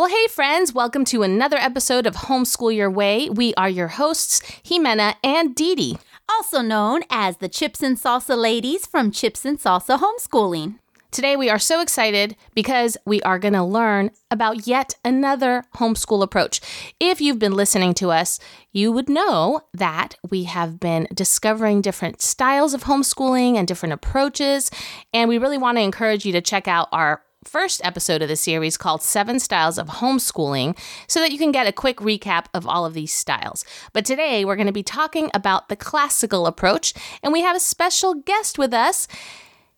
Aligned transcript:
Well, 0.00 0.08
hey, 0.08 0.28
friends, 0.28 0.72
welcome 0.72 1.04
to 1.04 1.22
another 1.22 1.58
episode 1.58 2.06
of 2.06 2.14
Homeschool 2.16 2.74
Your 2.74 2.90
Way. 2.90 3.28
We 3.28 3.52
are 3.56 3.68
your 3.68 3.88
hosts, 3.88 4.40
Jimena 4.64 5.16
and 5.22 5.54
Dee 5.54 5.74
Dee. 5.74 5.98
Also 6.26 6.62
known 6.62 7.02
as 7.10 7.36
the 7.36 7.50
Chips 7.50 7.82
and 7.82 7.98
Salsa 7.98 8.34
ladies 8.34 8.86
from 8.86 9.10
Chips 9.10 9.44
and 9.44 9.58
Salsa 9.58 9.98
Homeschooling. 9.98 10.78
Today, 11.10 11.36
we 11.36 11.50
are 11.50 11.58
so 11.58 11.82
excited 11.82 12.34
because 12.54 12.96
we 13.04 13.20
are 13.24 13.38
going 13.38 13.52
to 13.52 13.62
learn 13.62 14.10
about 14.30 14.66
yet 14.66 14.94
another 15.04 15.64
homeschool 15.74 16.22
approach. 16.22 16.62
If 16.98 17.20
you've 17.20 17.38
been 17.38 17.52
listening 17.52 17.92
to 17.94 18.10
us, 18.10 18.38
you 18.72 18.92
would 18.92 19.10
know 19.10 19.60
that 19.74 20.14
we 20.30 20.44
have 20.44 20.80
been 20.80 21.08
discovering 21.12 21.82
different 21.82 22.22
styles 22.22 22.72
of 22.72 22.84
homeschooling 22.84 23.56
and 23.56 23.68
different 23.68 23.92
approaches. 23.92 24.70
And 25.12 25.28
we 25.28 25.36
really 25.36 25.58
want 25.58 25.76
to 25.76 25.82
encourage 25.82 26.24
you 26.24 26.32
to 26.32 26.40
check 26.40 26.68
out 26.68 26.88
our 26.90 27.20
first 27.50 27.84
episode 27.84 28.22
of 28.22 28.28
the 28.28 28.36
series 28.36 28.76
called 28.76 29.02
Seven 29.02 29.40
Styles 29.40 29.76
of 29.76 29.88
Homeschooling 29.88 30.78
so 31.08 31.18
that 31.18 31.32
you 31.32 31.38
can 31.38 31.50
get 31.50 31.66
a 31.66 31.72
quick 31.72 31.96
recap 31.96 32.44
of 32.54 32.64
all 32.64 32.86
of 32.86 32.94
these 32.94 33.12
styles. 33.12 33.64
But 33.92 34.04
today 34.04 34.44
we're 34.44 34.54
going 34.54 34.68
to 34.68 34.72
be 34.72 34.84
talking 34.84 35.32
about 35.34 35.68
the 35.68 35.74
classical 35.74 36.46
approach, 36.46 36.94
and 37.24 37.32
we 37.32 37.40
have 37.40 37.56
a 37.56 37.60
special 37.60 38.14
guest 38.14 38.56
with 38.56 38.72
us, 38.72 39.08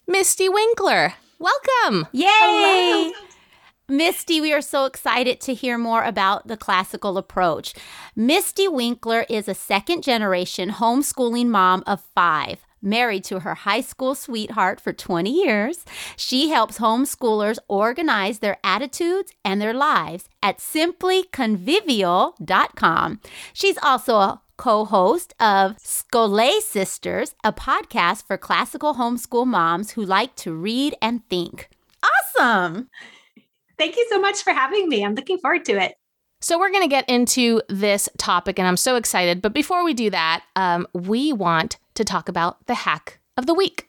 Mystie 0.06 0.50
Winckler. 0.50 1.14
Welcome. 1.38 2.08
Yay! 2.12 2.26
Hello. 2.28 3.12
Mystie, 3.90 4.42
we 4.42 4.52
are 4.52 4.60
so 4.60 4.84
excited 4.84 5.40
to 5.40 5.54
hear 5.54 5.78
more 5.78 6.04
about 6.04 6.48
the 6.48 6.58
classical 6.58 7.16
approach. 7.16 7.72
Mystie 8.14 8.68
Winckler 8.68 9.24
is 9.30 9.48
a 9.48 9.54
second 9.54 10.02
generation 10.02 10.72
homeschooling 10.72 11.46
mom 11.46 11.82
of 11.86 12.02
five 12.14 12.66
married 12.82 13.24
to 13.24 13.40
her 13.40 13.54
high 13.54 13.80
school 13.80 14.14
sweetheart 14.14 14.78
for 14.80 14.92
20 14.92 15.30
years. 15.30 15.84
She 16.16 16.50
helps 16.50 16.78
homeschoolers 16.78 17.58
organize 17.68 18.40
their 18.40 18.58
attitudes 18.64 19.32
and 19.44 19.60
their 19.60 19.74
lives 19.74 20.28
at 20.42 20.58
simplyconvivial.com. 20.58 23.20
She's 23.52 23.78
also 23.82 24.16
a 24.16 24.40
co 24.56 24.84
host 24.84 25.34
of 25.40 25.76
Scholé 25.78 26.60
Sisters, 26.60 27.34
a 27.42 27.52
podcast 27.52 28.26
for 28.26 28.36
classical 28.36 28.94
homeschool 28.94 29.46
moms 29.46 29.92
who 29.92 30.04
like 30.04 30.36
to 30.36 30.54
read 30.54 30.94
and 31.02 31.28
think. 31.28 31.68
Awesome! 32.02 32.88
Thank 33.78 33.96
you 33.96 34.06
so 34.10 34.20
much 34.20 34.42
for 34.42 34.52
having 34.52 34.88
me. 34.88 35.04
I'm 35.04 35.14
looking 35.14 35.38
forward 35.38 35.64
to 35.66 35.82
it. 35.82 35.94
So, 36.42 36.58
we're 36.58 36.70
going 36.70 36.82
to 36.82 36.88
get 36.88 37.08
into 37.08 37.62
this 37.68 38.08
topic, 38.18 38.58
and 38.58 38.68
I'm 38.68 38.76
so 38.76 38.96
excited. 38.96 39.40
But 39.40 39.54
before 39.54 39.84
we 39.84 39.94
do 39.94 40.10
that, 40.10 40.44
um, 40.56 40.86
we 40.92 41.32
want 41.32 41.78
to 41.94 42.04
talk 42.04 42.28
about 42.28 42.66
the 42.66 42.74
hack 42.74 43.20
of 43.36 43.46
the 43.46 43.54
week. 43.54 43.88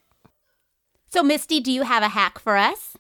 So, 1.10 1.24
Mystie, 1.24 1.62
do 1.62 1.72
you 1.72 1.82
have 1.84 2.04
a 2.04 2.10
hack 2.10 2.40
for 2.40 2.56
us? 2.56 2.96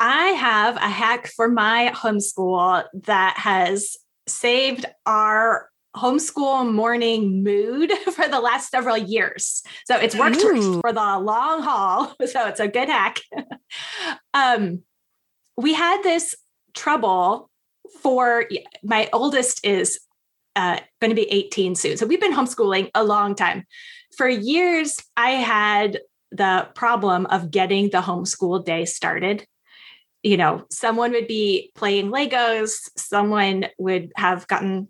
I 0.00 0.28
have 0.28 0.76
a 0.76 0.88
hack 0.88 1.28
for 1.28 1.48
my 1.48 1.92
homeschool 1.94 2.84
that 3.04 3.34
has 3.36 3.96
saved 4.26 4.86
our 5.04 5.68
homeschool 5.96 6.72
morning 6.72 7.42
mood 7.42 7.92
for 8.14 8.28
the 8.28 8.40
last 8.40 8.70
several 8.70 8.96
years. 8.96 9.62
So 9.86 9.96
it's 9.96 10.14
worked 10.14 10.42
Ooh. 10.42 10.80
for 10.80 10.92
the 10.92 11.18
long 11.18 11.62
haul. 11.62 12.14
So 12.26 12.46
it's 12.46 12.60
a 12.60 12.68
good 12.68 12.88
hack. 12.88 13.18
um, 14.34 14.82
we 15.56 15.74
had 15.74 16.02
this 16.02 16.34
trouble 16.74 17.49
for 18.02 18.46
my 18.82 19.08
oldest 19.12 19.64
is 19.64 20.00
uh, 20.56 20.80
going 21.00 21.10
to 21.10 21.14
be 21.14 21.30
18 21.30 21.74
soon. 21.74 21.96
So 21.96 22.06
we've 22.06 22.20
been 22.20 22.34
homeschooling 22.34 22.90
a 22.94 23.04
long 23.04 23.34
time. 23.34 23.64
For 24.16 24.28
years, 24.28 24.98
I 25.16 25.30
had 25.32 26.00
the 26.32 26.68
problem 26.74 27.26
of 27.26 27.50
getting 27.50 27.90
the 27.90 28.00
homeschool 28.00 28.64
day 28.64 28.84
started. 28.84 29.46
You 30.22 30.36
know, 30.36 30.64
someone 30.70 31.12
would 31.12 31.28
be 31.28 31.72
playing 31.74 32.10
Legos, 32.10 32.90
someone 32.96 33.66
would 33.78 34.12
have 34.16 34.46
gotten 34.48 34.88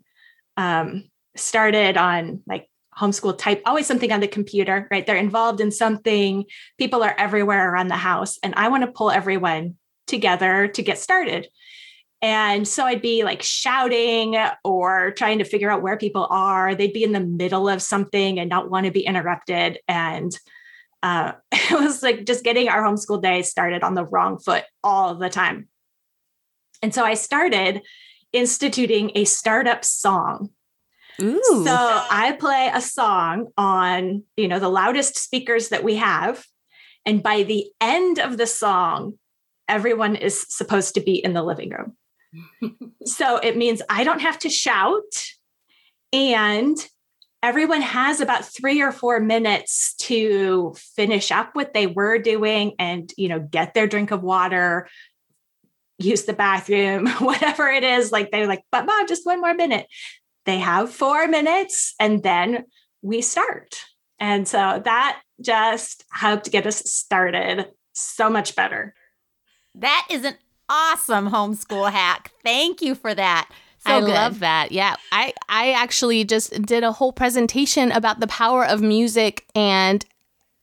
um, 0.57 1.09
started 1.35 1.97
on 1.97 2.41
like 2.45 2.67
homeschool 2.97 3.37
type, 3.37 3.61
always 3.65 3.87
something 3.87 4.11
on 4.11 4.19
the 4.19 4.27
computer, 4.27 4.87
right? 4.91 5.05
They're 5.05 5.15
involved 5.15 5.61
in 5.61 5.71
something. 5.71 6.45
People 6.77 7.03
are 7.03 7.15
everywhere 7.17 7.71
around 7.71 7.87
the 7.87 7.95
house. 7.95 8.37
And 8.43 8.53
I 8.55 8.67
want 8.67 8.83
to 8.83 8.91
pull 8.91 9.09
everyone 9.09 9.75
together 10.07 10.67
to 10.67 10.83
get 10.83 10.97
started. 10.97 11.47
And 12.21 12.67
so 12.67 12.85
I'd 12.85 13.01
be 13.01 13.23
like 13.23 13.41
shouting 13.41 14.37
or 14.63 15.11
trying 15.11 15.39
to 15.39 15.43
figure 15.43 15.71
out 15.71 15.81
where 15.81 15.97
people 15.97 16.27
are. 16.29 16.75
They'd 16.75 16.93
be 16.93 17.03
in 17.03 17.13
the 17.13 17.19
middle 17.19 17.67
of 17.67 17.81
something 17.81 18.39
and 18.39 18.49
not 18.49 18.69
want 18.69 18.85
to 18.85 18.91
be 18.91 19.05
interrupted. 19.05 19.79
And 19.87 20.37
uh, 21.01 21.33
it 21.51 21.79
was 21.79 22.03
like 22.03 22.25
just 22.25 22.43
getting 22.43 22.69
our 22.69 22.83
homeschool 22.83 23.21
day 23.21 23.41
started 23.41 23.83
on 23.83 23.95
the 23.95 24.05
wrong 24.05 24.37
foot 24.37 24.65
all 24.83 25.15
the 25.15 25.29
time. 25.29 25.67
And 26.83 26.93
so 26.93 27.03
I 27.03 27.15
started 27.15 27.81
instituting 28.33 29.11
a 29.15 29.25
startup 29.25 29.83
song. 29.83 30.49
Ooh. 31.21 31.63
So 31.65 31.75
I 31.75 32.35
play 32.39 32.71
a 32.73 32.81
song 32.81 33.47
on, 33.57 34.23
you 34.37 34.47
know, 34.47 34.59
the 34.59 34.69
loudest 34.69 35.17
speakers 35.17 35.69
that 35.69 35.83
we 35.83 35.95
have. 35.95 36.45
And 37.05 37.21
by 37.21 37.43
the 37.43 37.65
end 37.81 38.19
of 38.19 38.37
the 38.37 38.47
song, 38.47 39.13
everyone 39.67 40.15
is 40.15 40.45
supposed 40.49 40.95
to 40.95 41.01
be 41.01 41.15
in 41.15 41.33
the 41.33 41.43
living 41.43 41.71
room 41.71 41.95
so 43.05 43.37
it 43.37 43.57
means 43.57 43.81
I 43.89 44.03
don't 44.03 44.21
have 44.21 44.39
to 44.39 44.49
shout. 44.49 45.01
And 46.13 46.77
everyone 47.43 47.81
has 47.81 48.19
about 48.19 48.45
three 48.45 48.81
or 48.81 48.91
four 48.91 49.19
minutes 49.19 49.95
to 49.95 50.75
finish 50.95 51.31
up 51.31 51.55
what 51.55 51.73
they 51.73 51.87
were 51.87 52.17
doing 52.17 52.73
and, 52.77 53.11
you 53.17 53.27
know, 53.27 53.39
get 53.39 53.73
their 53.73 53.87
drink 53.87 54.11
of 54.11 54.21
water, 54.21 54.87
use 55.97 56.23
the 56.23 56.33
bathroom, 56.33 57.07
whatever 57.19 57.67
it 57.67 57.83
is. 57.83 58.11
Like 58.11 58.31
they're 58.31 58.47
like, 58.47 58.63
but 58.71 58.85
mom, 58.85 59.07
just 59.07 59.25
one 59.25 59.41
more 59.41 59.53
minute. 59.53 59.87
They 60.45 60.59
have 60.59 60.91
four 60.91 61.27
minutes 61.27 61.93
and 61.99 62.21
then 62.23 62.65
we 63.01 63.21
start. 63.21 63.85
And 64.19 64.47
so 64.47 64.81
that 64.85 65.21
just 65.41 66.05
helped 66.11 66.51
get 66.51 66.67
us 66.67 66.77
started 66.91 67.67
so 67.93 68.29
much 68.29 68.55
better. 68.55 68.93
That 69.75 70.07
is 70.11 70.25
an 70.25 70.35
awesome 70.71 71.29
homeschool 71.29 71.91
hack. 71.91 72.31
Thank 72.43 72.81
you 72.81 72.95
for 72.95 73.13
that. 73.13 73.49
So 73.79 73.91
I 73.91 73.99
good. 73.99 74.09
love 74.09 74.39
that. 74.39 74.71
Yeah. 74.71 74.95
I 75.11 75.33
I 75.49 75.71
actually 75.71 76.23
just 76.23 76.61
did 76.63 76.83
a 76.83 76.91
whole 76.91 77.11
presentation 77.11 77.91
about 77.91 78.19
the 78.19 78.27
power 78.27 78.65
of 78.65 78.81
music 78.81 79.45
and 79.55 80.05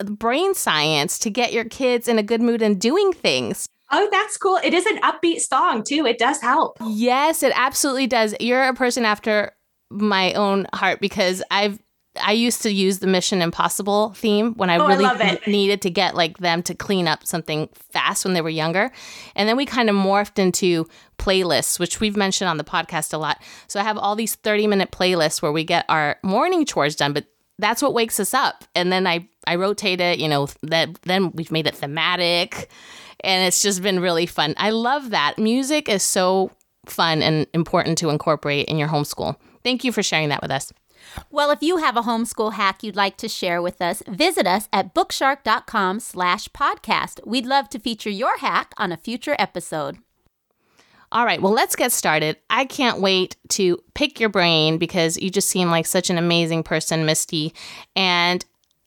brain 0.05 0.55
science 0.55 1.19
to 1.21 1.31
get 1.31 1.53
your 1.53 1.65
kids 1.65 2.09
in 2.09 2.19
a 2.19 2.23
good 2.23 2.41
mood 2.41 2.63
and 2.63 2.81
doing 2.81 3.13
things. 3.13 3.69
Oh, 3.91 4.09
that's 4.11 4.37
cool. 4.37 4.59
It 4.63 4.75
is 4.75 4.87
an 4.87 5.01
upbeat 5.01 5.41
song 5.41 5.83
too. 5.83 6.07
It 6.07 6.19
does 6.19 6.41
help. 6.41 6.77
Yes, 6.87 7.43
it 7.43 7.53
absolutely 7.55 8.07
does. 8.07 8.35
You're 8.39 8.65
a 8.65 8.75
person 8.75 9.05
after 9.05 9.53
my 9.91 10.35
own 10.35 10.67
heart 10.75 11.01
because 11.01 11.43
I've 11.51 11.79
I 12.23 12.33
used 12.33 12.63
to 12.63 12.73
use 12.73 12.99
the 12.99 13.07
Mission 13.07 13.43
Impossible 13.43 14.11
theme 14.15 14.55
when 14.55 14.71
I 14.71 14.79
oh, 14.79 14.87
really 14.87 15.05
I 15.05 15.39
needed 15.47 15.83
to 15.83 15.91
get 15.91 16.15
like 16.15 16.39
them 16.39 16.63
to 16.65 16.75
clean 16.75 17.09
up 17.09 17.27
something 17.27 17.69
fast 17.75 18.25
when 18.25 18.35
they 18.35 18.41
were 18.41 18.49
younger. 18.49 18.91
And 19.35 19.49
then 19.49 19.57
we 19.57 19.67
kind 19.67 19.91
of 19.91 19.97
morphed 19.97 20.39
into 20.39 20.87
playlists, 21.19 21.79
which 21.79 22.01
we've 22.01 22.17
mentioned 22.17 22.49
on 22.49 22.57
the 22.57 22.65
podcast 22.65 23.13
a 23.13 23.19
lot. 23.19 23.41
So 23.67 23.81
I 23.81 23.83
have 23.83 23.99
all 23.99 24.17
these 24.17 24.35
30 24.37 24.67
minute 24.67 24.91
playlists 24.91 25.43
where 25.43 25.53
we 25.53 25.65
get 25.65 25.85
our 25.89 26.17
morning 26.23 26.65
chores 26.65 26.97
done, 26.97 27.13
but 27.13 27.27
that's 27.59 27.83
what 27.83 27.95
wakes 27.95 28.21
us 28.21 28.35
up. 28.35 28.65
And 28.75 28.93
then 28.93 29.07
I, 29.07 29.29
I 29.47 29.57
rotate 29.57 30.01
it, 30.01 30.19
you 30.19 30.29
know, 30.29 30.49
that 30.63 30.95
then 31.03 31.33
we've 31.33 31.51
made 31.51 31.67
it 31.67 31.75
thematic 31.75 32.69
and 33.21 33.47
it's 33.47 33.63
just 33.63 33.83
been 33.83 34.01
really 34.01 34.27
fun. 34.27 34.55
I 34.57 34.71
love 34.71 35.11
that. 35.11 35.39
Music 35.39 35.89
is 35.89 36.03
so 36.03 36.51
fun 36.87 37.23
and 37.23 37.47
important 37.53 37.99
to 37.99 38.11
incorporate 38.11 38.69
in 38.69 38.79
your 38.79 38.89
homeschool. 38.89 39.37
Thank 39.65 39.85
you 39.85 39.93
for 39.93 40.03
sharing 40.03 40.29
that 40.31 40.43
with 40.43 40.51
us. 40.51 40.73
Well, 41.31 41.51
if 41.51 41.63
you 41.63 41.79
have 41.79 41.97
a 41.97 42.03
homeschool 42.03 42.55
hack 42.55 42.83
you'd 42.83 42.97
like 42.97 43.17
to 43.19 43.29
share 43.29 43.61
with 43.63 43.81
us, 43.81 44.03
visit 44.07 44.47
us 44.47 44.69
at 44.73 44.95
bookshark.com 44.95 46.01
slash 46.01 46.49
podcast. 46.49 47.25
We'd 47.27 47.47
love 47.47 47.69
to 47.71 47.79
feature 47.79 48.11
your 48.11 48.39
hack 48.39 48.73
on 48.77 48.93
a 48.93 48.97
future 48.97 49.37
episode. 49.39 49.99
All 51.11 51.25
right, 51.25 51.41
well, 51.41 51.53
let's 51.53 51.75
get 51.75 51.91
started. 51.91 52.37
I 52.51 52.67
can't 52.67 53.01
wait 53.01 53.37
to 53.51 53.83
pick 53.95 54.21
your 54.21 54.29
brain 54.29 54.77
because 54.77 55.17
you 55.17 55.31
just 55.31 55.49
seem 55.49 55.71
like 55.71 55.87
such 55.87 56.11
an 56.11 56.19
amazing 56.19 56.63
person, 56.63 57.07
Mystie. 57.07 57.53
And 57.97 58.45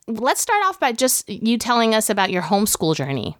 let's 0.07 0.41
start 0.41 0.63
off 0.65 0.79
by 0.79 0.91
just 0.91 1.27
you 1.27 1.57
telling 1.57 1.95
us 1.95 2.09
about 2.09 2.29
your 2.29 2.43
homeschool 2.43 2.95
journey. 2.95 3.37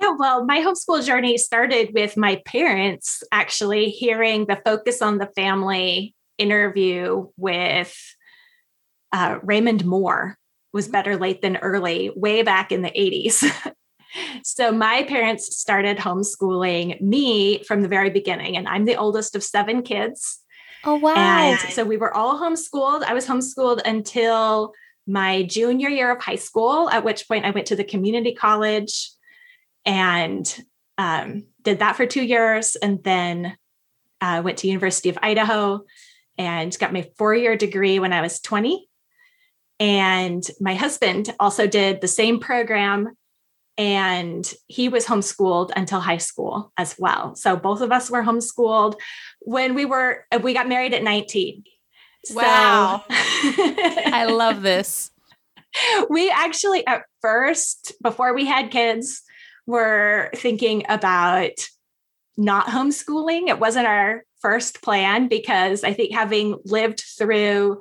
Yeah, 0.00 0.14
well, 0.18 0.44
my 0.44 0.58
homeschool 0.58 1.04
journey 1.06 1.38
started 1.38 1.94
with 1.94 2.16
my 2.16 2.42
parents 2.44 3.22
actually 3.30 3.90
hearing 3.90 4.46
the 4.46 4.60
Focus 4.64 5.00
on 5.00 5.18
the 5.18 5.30
Family 5.36 6.16
interview 6.38 7.28
with 7.36 7.96
uh, 9.12 9.38
Raymond 9.42 9.84
Moore 9.84 10.38
was 10.72 10.88
better 10.88 11.16
late 11.16 11.42
than 11.42 11.58
early, 11.58 12.10
way 12.16 12.42
back 12.42 12.72
in 12.72 12.82
the 12.82 12.90
80s. 12.90 13.74
so 14.42 14.72
my 14.72 15.02
parents 15.04 15.56
started 15.56 15.98
homeschooling 15.98 17.00
me 17.00 17.62
from 17.64 17.82
the 17.82 17.88
very 17.88 18.10
beginning, 18.10 18.56
and 18.56 18.66
I'm 18.66 18.84
the 18.84 18.96
oldest 18.96 19.36
of 19.36 19.42
seven 19.42 19.82
kids. 19.82 20.40
Oh, 20.84 20.96
wow. 20.96 21.14
And 21.14 21.58
so 21.72 21.84
we 21.84 21.96
were 21.96 22.14
all 22.14 22.40
homeschooled. 22.40 23.02
I 23.04 23.14
was 23.14 23.26
homeschooled 23.26 23.82
until 23.84 24.72
my 25.06 25.42
junior 25.42 25.88
year 25.88 26.10
of 26.10 26.22
high 26.22 26.36
school, 26.36 26.90
at 26.90 27.04
which 27.04 27.28
point 27.28 27.44
I 27.44 27.50
went 27.50 27.68
to 27.68 27.76
the 27.76 27.84
community 27.84 28.34
college 28.34 29.10
and 29.84 30.64
um, 30.98 31.44
did 31.62 31.80
that 31.80 31.96
for 31.96 32.06
two 32.06 32.22
years. 32.22 32.76
And 32.76 33.02
then 33.02 33.56
uh, 34.20 34.42
went 34.44 34.58
to 34.58 34.68
University 34.68 35.08
of 35.08 35.18
Idaho 35.22 35.84
and 36.42 36.76
got 36.78 36.92
my 36.92 37.08
four-year 37.16 37.56
degree 37.56 37.98
when 37.98 38.12
I 38.12 38.20
was 38.20 38.40
20. 38.40 38.88
And 39.78 40.42
my 40.60 40.74
husband 40.74 41.34
also 41.40 41.66
did 41.66 42.00
the 42.00 42.08
same 42.08 42.40
program 42.40 43.16
and 43.78 44.52
he 44.66 44.88
was 44.88 45.06
homeschooled 45.06 45.70
until 45.74 46.00
high 46.00 46.18
school 46.18 46.72
as 46.76 46.94
well. 46.98 47.34
So 47.34 47.56
both 47.56 47.80
of 47.80 47.90
us 47.90 48.10
were 48.10 48.22
homeschooled 48.22 48.94
when 49.40 49.74
we 49.74 49.84
were 49.84 50.26
we 50.42 50.52
got 50.52 50.68
married 50.68 50.94
at 50.94 51.02
19. 51.02 51.64
Wow. 52.30 53.04
So, 53.08 53.14
I 53.16 54.26
love 54.30 54.62
this. 54.62 55.10
We 56.10 56.30
actually 56.30 56.86
at 56.86 57.02
first 57.22 57.92
before 58.02 58.34
we 58.34 58.44
had 58.44 58.70
kids 58.70 59.22
were 59.66 60.30
thinking 60.34 60.84
about 60.88 61.52
not 62.36 62.66
homeschooling. 62.66 63.48
It 63.48 63.58
wasn't 63.58 63.86
our 63.86 64.24
first 64.42 64.82
plan 64.82 65.28
because 65.28 65.84
I 65.84 65.92
think 65.92 66.12
having 66.12 66.58
lived 66.64 67.02
through 67.16 67.80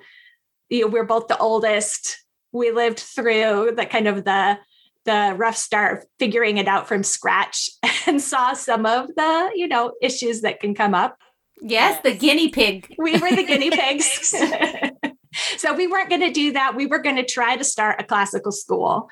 you 0.69 0.81
know, 0.81 0.87
we're 0.87 1.03
both 1.03 1.27
the 1.27 1.37
oldest. 1.37 2.23
We 2.53 2.71
lived 2.71 2.99
through 2.99 3.73
the 3.75 3.85
kind 3.85 4.07
of 4.07 4.23
the 4.23 4.57
the 5.03 5.33
rough 5.35 5.57
start 5.57 6.05
figuring 6.19 6.57
it 6.57 6.67
out 6.67 6.87
from 6.87 7.03
scratch 7.03 7.69
and 8.07 8.21
saw 8.21 8.53
some 8.53 8.85
of 8.85 9.07
the, 9.15 9.51
you 9.55 9.67
know, 9.67 9.93
issues 10.01 10.41
that 10.41 10.59
can 10.59 10.75
come 10.75 10.93
up. 10.93 11.17
Yes, 11.61 12.01
the 12.03 12.13
guinea 12.13 12.49
pig. 12.49 12.95
We 12.97 13.13
were 13.13 13.35
the 13.35 13.43
guinea 13.43 13.69
pigs. 13.71 14.33
so 15.57 15.73
we 15.73 15.87
weren't 15.87 16.09
going 16.09 16.21
to 16.21 16.31
do 16.31 16.53
that. 16.53 16.75
We 16.75 16.85
were 16.85 16.99
going 16.99 17.15
to 17.17 17.25
try 17.25 17.55
to 17.55 17.63
start 17.63 17.99
a 17.99 18.03
classical 18.03 18.51
school. 18.51 19.09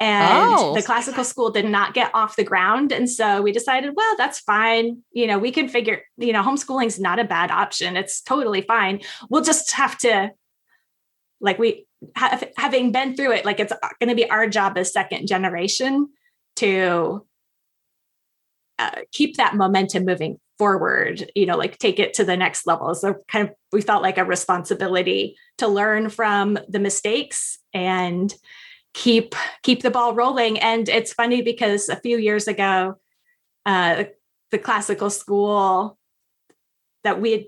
And 0.00 0.54
oh. 0.56 0.74
the 0.74 0.82
classical 0.82 1.24
school 1.24 1.50
did 1.50 1.64
not 1.64 1.92
get 1.92 2.12
off 2.14 2.36
the 2.36 2.44
ground. 2.44 2.92
And 2.92 3.10
so 3.10 3.42
we 3.42 3.50
decided, 3.50 3.94
well, 3.96 4.14
that's 4.16 4.38
fine. 4.38 5.02
You 5.10 5.26
know, 5.26 5.38
we 5.38 5.50
can 5.50 5.68
figure, 5.68 6.02
you 6.16 6.32
know, 6.32 6.42
homeschooling's 6.42 7.00
not 7.00 7.18
a 7.18 7.24
bad 7.24 7.50
option. 7.50 7.96
It's 7.96 8.20
totally 8.20 8.60
fine. 8.60 9.00
We'll 9.28 9.42
just 9.42 9.72
have 9.72 9.98
to 9.98 10.30
like 11.40 11.58
we 11.58 11.86
have, 12.14 12.48
having 12.56 12.92
been 12.92 13.16
through 13.16 13.32
it 13.32 13.44
like 13.44 13.60
it's 13.60 13.72
going 14.00 14.08
to 14.08 14.14
be 14.14 14.28
our 14.30 14.46
job 14.46 14.76
as 14.76 14.92
second 14.92 15.26
generation 15.26 16.08
to 16.56 17.24
uh, 18.78 19.00
keep 19.12 19.36
that 19.36 19.56
momentum 19.56 20.04
moving 20.04 20.38
forward 20.58 21.30
you 21.34 21.46
know 21.46 21.56
like 21.56 21.78
take 21.78 21.98
it 22.00 22.14
to 22.14 22.24
the 22.24 22.36
next 22.36 22.66
level 22.66 22.94
so 22.94 23.14
kind 23.28 23.48
of 23.48 23.54
we 23.72 23.80
felt 23.80 24.02
like 24.02 24.18
a 24.18 24.24
responsibility 24.24 25.36
to 25.56 25.68
learn 25.68 26.08
from 26.08 26.58
the 26.68 26.80
mistakes 26.80 27.58
and 27.72 28.34
keep 28.98 29.34
keep 29.62 29.82
the 29.82 29.90
ball 29.90 30.12
rolling 30.14 30.58
and 30.58 30.88
it's 30.88 31.12
funny 31.12 31.40
because 31.40 31.88
a 31.88 32.00
few 32.00 32.18
years 32.18 32.48
ago 32.48 32.96
uh 33.64 34.04
the 34.50 34.58
classical 34.58 35.10
school 35.10 35.96
that 37.04 37.20
we 37.20 37.32
had 37.32 37.44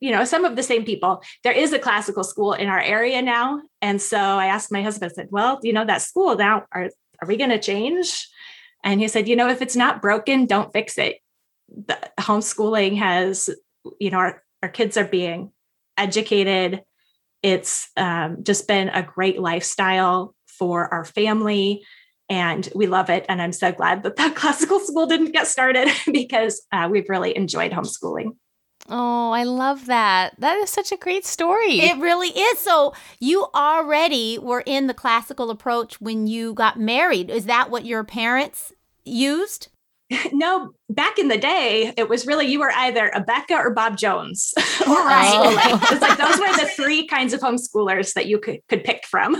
you 0.00 0.10
know, 0.10 0.24
some 0.24 0.44
of 0.44 0.56
the 0.56 0.62
same 0.62 0.84
people. 0.84 1.22
There 1.42 1.52
is 1.52 1.72
a 1.72 1.78
classical 1.78 2.22
school 2.22 2.52
in 2.52 2.68
our 2.68 2.80
area 2.80 3.22
now. 3.22 3.62
And 3.80 4.00
so 4.00 4.18
I 4.18 4.46
asked 4.46 4.70
my 4.70 4.82
husband, 4.82 5.10
I 5.10 5.14
said, 5.14 5.28
well, 5.30 5.58
you 5.62 5.72
know, 5.72 5.84
that 5.84 6.02
school 6.02 6.36
now, 6.36 6.64
are, 6.72 6.90
are 7.20 7.28
we 7.28 7.36
going 7.36 7.50
to 7.50 7.58
change? 7.58 8.28
And 8.84 9.00
he 9.00 9.08
said, 9.08 9.26
you 9.26 9.36
know, 9.36 9.48
if 9.48 9.62
it's 9.62 9.74
not 9.74 10.02
broken, 10.02 10.46
don't 10.46 10.72
fix 10.72 10.98
it. 10.98 11.16
The 11.68 11.98
homeschooling 12.20 12.98
has, 12.98 13.48
you 13.98 14.10
know, 14.10 14.18
our, 14.18 14.42
our 14.62 14.68
kids 14.68 14.96
are 14.96 15.04
being 15.04 15.50
educated. 15.96 16.82
It's 17.42 17.88
um, 17.96 18.44
just 18.44 18.68
been 18.68 18.90
a 18.90 19.02
great 19.02 19.40
lifestyle 19.40 20.35
for 20.58 20.92
our 20.92 21.04
family 21.04 21.84
and 22.28 22.68
we 22.74 22.86
love 22.86 23.10
it. 23.10 23.24
And 23.28 23.40
I'm 23.40 23.52
so 23.52 23.72
glad 23.72 24.02
that 24.02 24.16
that 24.16 24.34
classical 24.34 24.80
school 24.80 25.06
didn't 25.06 25.32
get 25.32 25.46
started 25.46 25.88
because 26.12 26.64
uh, 26.72 26.88
we've 26.90 27.08
really 27.08 27.36
enjoyed 27.36 27.72
homeschooling. 27.72 28.36
Oh, 28.88 29.32
I 29.32 29.42
love 29.42 29.86
that. 29.86 30.38
That 30.38 30.58
is 30.58 30.70
such 30.70 30.92
a 30.92 30.96
great 30.96 31.24
story. 31.24 31.80
It 31.80 31.98
really 31.98 32.28
is. 32.28 32.58
So, 32.60 32.94
you 33.18 33.46
already 33.52 34.38
were 34.38 34.62
in 34.64 34.86
the 34.86 34.94
classical 34.94 35.50
approach 35.50 36.00
when 36.00 36.28
you 36.28 36.54
got 36.54 36.78
married. 36.78 37.28
Is 37.28 37.46
that 37.46 37.68
what 37.68 37.84
your 37.84 38.04
parents 38.04 38.72
used? 39.04 39.68
No, 40.32 40.72
back 40.88 41.18
in 41.18 41.28
the 41.28 41.38
day, 41.38 41.92
it 41.96 42.08
was 42.08 42.26
really 42.26 42.46
you 42.46 42.60
were 42.60 42.70
either 42.70 43.10
Abeka 43.14 43.52
or 43.52 43.70
Bob 43.70 43.96
Jones. 43.96 44.52
right. 44.86 45.32
Oh. 45.34 45.88
it's 45.90 46.00
like 46.00 46.18
those 46.18 46.38
were 46.38 46.52
the 46.62 46.70
three 46.76 47.06
kinds 47.06 47.32
of 47.32 47.40
homeschoolers 47.40 48.12
that 48.14 48.26
you 48.26 48.38
could, 48.38 48.60
could 48.68 48.84
pick 48.84 49.04
from. 49.06 49.36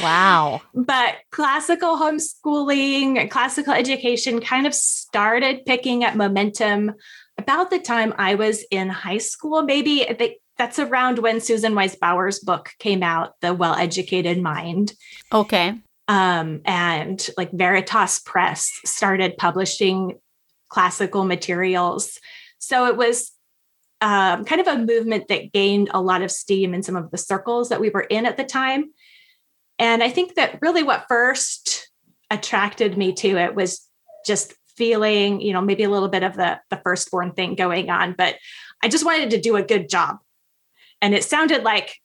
wow. 0.00 0.62
But 0.74 1.16
classical 1.30 1.96
homeschooling 1.96 3.18
and 3.18 3.30
classical 3.30 3.74
education 3.74 4.40
kind 4.40 4.66
of 4.66 4.74
started 4.74 5.64
picking 5.66 6.02
up 6.02 6.14
momentum 6.14 6.92
about 7.38 7.70
the 7.70 7.78
time 7.78 8.14
I 8.16 8.36
was 8.36 8.64
in 8.70 8.88
high 8.88 9.18
school, 9.18 9.62
maybe 9.62 10.06
they, 10.18 10.38
that's 10.56 10.78
around 10.78 11.18
when 11.18 11.40
Susan 11.40 11.74
Wise 11.74 11.96
Bauer's 11.96 12.38
book 12.38 12.70
came 12.78 13.02
out, 13.02 13.34
The 13.40 13.52
Well 13.52 13.74
Educated 13.74 14.40
Mind. 14.40 14.92
Okay. 15.32 15.74
Um, 16.06 16.60
and 16.64 17.26
like 17.36 17.50
Veritas 17.52 18.20
Press 18.20 18.70
started 18.84 19.36
publishing 19.38 20.18
classical 20.68 21.24
materials. 21.24 22.18
So 22.58 22.86
it 22.86 22.96
was 22.96 23.32
um, 24.00 24.44
kind 24.44 24.60
of 24.60 24.66
a 24.66 24.78
movement 24.78 25.28
that 25.28 25.52
gained 25.52 25.88
a 25.94 26.00
lot 26.02 26.20
of 26.20 26.30
steam 26.30 26.74
in 26.74 26.82
some 26.82 26.96
of 26.96 27.10
the 27.10 27.16
circles 27.16 27.70
that 27.70 27.80
we 27.80 27.90
were 27.90 28.02
in 28.02 28.26
at 28.26 28.36
the 28.36 28.44
time. 28.44 28.92
And 29.78 30.02
I 30.02 30.10
think 30.10 30.34
that 30.34 30.58
really 30.60 30.82
what 30.82 31.06
first 31.08 31.90
attracted 32.30 32.98
me 32.98 33.12
to 33.14 33.38
it 33.38 33.54
was 33.54 33.88
just 34.26 34.54
feeling, 34.76 35.40
you 35.40 35.52
know, 35.52 35.60
maybe 35.60 35.84
a 35.84 35.90
little 35.90 36.08
bit 36.08 36.22
of 36.22 36.34
the 36.34 36.60
the 36.70 36.80
firstborn 36.84 37.32
thing 37.32 37.54
going 37.54 37.90
on, 37.90 38.14
but 38.16 38.36
I 38.82 38.88
just 38.88 39.04
wanted 39.04 39.30
to 39.30 39.40
do 39.40 39.56
a 39.56 39.62
good 39.62 39.88
job. 39.88 40.18
And 41.00 41.14
it 41.14 41.24
sounded 41.24 41.62
like 41.62 41.96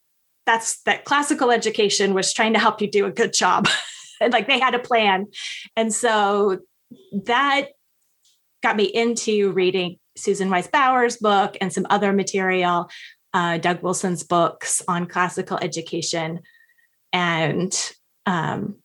that's 0.50 0.82
that 0.82 1.06
classical 1.06 1.52
education 1.52 2.16
was 2.16 2.34
trying 2.34 2.54
to 2.54 2.60
help 2.60 2.82
you 2.82 2.90
do 2.90 3.06
a 3.06 3.12
good 3.12 3.34
job. 3.34 3.68
and 4.22 4.34
like 4.34 4.48
they 4.48 4.60
had 4.60 4.74
a 4.74 4.80
plan. 4.80 5.28
And 5.76 5.94
so 5.94 6.60
that 7.26 7.68
got 8.64 8.76
me 8.76 8.86
into 8.86 9.52
reading 9.52 9.98
Susan 10.18 10.50
Wise 10.50 10.68
Bauer's 10.68 11.18
book 11.18 11.56
and 11.62 11.72
some 11.72 11.86
other 11.92 12.12
material, 12.14 12.90
uh, 13.32 13.60
Doug 13.60 13.84
Wilson's 13.84 14.24
books 14.24 14.82
on 14.88 15.06
classical 15.06 15.60
education. 15.62 16.40
And 17.14 17.72
um, 18.26 18.78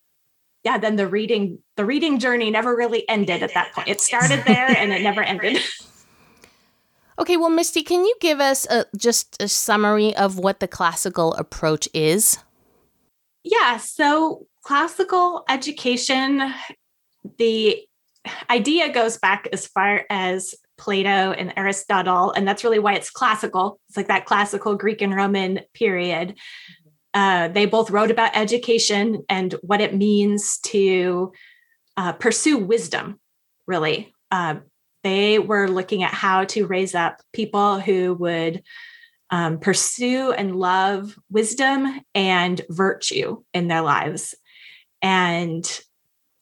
yeah, 0.63 0.77
then 0.77 0.97
the 0.97 1.07
reading 1.07 1.59
the 1.77 1.85
reading 1.85 2.19
journey 2.19 2.51
never 2.51 2.75
really 2.75 3.09
ended 3.09 3.41
at 3.41 3.55
that 3.55 3.73
point. 3.73 3.87
It 3.87 4.01
started 4.01 4.43
there 4.45 4.69
and 4.69 4.93
it 4.93 5.01
never 5.01 5.23
ended. 5.23 5.57
Okay, 7.17 7.37
well, 7.37 7.49
Mystie, 7.49 7.85
can 7.85 8.03
you 8.03 8.15
give 8.19 8.41
us 8.41 8.67
a, 8.69 8.85
just 8.97 9.41
a 9.41 9.47
summary 9.47 10.15
of 10.15 10.37
what 10.37 10.59
the 10.59 10.67
classical 10.67 11.33
approach 11.35 11.87
is? 11.93 12.37
Yeah, 13.43 13.77
so 13.77 14.47
classical 14.63 15.45
education, 15.47 16.53
the 17.37 17.81
idea 18.49 18.91
goes 18.91 19.17
back 19.17 19.47
as 19.53 19.67
far 19.67 20.05
as 20.09 20.55
Plato 20.77 21.31
and 21.31 21.53
Aristotle, 21.55 22.31
and 22.31 22.45
that's 22.45 22.63
really 22.63 22.79
why 22.79 22.95
it's 22.95 23.09
classical. 23.09 23.79
It's 23.87 23.95
like 23.95 24.07
that 24.07 24.25
classical 24.25 24.75
Greek 24.75 25.01
and 25.01 25.15
Roman 25.15 25.61
period. 25.73 26.35
Uh, 27.13 27.47
they 27.47 27.65
both 27.65 27.91
wrote 27.91 28.11
about 28.11 28.35
education 28.35 29.23
and 29.29 29.53
what 29.61 29.79
it 29.79 29.95
means 29.95 30.57
to 30.65 31.31
uh, 31.95 32.11
pursue 32.11 32.57
wisdom, 32.57 33.19
really. 33.67 34.13
Uh, 34.31 34.55
they 35.05 35.37
were 35.37 35.69
looking 35.69 36.01
at 36.01 36.15
how 36.15 36.45
to 36.45 36.65
raise 36.65 36.95
up 36.95 37.21
people 37.31 37.79
who 37.79 38.15
would 38.15 38.63
um, 39.29 39.59
pursue 39.59 40.31
and 40.31 40.55
love 40.55 41.15
wisdom 41.29 42.01
and 42.15 42.61
virtue 42.69 43.43
in 43.53 43.67
their 43.67 43.83
lives. 43.83 44.33
And 45.03 45.63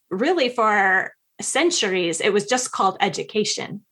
really, 0.09 0.47
for 0.47 1.13
centuries, 1.41 2.21
it 2.21 2.31
was 2.31 2.45
just 2.45 2.71
called 2.71 2.95
education. 3.01 3.83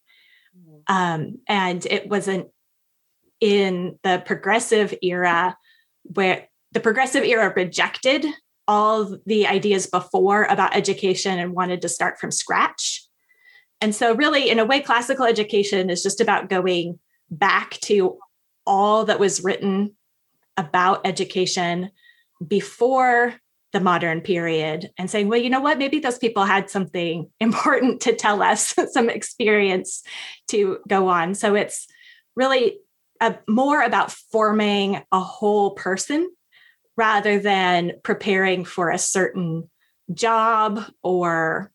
Mm-hmm. 0.57 0.95
Um, 0.95 1.39
and 1.49 1.85
it 1.85 2.07
wasn't 2.07 2.47
in 3.41 3.99
the 4.03 4.23
progressive 4.25 4.93
era 5.03 5.57
where 6.03 6.47
the 6.71 6.79
progressive 6.79 7.25
era 7.25 7.51
rejected 7.53 8.25
all 8.69 9.17
the 9.25 9.47
ideas 9.47 9.87
before 9.87 10.45
about 10.45 10.77
education 10.77 11.39
and 11.39 11.51
wanted 11.51 11.81
to 11.81 11.89
start 11.89 12.19
from 12.19 12.31
scratch. 12.31 13.05
And 13.81 13.95
so, 13.95 14.13
really, 14.13 14.49
in 14.49 14.59
a 14.59 14.65
way, 14.65 14.79
classical 14.79 15.25
education 15.25 15.89
is 15.89 16.03
just 16.03 16.21
about 16.21 16.49
going 16.49 16.99
back 17.29 17.71
to 17.81 18.19
all 18.65 19.05
that 19.05 19.19
was 19.19 19.43
written 19.43 19.95
about 20.55 21.01
education 21.05 21.89
before 22.45 23.33
the 23.71 23.79
modern 23.79 24.21
period 24.21 24.91
and 24.97 25.09
saying, 25.09 25.27
well, 25.27 25.39
you 25.39 25.49
know 25.49 25.61
what, 25.61 25.77
maybe 25.77 25.99
those 25.99 26.17
people 26.17 26.43
had 26.43 26.69
something 26.69 27.29
important 27.39 28.01
to 28.01 28.15
tell 28.15 28.41
us, 28.41 28.75
some 28.91 29.09
experience 29.09 30.03
to 30.49 30.79
go 30.87 31.07
on. 31.07 31.33
So 31.33 31.55
it's 31.55 31.87
really 32.35 32.79
a, 33.19 33.37
more 33.47 33.81
about 33.81 34.11
forming 34.11 35.01
a 35.11 35.19
whole 35.19 35.71
person 35.71 36.29
rather 36.97 37.39
than 37.39 37.93
preparing 38.03 38.65
for 38.65 38.89
a 38.89 38.97
certain 38.97 39.69
job 40.13 40.83
or 41.01 41.71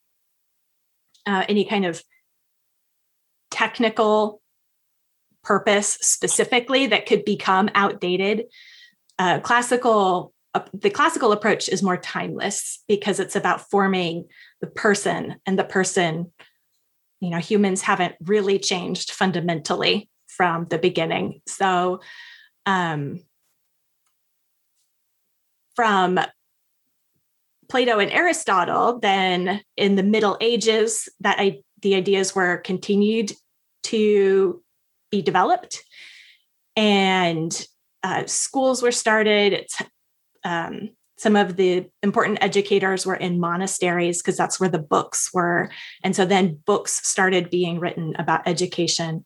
uh, 1.26 1.44
any 1.48 1.64
kind 1.64 1.84
of 1.84 2.02
technical 3.50 4.40
purpose 5.42 5.98
specifically 6.00 6.86
that 6.88 7.06
could 7.06 7.24
become 7.24 7.70
outdated. 7.74 8.44
Uh, 9.18 9.40
classical 9.40 10.32
uh, 10.54 10.64
the 10.72 10.90
classical 10.90 11.32
approach 11.32 11.68
is 11.68 11.82
more 11.82 11.98
timeless 11.98 12.82
because 12.88 13.20
it's 13.20 13.36
about 13.36 13.70
forming 13.70 14.24
the 14.62 14.66
person 14.66 15.36
and 15.44 15.58
the 15.58 15.64
person 15.64 16.32
you 17.20 17.30
know 17.30 17.38
humans 17.38 17.82
haven't 17.82 18.14
really 18.24 18.58
changed 18.58 19.10
fundamentally 19.10 20.08
from 20.26 20.66
the 20.70 20.78
beginning 20.78 21.40
so 21.46 22.00
um, 22.64 23.20
from 25.74 26.18
Plato 27.68 27.98
and 27.98 28.10
Aristotle, 28.10 28.98
then 29.00 29.60
in 29.76 29.96
the 29.96 30.02
Middle 30.02 30.36
Ages, 30.40 31.08
that 31.20 31.36
I, 31.38 31.60
the 31.82 31.94
ideas 31.94 32.34
were 32.34 32.58
continued 32.58 33.32
to 33.84 34.62
be 35.10 35.22
developed, 35.22 35.82
and 36.76 37.66
uh, 38.02 38.26
schools 38.26 38.82
were 38.82 38.92
started. 38.92 39.66
Um, 40.44 40.90
some 41.18 41.34
of 41.34 41.56
the 41.56 41.86
important 42.02 42.38
educators 42.42 43.06
were 43.06 43.14
in 43.14 43.40
monasteries 43.40 44.20
because 44.20 44.36
that's 44.36 44.60
where 44.60 44.68
the 44.68 44.78
books 44.78 45.30
were, 45.32 45.70
and 46.02 46.14
so 46.14 46.24
then 46.24 46.60
books 46.66 47.06
started 47.06 47.50
being 47.50 47.80
written 47.80 48.14
about 48.18 48.46
education, 48.46 49.24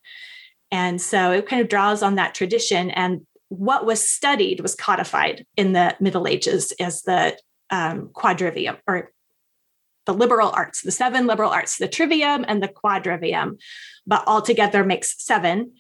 and 0.71 1.01
so 1.01 1.33
it 1.33 1.47
kind 1.47 1.63
of 1.63 1.69
draws 1.69 2.03
on 2.03 2.15
that 2.17 2.35
tradition. 2.35 2.91
And 2.91 3.27
what 3.49 3.85
was 3.85 4.09
studied 4.09 4.61
was 4.61 4.77
codified 4.77 5.45
in 5.57 5.73
the 5.73 5.97
Middle 5.99 6.29
Ages 6.29 6.73
as 6.79 7.03
the 7.03 7.37
um, 7.71 8.09
quadrivium 8.09 8.79
or 8.87 9.11
the 10.07 10.15
liberal 10.15 10.51
arts, 10.51 10.83
the 10.83 10.91
seven 10.91 11.27
liberal 11.27 11.51
arts, 11.51 11.79
the 11.79 11.89
trivium 11.89 12.45
and 12.49 12.63
the 12.63 12.69
quadrivium, 12.69 13.59
but 14.07 14.25
altogether 14.27 14.85
makes 14.85 15.23
seven. 15.23 15.73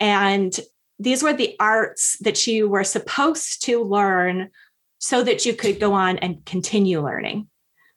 And 0.00 0.58
these 0.98 1.22
were 1.22 1.32
the 1.32 1.54
arts 1.60 2.16
that 2.20 2.46
you 2.46 2.68
were 2.68 2.84
supposed 2.84 3.62
to 3.64 3.82
learn 3.82 4.50
so 4.98 5.22
that 5.22 5.46
you 5.46 5.54
could 5.54 5.78
go 5.78 5.92
on 5.92 6.18
and 6.18 6.44
continue 6.44 7.00
learning. 7.00 7.48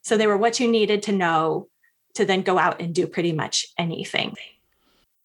So 0.02 0.16
they 0.16 0.26
were 0.26 0.36
what 0.36 0.60
you 0.60 0.68
needed 0.68 1.02
to 1.04 1.12
know 1.12 1.68
to 2.14 2.24
then 2.24 2.42
go 2.42 2.58
out 2.58 2.80
and 2.80 2.94
do 2.94 3.06
pretty 3.06 3.32
much 3.32 3.66
anything. 3.78 4.34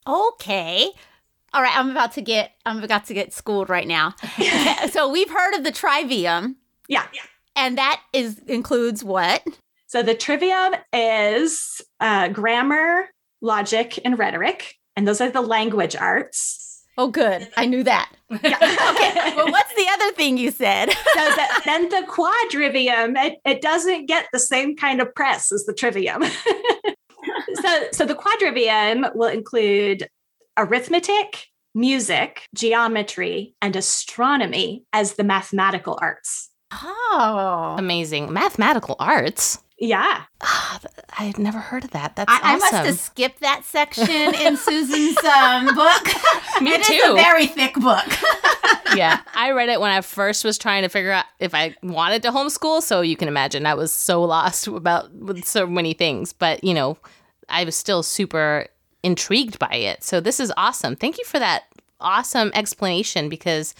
Okay. 0.07 0.89
All 1.53 1.61
right, 1.61 1.75
I'm 1.75 1.91
about 1.91 2.13
to 2.13 2.21
get 2.21 2.51
I'm 2.65 2.83
about 2.83 3.05
to 3.05 3.13
get 3.13 3.33
schooled 3.33 3.69
right 3.69 3.87
now. 3.87 4.15
so 4.91 5.09
we've 5.09 5.29
heard 5.29 5.55
of 5.55 5.63
the 5.63 5.71
trivium. 5.71 6.57
Yeah. 6.87 7.05
Yeah. 7.13 7.21
And 7.57 7.77
that 7.77 8.01
is 8.13 8.39
includes 8.47 9.03
what? 9.03 9.43
So 9.87 10.03
the 10.03 10.15
trivium 10.15 10.75
is 10.93 11.81
uh, 11.99 12.27
grammar, 12.29 13.07
logic, 13.41 13.99
and 14.05 14.19
rhetoric, 14.19 14.75
and 14.95 15.07
those 15.07 15.21
are 15.21 15.31
the 15.31 15.41
language 15.41 15.95
arts. 15.95 16.83
Oh, 16.99 17.09
good. 17.09 17.47
I 17.55 17.65
knew 17.65 17.83
that. 17.83 18.11
Yeah. 18.43 18.57
okay. 18.57 19.35
Well, 19.37 19.49
what's 19.51 19.73
the 19.75 19.87
other 19.93 20.11
thing 20.11 20.37
you 20.37 20.51
said? 20.51 20.89
so 21.13 21.29
the, 21.29 21.61
then 21.63 21.87
the 21.87 22.05
quadrivium, 22.09 23.15
it, 23.15 23.37
it 23.45 23.61
doesn't 23.61 24.07
get 24.07 24.27
the 24.33 24.39
same 24.39 24.75
kind 24.75 24.99
of 24.99 25.15
press 25.15 25.49
as 25.51 25.63
the 25.65 25.73
trivium. 25.73 26.23
so, 27.53 27.87
so 27.93 28.05
the 28.05 28.15
quadrivium 28.15 29.15
will 29.15 29.29
include 29.29 30.09
arithmetic, 30.57 31.45
music, 31.73 32.47
geometry, 32.53 33.55
and 33.61 33.77
astronomy 33.77 34.83
as 34.91 35.13
the 35.13 35.23
mathematical 35.23 35.97
arts. 36.01 36.49
Oh, 36.71 37.75
amazing. 37.77 38.31
Mathematical 38.31 38.95
arts. 38.99 39.59
Yeah. 39.79 40.23
Oh, 40.41 40.77
I 41.19 41.25
had 41.25 41.37
never 41.37 41.59
heard 41.59 41.83
of 41.83 41.91
that. 41.91 42.15
That's 42.15 42.31
I, 42.31 42.35
awesome. 42.35 42.47
I 42.47 42.57
must 42.57 42.73
have 42.73 42.99
skipped 42.99 43.41
that 43.41 43.63
section 43.63 44.09
in 44.09 44.57
Susan's 44.57 45.17
um, 45.23 45.65
book. 45.75 46.05
Me 46.61 46.71
it 46.71 46.83
too. 46.83 46.93
It's 46.93 47.07
a 47.07 47.13
very 47.13 47.45
thick 47.45 47.75
book. 47.75 48.05
yeah. 48.95 49.21
I 49.35 49.51
read 49.51 49.69
it 49.69 49.79
when 49.79 49.91
I 49.91 50.01
first 50.01 50.43
was 50.43 50.57
trying 50.57 50.81
to 50.81 50.89
figure 50.89 51.11
out 51.11 51.25
if 51.39 51.53
I 51.53 51.75
wanted 51.83 52.23
to 52.23 52.31
homeschool. 52.31 52.81
So 52.81 53.01
you 53.01 53.15
can 53.15 53.27
imagine 53.27 53.67
I 53.67 53.75
was 53.75 53.91
so 53.91 54.23
lost 54.23 54.65
about 54.65 55.13
with 55.13 55.45
so 55.45 55.67
many 55.67 55.93
things. 55.93 56.33
But, 56.33 56.63
you 56.63 56.73
know, 56.73 56.97
I 57.47 57.63
was 57.63 57.75
still 57.75 58.01
super 58.01 58.67
intrigued 59.03 59.59
by 59.59 59.73
it. 59.73 60.03
So 60.03 60.19
this 60.19 60.39
is 60.39 60.51
awesome. 60.57 60.95
Thank 60.95 61.19
you 61.19 61.23
for 61.23 61.37
that 61.37 61.65
awesome 61.99 62.51
explanation 62.55 63.29
because 63.29 63.75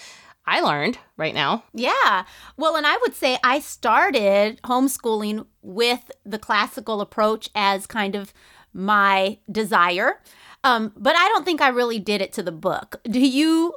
I 0.47 0.61
learned 0.61 0.97
right 1.17 1.33
now. 1.33 1.65
Yeah. 1.73 2.23
Well, 2.55 2.77
and 2.77 2.87
I 2.87 2.97
would 3.01 3.13
say 3.13 3.37
I 3.43 3.59
started 3.59 4.61
homeschooling 4.63 5.45
with 5.61 6.09
the 6.25 6.39
classical 6.39 7.01
approach 7.01 7.49
as 7.53 7.85
kind 7.85 8.15
of 8.15 8.33
my 8.73 9.39
desire. 9.51 10.21
Um, 10.63 10.93
but 10.95 11.15
I 11.17 11.27
don't 11.27 11.43
think 11.43 11.59
I 11.59 11.67
really 11.67 11.99
did 11.99 12.21
it 12.21 12.31
to 12.33 12.43
the 12.43 12.53
book. 12.53 13.01
Do 13.03 13.19
you 13.19 13.75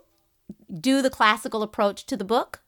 do 0.80 1.02
the 1.02 1.10
classical 1.10 1.64
approach 1.64 2.06
to 2.06 2.16
the 2.16 2.24
book? 2.24 2.62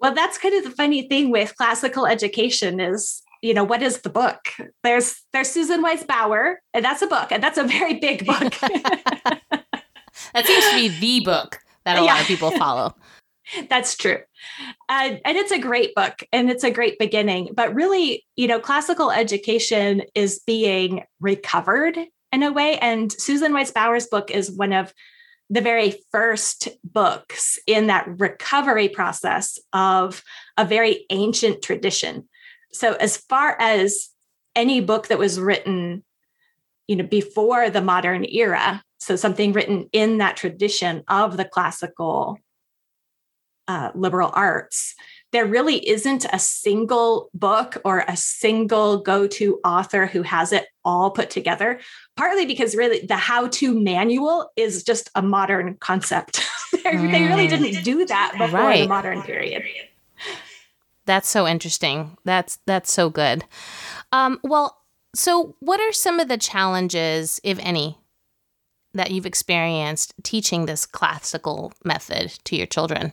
Well, 0.00 0.14
that's 0.14 0.38
kind 0.38 0.54
of 0.54 0.64
the 0.64 0.70
funny 0.70 1.06
thing 1.08 1.30
with 1.30 1.56
classical 1.56 2.06
education 2.06 2.80
is 2.80 3.22
you 3.42 3.54
know 3.54 3.62
what 3.64 3.82
is 3.82 4.00
the 4.00 4.10
book 4.10 4.48
there's 4.82 5.22
there's 5.32 5.48
susan 5.48 5.80
wise 5.80 6.02
bauer 6.02 6.60
and 6.74 6.84
that's 6.84 7.02
a 7.02 7.06
book 7.06 7.30
and 7.30 7.40
that's 7.40 7.56
a 7.56 7.62
very 7.62 7.94
big 7.94 8.26
book 8.26 8.52
that 8.60 10.44
seems 10.44 10.68
to 10.70 10.74
be 10.74 10.88
the 10.88 11.24
book 11.24 11.60
that 11.88 11.98
a 11.98 12.04
yeah. 12.04 12.12
lot 12.12 12.20
of 12.20 12.26
people 12.26 12.50
follow. 12.58 12.94
That's 13.70 13.96
true. 13.96 14.18
Uh, 14.88 15.16
and 15.24 15.36
it's 15.36 15.52
a 15.52 15.58
great 15.58 15.94
book 15.94 16.22
and 16.32 16.50
it's 16.50 16.64
a 16.64 16.70
great 16.70 16.98
beginning 16.98 17.50
but 17.54 17.74
really 17.74 18.26
you 18.36 18.46
know 18.46 18.60
classical 18.60 19.10
education 19.10 20.02
is 20.14 20.40
being 20.46 21.04
recovered 21.20 21.96
in 22.30 22.42
a 22.42 22.52
way 22.52 22.78
and 22.78 23.10
susan 23.10 23.54
wise 23.54 23.70
bauer's 23.70 24.06
book 24.06 24.30
is 24.30 24.50
one 24.50 24.74
of 24.74 24.92
the 25.50 25.60
very 25.62 25.94
first 26.12 26.68
books 26.84 27.58
in 27.66 27.86
that 27.86 28.06
recovery 28.18 28.88
process 28.88 29.58
of 29.72 30.22
a 30.58 30.64
very 30.64 31.06
ancient 31.10 31.62
tradition. 31.62 32.28
So 32.72 32.94
as 32.94 33.16
far 33.16 33.56
as 33.58 34.10
any 34.54 34.80
book 34.80 35.08
that 35.08 35.18
was 35.18 35.40
written 35.40 36.04
you 36.86 36.96
know 36.96 37.04
before 37.04 37.70
the 37.70 37.82
modern 37.82 38.24
era 38.24 38.82
so 38.98 39.16
something 39.16 39.52
written 39.52 39.88
in 39.92 40.18
that 40.18 40.36
tradition 40.36 41.02
of 41.08 41.36
the 41.36 41.44
classical 41.44 42.38
uh, 43.66 43.90
liberal 43.94 44.30
arts 44.34 44.94
there 45.30 45.44
really 45.44 45.86
isn't 45.86 46.24
a 46.32 46.38
single 46.38 47.28
book 47.34 47.76
or 47.84 48.02
a 48.08 48.16
single 48.16 48.96
go-to 49.02 49.60
author 49.62 50.06
who 50.06 50.22
has 50.22 50.54
it 50.54 50.66
all 50.84 51.10
put 51.10 51.28
together 51.28 51.78
partly 52.16 52.46
because 52.46 52.74
really 52.74 53.04
the 53.06 53.16
how-to 53.16 53.78
manual 53.78 54.50
is 54.56 54.82
just 54.82 55.10
a 55.14 55.20
modern 55.20 55.74
concept 55.76 56.46
they, 56.72 56.78
mm. 56.78 57.12
they 57.12 57.24
really 57.24 57.46
mm. 57.46 57.50
didn't 57.50 57.84
do 57.84 58.06
that 58.06 58.32
before 58.38 58.60
right. 58.60 58.82
the 58.82 58.88
modern 58.88 59.22
period 59.22 59.62
that's 61.08 61.30
so 61.30 61.46
interesting. 61.46 62.18
That's 62.24 62.58
that's 62.66 62.92
so 62.92 63.08
good. 63.08 63.44
Um, 64.12 64.38
well, 64.44 64.76
so 65.14 65.56
what 65.58 65.80
are 65.80 65.90
some 65.90 66.20
of 66.20 66.28
the 66.28 66.36
challenges, 66.36 67.40
if 67.42 67.58
any, 67.60 67.97
that 68.94 69.10
you've 69.10 69.26
experienced 69.26 70.14
teaching 70.22 70.66
this 70.66 70.86
classical 70.86 71.72
method 71.84 72.30
to 72.44 72.56
your 72.56 72.66
children? 72.66 73.12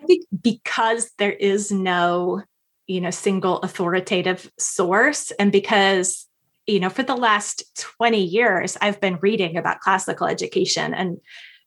I 0.00 0.06
think 0.06 0.26
because 0.42 1.10
there 1.18 1.32
is 1.32 1.70
no, 1.70 2.42
you 2.86 3.00
know, 3.00 3.10
single 3.10 3.58
authoritative 3.62 4.50
source, 4.58 5.30
and 5.32 5.50
because 5.52 6.28
you 6.68 6.80
know, 6.80 6.90
for 6.90 7.02
the 7.02 7.16
last 7.16 7.64
20 7.96 8.22
years, 8.22 8.76
I've 8.82 9.00
been 9.00 9.18
reading 9.22 9.56
about 9.56 9.80
classical 9.80 10.26
education 10.26 10.92
and 10.94 11.18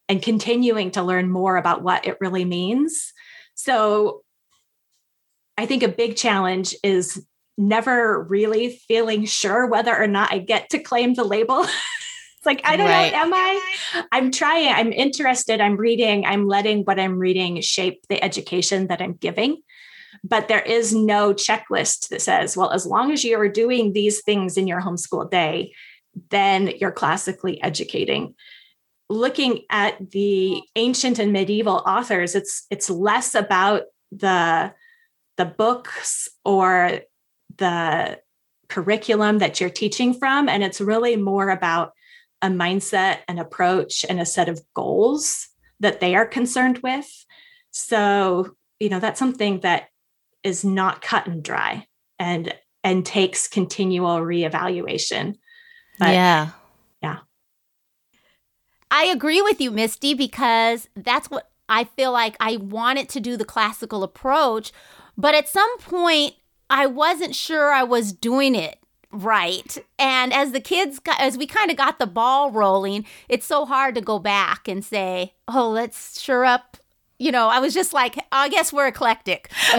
and 0.07 0.21
continuing 0.21 0.91
to 0.91 1.03
learn 1.03 1.29
more 1.29 1.57
about 1.57 1.81
what 1.81 2.05
it 2.05 2.17
really 2.19 2.45
means. 2.45 3.13
So 3.55 4.23
I 5.57 5.65
think 5.65 5.83
a 5.83 5.87
big 5.87 6.17
challenge 6.17 6.75
is 6.83 7.25
never 7.57 8.23
really 8.23 8.79
feeling 8.87 9.25
sure 9.25 9.67
whether 9.67 9.95
or 9.95 10.07
not 10.07 10.31
I 10.31 10.39
get 10.39 10.69
to 10.71 10.79
claim 10.79 11.13
the 11.13 11.23
label. 11.23 11.65
It's 12.41 12.45
like, 12.47 12.61
I 12.63 12.75
don't 12.75 12.87
right. 12.89 13.11
know, 13.11 13.19
am 13.19 13.33
I? 13.35 14.03
I'm 14.11 14.31
trying, 14.31 14.73
I'm 14.73 14.91
interested, 14.91 15.61
I'm 15.61 15.77
reading, 15.77 16.25
I'm 16.25 16.47
letting 16.47 16.81
what 16.85 16.99
I'm 16.99 17.19
reading 17.19 17.61
shape 17.61 18.01
the 18.09 18.23
education 18.23 18.87
that 18.87 18.99
I'm 18.99 19.13
giving. 19.13 19.61
But 20.23 20.47
there 20.47 20.61
is 20.61 20.91
no 20.91 21.35
checklist 21.35 22.09
that 22.09 22.23
says, 22.23 22.57
well, 22.57 22.71
as 22.71 22.87
long 22.87 23.11
as 23.11 23.23
you 23.23 23.39
are 23.39 23.47
doing 23.47 23.93
these 23.93 24.23
things 24.23 24.57
in 24.57 24.65
your 24.65 24.81
homeschool 24.81 25.29
day, 25.29 25.73
then 26.31 26.73
you're 26.79 26.91
classically 26.91 27.61
educating. 27.61 28.33
Looking 29.07 29.61
at 29.69 30.09
the 30.09 30.63
ancient 30.75 31.19
and 31.19 31.31
medieval 31.31 31.83
authors, 31.85 32.33
it's 32.33 32.65
it's 32.71 32.89
less 32.89 33.35
about 33.35 33.83
the 34.11 34.73
the 35.37 35.45
books 35.45 36.27
or 36.43 37.01
the 37.61 38.19
curriculum 38.67 39.37
that 39.37 39.61
you're 39.61 39.69
teaching 39.69 40.13
from 40.13 40.49
and 40.49 40.63
it's 40.63 40.81
really 40.81 41.15
more 41.15 41.49
about 41.49 41.91
a 42.41 42.47
mindset, 42.47 43.19
an 43.27 43.37
approach, 43.37 44.03
and 44.09 44.19
a 44.19 44.25
set 44.25 44.49
of 44.49 44.61
goals 44.73 45.47
that 45.79 45.99
they 45.99 46.15
are 46.15 46.25
concerned 46.25 46.79
with. 46.79 47.07
So, 47.69 48.55
you 48.79 48.89
know, 48.89 48.99
that's 48.99 49.19
something 49.19 49.59
that 49.59 49.89
is 50.43 50.65
not 50.65 51.01
cut 51.01 51.27
and 51.27 51.43
dry 51.43 51.85
and 52.17 52.53
and 52.83 53.05
takes 53.05 53.47
continual 53.47 54.17
reevaluation. 54.17 55.35
But, 55.99 56.13
yeah. 56.13 56.49
Yeah. 57.03 57.19
I 58.89 59.05
agree 59.05 59.41
with 59.41 59.61
you, 59.61 59.71
Mystie, 59.71 60.17
because 60.17 60.89
that's 60.95 61.29
what 61.29 61.51
I 61.69 61.83
feel 61.83 62.11
like 62.11 62.35
I 62.39 62.57
wanted 62.57 63.07
to 63.09 63.19
do 63.19 63.37
the 63.37 63.45
classical 63.45 64.01
approach. 64.01 64.71
But 65.15 65.35
at 65.35 65.47
some 65.47 65.77
point, 65.77 66.33
I 66.71 66.87
wasn't 66.87 67.35
sure 67.35 67.71
I 67.73 67.83
was 67.83 68.13
doing 68.13 68.55
it 68.55 68.79
right. 69.11 69.77
And 69.99 70.33
as 70.33 70.53
the 70.53 70.61
kids, 70.61 70.99
got, 70.99 71.19
as 71.19 71.37
we 71.37 71.45
kind 71.45 71.69
of 71.69 71.75
got 71.75 71.99
the 71.99 72.07
ball 72.07 72.49
rolling, 72.49 73.05
it's 73.27 73.45
so 73.45 73.65
hard 73.65 73.93
to 73.95 74.01
go 74.01 74.19
back 74.19 74.69
and 74.69 74.83
say, 74.83 75.33
oh, 75.49 75.69
let's 75.69 76.19
sure 76.19 76.45
up. 76.45 76.77
You 77.19 77.31
know, 77.31 77.49
I 77.49 77.59
was 77.59 77.73
just 77.73 77.93
like, 77.93 78.25
I 78.31 78.47
guess 78.47 78.71
we're 78.71 78.87
eclectic. 78.87 79.51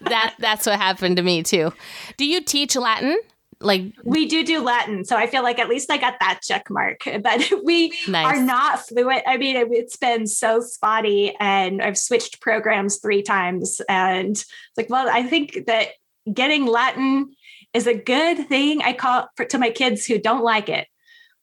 that 0.00 0.34
that's 0.38 0.66
what 0.66 0.80
happened 0.80 1.18
to 1.18 1.22
me 1.22 1.42
too. 1.42 1.72
Do 2.16 2.24
you 2.24 2.40
teach 2.42 2.74
Latin? 2.74 3.16
Like 3.62 3.92
we 4.04 4.26
do 4.26 4.44
do 4.44 4.60
Latin, 4.60 5.04
so 5.04 5.16
I 5.16 5.26
feel 5.26 5.42
like 5.42 5.58
at 5.58 5.68
least 5.68 5.90
I 5.90 5.96
got 5.96 6.14
that 6.20 6.40
check 6.42 6.70
mark. 6.70 7.02
But 7.22 7.50
we 7.64 7.92
nice. 8.08 8.26
are 8.26 8.42
not 8.42 8.86
fluent. 8.86 9.22
I 9.26 9.36
mean, 9.36 9.56
it's 9.56 9.96
been 9.96 10.26
so 10.26 10.60
spotty, 10.60 11.34
and 11.38 11.80
I've 11.80 11.98
switched 11.98 12.40
programs 12.40 12.98
three 12.98 13.22
times, 13.22 13.80
and 13.88 14.42
like, 14.76 14.90
well, 14.90 15.08
I 15.08 15.22
think 15.22 15.66
that 15.66 15.88
getting 16.32 16.66
Latin 16.66 17.34
is 17.72 17.86
a 17.86 17.94
good 17.94 18.48
thing. 18.48 18.82
I 18.82 18.92
call 18.92 19.28
for, 19.36 19.44
to 19.46 19.58
my 19.58 19.70
kids 19.70 20.04
who 20.04 20.18
don't 20.18 20.44
like 20.44 20.68
it. 20.68 20.86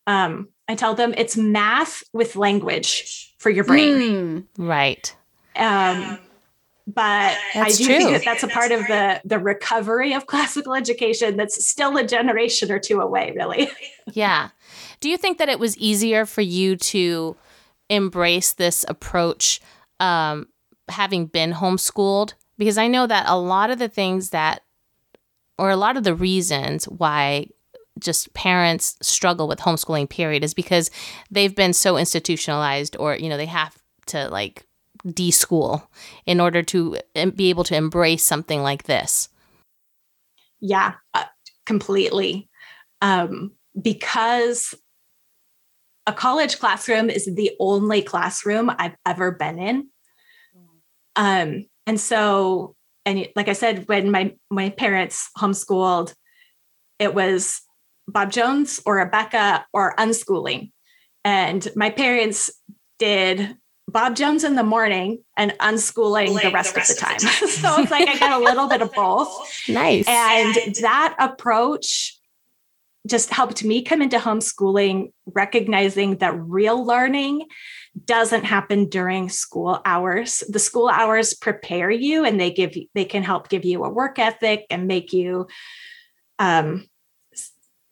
Um, 0.08 0.50
I 0.68 0.76
tell 0.76 0.94
them 0.94 1.14
it's 1.18 1.38
math 1.38 2.04
with 2.14 2.36
language 2.36 3.34
for 3.40 3.50
your 3.50 3.64
brain. 3.64 4.46
Mm, 4.58 4.68
right. 4.68 5.16
Um, 5.56 6.20
but 6.94 7.38
that's 7.54 7.76
I 7.76 7.78
do 7.78 7.86
true. 7.86 7.98
think 7.98 8.10
that 8.12 8.26
that's 8.26 8.44
a 8.44 8.48
part 8.48 8.72
of 8.72 8.82
the 8.88 9.22
the 9.24 9.40
recovery 9.40 10.14
of 10.14 10.26
classical 10.28 10.74
education 10.74 11.38
that's 11.38 11.66
still 11.66 11.96
a 11.98 12.04
generation 12.04 12.72
or 12.72 12.80
two 12.80 13.00
away, 13.00 13.34
really. 13.36 13.70
yeah. 14.12 14.50
Do 15.00 15.10
you 15.10 15.18
think 15.18 15.38
that 15.38 15.50
it 15.50 15.60
was 15.60 15.78
easier 15.78 16.26
for 16.26 16.42
you 16.42 16.76
to 16.76 17.36
embrace 17.90 18.54
this 18.54 18.86
approach 18.88 19.62
um, 20.00 20.48
having 20.90 21.28
been 21.28 21.54
homeschooled? 21.54 22.34
Because 22.58 22.78
I 22.78 22.88
know 22.88 23.08
that 23.08 23.26
a 23.28 23.38
lot 23.38 23.70
of 23.70 23.80
the 23.80 23.88
things 23.88 24.32
that 24.32 24.64
or 25.58 25.70
a 25.70 25.78
lot 25.78 25.98
of 25.98 26.04
the 26.04 26.16
reasons 26.16 26.86
why 26.86 27.48
just 28.00 28.34
parents 28.34 28.96
struggle 29.02 29.48
with 29.48 29.60
homeschooling 29.60 30.10
period 30.10 30.44
is 30.44 30.54
because 30.54 30.90
they've 31.30 31.56
been 31.56 31.74
so 31.74 31.98
institutionalized 31.98 32.96
or 32.98 33.16
you 33.16 33.30
know 33.30 33.38
they 33.38 33.46
have 33.46 33.78
to 34.06 34.30
like 34.30 34.66
deschool 35.06 35.88
in 36.26 36.40
order 36.40 36.62
to 36.64 36.98
be 37.36 37.50
able 37.50 37.64
to 37.66 37.76
embrace 37.76 38.24
something 38.24 38.62
like 38.62 38.84
this. 38.84 39.30
Yeah 40.60 40.96
uh, 41.14 41.26
completely. 41.66 42.50
Um, 43.02 43.54
because 43.80 44.76
a 46.06 46.12
college 46.12 46.60
classroom 46.60 47.10
is 47.10 47.26
the 47.26 47.52
only 47.60 48.02
classroom 48.02 48.72
i've 48.78 48.96
ever 49.06 49.32
been 49.32 49.60
in. 49.60 49.90
Um, 51.16 51.66
and 51.86 52.00
so 52.00 52.76
and 53.06 53.28
like 53.36 53.48
I 53.48 53.54
said, 53.54 53.88
when 53.88 54.12
my 54.12 54.36
my 54.50 54.70
parents 54.70 55.30
homeschooled, 55.38 56.14
it 57.00 57.14
was 57.16 57.62
Bob 58.08 58.32
Jones 58.32 58.82
or 58.86 59.04
Abeka 59.04 59.64
or 59.74 59.96
unschooling, 59.96 60.72
and 61.24 61.68
my 61.76 61.90
parents 61.90 62.50
did 63.00 63.58
Bob 63.90 64.16
Jones 64.16 64.44
in 64.44 64.56
the 64.56 64.64
morning 64.64 65.24
and 65.38 65.52
unschooling 65.60 66.42
the 66.42 66.52
rest, 66.52 66.74
the 66.74 66.80
rest, 66.80 66.92
of 66.92 66.96
the 66.96 67.02
time. 67.02 67.16
Of 67.16 67.22
the 67.22 67.28
time. 67.28 67.50
so 67.50 67.82
it's 67.82 67.92
like 67.92 68.08
I 68.08 68.18
got 68.18 68.42
a 68.42 68.44
little 68.44 68.68
bit 68.68 68.82
of 68.82 68.94
both. 68.94 69.68
Nice. 69.68 70.08
And, 70.08 70.56
and 70.58 70.76
that 70.76 71.16
approach 71.20 72.20
just 73.08 73.30
helped 73.32 73.64
me 73.64 73.82
come 73.82 74.02
into 74.02 74.18
homeschooling, 74.18 75.12
recognizing 75.26 76.18
that 76.18 76.38
real 76.38 76.86
learning 76.86 77.46
doesn't 78.06 78.46
happen 78.46 78.88
during 78.88 79.30
school 79.30 79.82
hours. 79.86 80.44
The 80.48 80.60
school 80.60 80.90
hours 80.90 81.34
prepare 81.34 81.90
you 81.90 82.24
and 82.24 82.40
they 82.40 82.52
give 82.52 82.76
you, 82.76 82.88
they 82.94 83.06
can 83.06 83.24
help 83.24 83.50
give 83.50 83.66
you 83.66 83.84
a 83.84 83.90
work 83.90 84.20
ethic 84.20 84.66
and 84.70 84.88
make 84.88 85.14
you 85.14 85.48
um, 86.38 86.88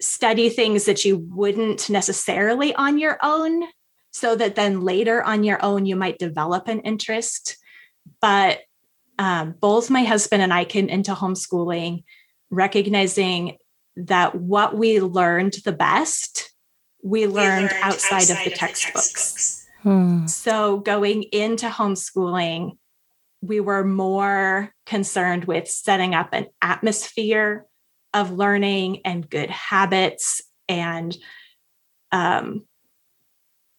study 0.02 0.50
things 0.50 0.86
that 0.86 1.04
you 1.06 1.18
wouldn't 1.18 1.90
necessarily 1.90 2.76
on 2.76 2.98
your 2.98 3.18
own 3.24 3.64
so 4.18 4.36
that 4.36 4.56
then 4.56 4.82
later 4.82 5.24
on 5.24 5.44
your 5.44 5.64
own 5.64 5.86
you 5.86 5.96
might 5.96 6.20
develop 6.20 6.68
an 6.68 6.80
interest 6.82 7.58
but 8.22 8.60
um, 9.20 9.56
both 9.60 9.90
my 9.90 10.04
husband 10.04 10.42
and 10.42 10.54
i 10.54 10.64
came 10.66 10.90
into 10.90 11.14
homeschooling 11.14 12.04
recognizing 12.50 13.58
that 13.96 14.36
what 14.36 14.78
we 14.78 15.00
learned 15.00 15.54
the 15.66 15.72
best 15.72 16.54
we 17.04 17.28
learned, 17.28 17.34
we 17.34 17.42
learned 17.42 17.72
outside, 17.82 18.16
outside, 18.18 18.38
of 18.38 18.44
the 18.44 18.50
textbooks. 18.52 19.12
The 19.12 19.14
textbooks. 19.14 19.66
Hmm. 19.84 20.28
So 20.28 20.78
going 20.80 21.24
into 21.24 21.68
homeschooling, 21.68 22.78
we 23.42 23.60
were 23.60 23.84
more 23.84 24.74
concerned 24.86 25.46
with 25.46 25.68
setting 25.68 26.16
up 26.16 26.30
an 26.34 26.48
atmosphere 26.62 27.66
of 28.14 28.32
learning 28.32 29.02
and 29.06 29.30
good 29.30 29.50
habits 29.50 30.42
and 30.68 31.16
um, 32.12 32.67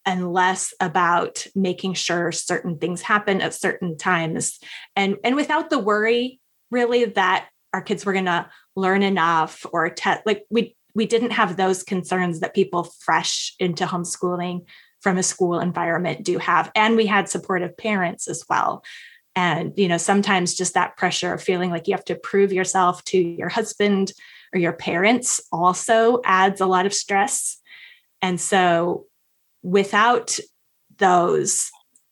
and 0.08 0.32
less 0.32 0.72
about 0.80 1.46
making 1.54 1.92
sure 1.92 2.32
certain 2.32 2.78
things 2.78 3.02
happen 3.02 3.42
at 3.42 3.52
certain 3.52 3.98
times. 3.98 4.58
And 4.96 5.18
and 5.22 5.36
without 5.36 5.68
the 5.68 5.78
worry 5.78 6.40
really 6.70 7.04
that 7.04 7.48
our 7.74 7.82
kids 7.82 8.06
were 8.06 8.14
going 8.14 8.24
to 8.24 8.48
learn 8.74 9.02
enough 9.02 9.66
or 9.70 9.90
test 9.90 10.22
like 10.24 10.46
we 10.48 10.74
we 10.94 11.04
didn't 11.04 11.32
have 11.32 11.56
those 11.58 11.82
concerns 11.82 12.40
that 12.40 12.54
people 12.54 12.84
fresh 13.00 13.54
into 13.60 13.84
homeschooling 13.84 14.64
from 15.02 15.18
a 15.18 15.22
school 15.22 15.60
environment 15.60 16.24
do 16.24 16.38
have. 16.38 16.72
And 16.74 16.96
we 16.96 17.06
had 17.06 17.28
supportive 17.28 17.76
parents 17.76 18.28
as 18.28 18.42
well. 18.48 18.82
And 19.36 19.74
you 19.76 19.88
know 19.88 19.98
sometimes 19.98 20.54
just 20.54 20.72
that 20.72 20.96
pressure 20.96 21.34
of 21.34 21.42
feeling 21.42 21.70
like 21.70 21.86
you 21.86 21.94
have 21.94 22.06
to 22.06 22.14
prove 22.14 22.50
yourself 22.50 23.04
to 23.04 23.18
your 23.18 23.50
husband 23.50 24.14
or 24.54 24.58
your 24.58 24.72
parents 24.72 25.38
also 25.52 26.22
adds 26.24 26.62
a 26.62 26.66
lot 26.66 26.86
of 26.86 26.94
stress. 26.94 27.58
And 28.22 28.40
so 28.40 29.04
without 29.62 30.38
those 30.98 31.70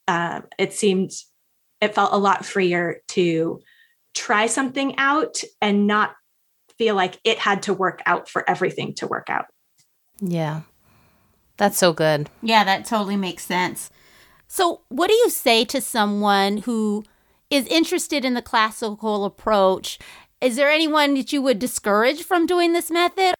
uh, 0.08 0.40
it 0.58 0.72
seemed 0.72 1.10
it 1.80 1.94
felt 1.94 2.12
a 2.12 2.18
lot 2.18 2.44
freer 2.44 3.00
to 3.08 3.60
try 4.14 4.46
something 4.46 4.96
out 4.98 5.42
and 5.60 5.86
not 5.86 6.14
feel 6.78 6.94
like 6.94 7.18
it 7.24 7.38
had 7.38 7.62
to 7.62 7.74
work 7.74 8.00
out 8.06 8.28
for 8.28 8.48
everything 8.48 8.94
to 8.94 9.06
work 9.06 9.28
out 9.28 9.46
yeah 10.20 10.62
that's 11.56 11.78
so 11.78 11.92
good. 11.92 12.28
Yeah, 12.42 12.64
that 12.64 12.84
totally 12.84 13.16
makes 13.16 13.44
sense. 13.44 13.90
So, 14.48 14.82
what 14.88 15.08
do 15.08 15.14
you 15.14 15.30
say 15.30 15.64
to 15.66 15.80
someone 15.80 16.58
who 16.58 17.04
is 17.50 17.66
interested 17.66 18.24
in 18.24 18.34
the 18.34 18.42
classical 18.42 19.24
approach? 19.24 19.98
Is 20.40 20.56
there 20.56 20.70
anyone 20.70 21.14
that 21.14 21.32
you 21.32 21.40
would 21.42 21.58
discourage 21.58 22.22
from 22.22 22.46
doing 22.46 22.72
this 22.72 22.90
method? 22.90 23.34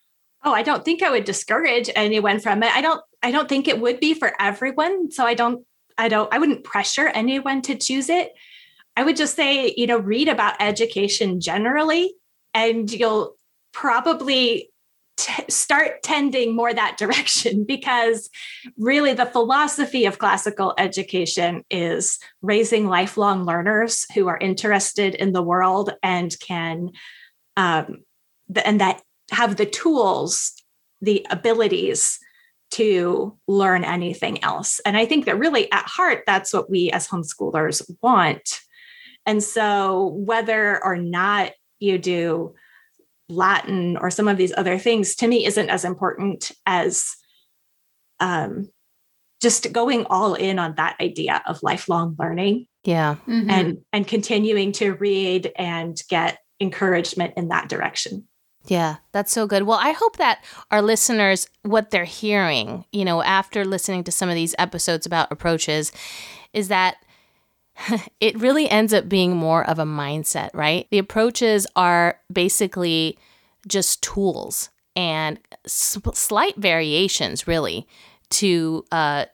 Oh, 0.44 0.52
I 0.52 0.62
don't 0.62 0.84
think 0.84 1.02
I 1.02 1.10
would 1.10 1.24
discourage 1.24 1.90
anyone 1.94 2.40
from 2.40 2.62
it. 2.62 2.74
I 2.74 2.80
don't 2.80 3.02
I 3.22 3.30
don't 3.30 3.48
think 3.48 3.68
it 3.68 3.80
would 3.80 4.00
be 4.00 4.14
for 4.14 4.32
everyone, 4.40 5.10
so 5.10 5.24
I 5.24 5.34
don't 5.34 5.64
I 5.98 6.08
don't 6.08 6.32
I 6.32 6.38
wouldn't 6.38 6.64
pressure 6.64 7.08
anyone 7.08 7.62
to 7.62 7.76
choose 7.76 8.08
it. 8.08 8.32
I 8.96 9.04
would 9.04 9.16
just 9.16 9.36
say, 9.36 9.74
you 9.76 9.86
know, 9.86 9.98
read 9.98 10.28
about 10.28 10.56
education 10.60 11.40
generally 11.40 12.14
and 12.54 12.90
you'll 12.90 13.36
probably 13.72 14.70
t- 15.18 15.44
start 15.48 16.02
tending 16.02 16.56
more 16.56 16.72
that 16.72 16.96
direction 16.98 17.64
because 17.64 18.30
really 18.78 19.12
the 19.12 19.26
philosophy 19.26 20.06
of 20.06 20.18
classical 20.18 20.74
education 20.78 21.64
is 21.70 22.18
raising 22.42 22.86
lifelong 22.86 23.44
learners 23.44 24.06
who 24.14 24.28
are 24.28 24.38
interested 24.38 25.14
in 25.14 25.32
the 25.32 25.42
world 25.42 25.92
and 26.02 26.38
can 26.40 26.90
um, 27.58 27.98
and 28.64 28.80
that 28.80 29.02
have 29.30 29.56
the 29.56 29.66
tools 29.66 30.52
the 31.00 31.26
abilities 31.30 32.18
to 32.76 33.36
learn 33.48 33.84
anything 33.84 34.42
else. 34.44 34.80
And 34.84 34.96
I 34.96 35.06
think 35.06 35.24
that 35.24 35.38
really 35.38 35.70
at 35.72 35.86
heart, 35.86 36.24
that's 36.26 36.52
what 36.52 36.70
we 36.70 36.90
as 36.90 37.08
homeschoolers 37.08 37.82
want. 38.02 38.60
And 39.24 39.42
so, 39.42 40.08
whether 40.14 40.82
or 40.84 40.96
not 40.96 41.52
you 41.80 41.98
do 41.98 42.54
Latin 43.28 43.96
or 43.96 44.10
some 44.10 44.28
of 44.28 44.36
these 44.36 44.52
other 44.56 44.78
things, 44.78 45.16
to 45.16 45.26
me, 45.26 45.46
isn't 45.46 45.70
as 45.70 45.84
important 45.84 46.52
as 46.66 47.16
um, 48.20 48.68
just 49.40 49.72
going 49.72 50.04
all 50.06 50.34
in 50.34 50.58
on 50.58 50.74
that 50.76 50.96
idea 51.00 51.42
of 51.46 51.62
lifelong 51.62 52.14
learning. 52.18 52.66
Yeah. 52.84 53.16
Mm-hmm. 53.26 53.50
And 53.50 53.78
and 53.92 54.06
continuing 54.06 54.72
to 54.72 54.92
read 54.92 55.50
and 55.56 56.00
get 56.08 56.38
encouragement 56.60 57.34
in 57.36 57.48
that 57.48 57.68
direction. 57.68 58.28
Yeah, 58.66 58.96
that's 59.12 59.32
so 59.32 59.46
good. 59.46 59.62
Well, 59.62 59.78
I 59.80 59.92
hope 59.92 60.16
that 60.16 60.44
our 60.70 60.82
listeners, 60.82 61.48
what 61.62 61.90
they're 61.90 62.04
hearing, 62.04 62.84
you 62.92 63.04
know, 63.04 63.22
after 63.22 63.64
listening 63.64 64.04
to 64.04 64.12
some 64.12 64.28
of 64.28 64.34
these 64.34 64.54
episodes 64.58 65.06
about 65.06 65.30
approaches, 65.30 65.92
is 66.52 66.68
that 66.68 66.96
it 68.20 68.38
really 68.40 68.68
ends 68.68 68.92
up 68.92 69.08
being 69.08 69.36
more 69.36 69.68
of 69.68 69.78
a 69.78 69.84
mindset, 69.84 70.50
right? 70.52 70.88
The 70.90 70.98
approaches 70.98 71.66
are 71.76 72.18
basically 72.32 73.18
just 73.68 74.02
tools 74.02 74.70
and 74.94 75.38
slight 75.66 76.56
variations, 76.56 77.46
really, 77.46 77.86
to 78.30 78.84
uh, 78.90 79.26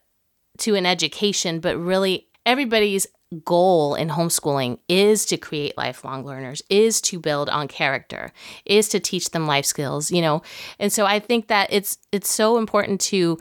to 0.59 0.75
an 0.75 0.85
education, 0.85 1.61
but 1.61 1.79
really 1.79 2.27
everybody's 2.45 3.07
goal 3.45 3.95
in 3.95 4.09
homeschooling 4.09 4.79
is 4.89 5.25
to 5.27 5.37
create 5.37 5.77
lifelong 5.77 6.25
learners, 6.25 6.63
is 6.69 7.01
to 7.03 7.19
build 7.19 7.49
on 7.49 7.69
character, 7.69 8.33
is 8.65 8.89
to 8.91 9.01
teach 9.01 9.31
them 9.31 9.47
life 9.47 9.65
skills, 9.65 10.11
you 10.11 10.21
know. 10.21 10.43
And 10.79 10.93
so 10.93 11.07
I 11.07 11.19
think 11.19 11.49
that 11.49 11.73
it's 11.73 11.99
it's 12.13 12.33
so 12.33 12.59
important 12.59 13.01
to 13.03 13.39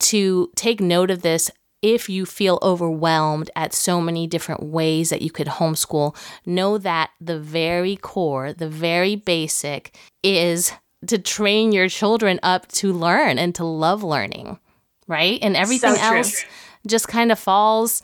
to 0.00 0.50
take 0.56 0.80
note 0.80 1.10
of 1.10 1.22
this 1.22 1.50
if 1.82 2.08
you 2.08 2.24
feel 2.24 2.58
overwhelmed 2.62 3.50
at 3.54 3.74
so 3.74 4.00
many 4.00 4.26
different 4.26 4.62
ways 4.62 5.10
that 5.10 5.20
you 5.20 5.30
could 5.30 5.46
homeschool, 5.46 6.16
know 6.46 6.78
that 6.78 7.10
the 7.20 7.38
very 7.38 7.96
core, 7.96 8.54
the 8.54 8.68
very 8.68 9.16
basic 9.16 9.94
is 10.22 10.72
to 11.06 11.18
train 11.18 11.72
your 11.72 11.88
children 11.90 12.40
up 12.42 12.66
to 12.68 12.90
learn 12.90 13.38
and 13.38 13.54
to 13.54 13.64
love 13.64 14.02
learning, 14.02 14.58
right? 15.06 15.38
And 15.42 15.56
everything 15.56 15.94
so 15.96 16.00
else 16.00 16.46
just 16.86 17.06
kind 17.08 17.30
of 17.30 17.38
falls 17.38 18.02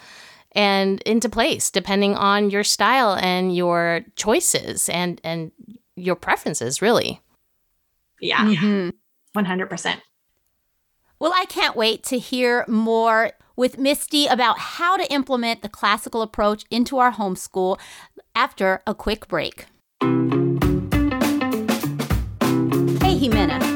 and 0.53 1.01
into 1.03 1.29
place 1.29 1.71
depending 1.71 2.15
on 2.15 2.51
your 2.51 2.65
style 2.65 3.15
and 3.15 3.55
your 3.55 4.01
choices 4.17 4.89
and 4.89 5.21
and 5.25 5.53
your 5.97 6.17
preferences 6.17 6.83
really. 6.83 7.21
Yeah. 8.21 8.45
Mm-hmm. 8.45 8.91
100% 9.37 10.01
well 11.21 11.33
i 11.37 11.45
can't 11.45 11.77
wait 11.77 12.03
to 12.03 12.19
hear 12.19 12.65
more 12.67 13.31
with 13.61 13.77
mystie 13.77 14.31
about 14.33 14.59
how 14.59 14.97
to 14.97 15.13
implement 15.13 15.61
the 15.63 15.69
classical 15.69 16.23
approach 16.23 16.65
into 16.71 16.99
our 16.99 17.13
homeschool 17.13 17.79
after 18.35 18.81
a 18.87 18.95
quick 18.95 19.29
break. 19.29 19.67
Hey 23.03 23.19
jimena. 23.19 23.61
do 23.61 23.67
you 23.67 23.70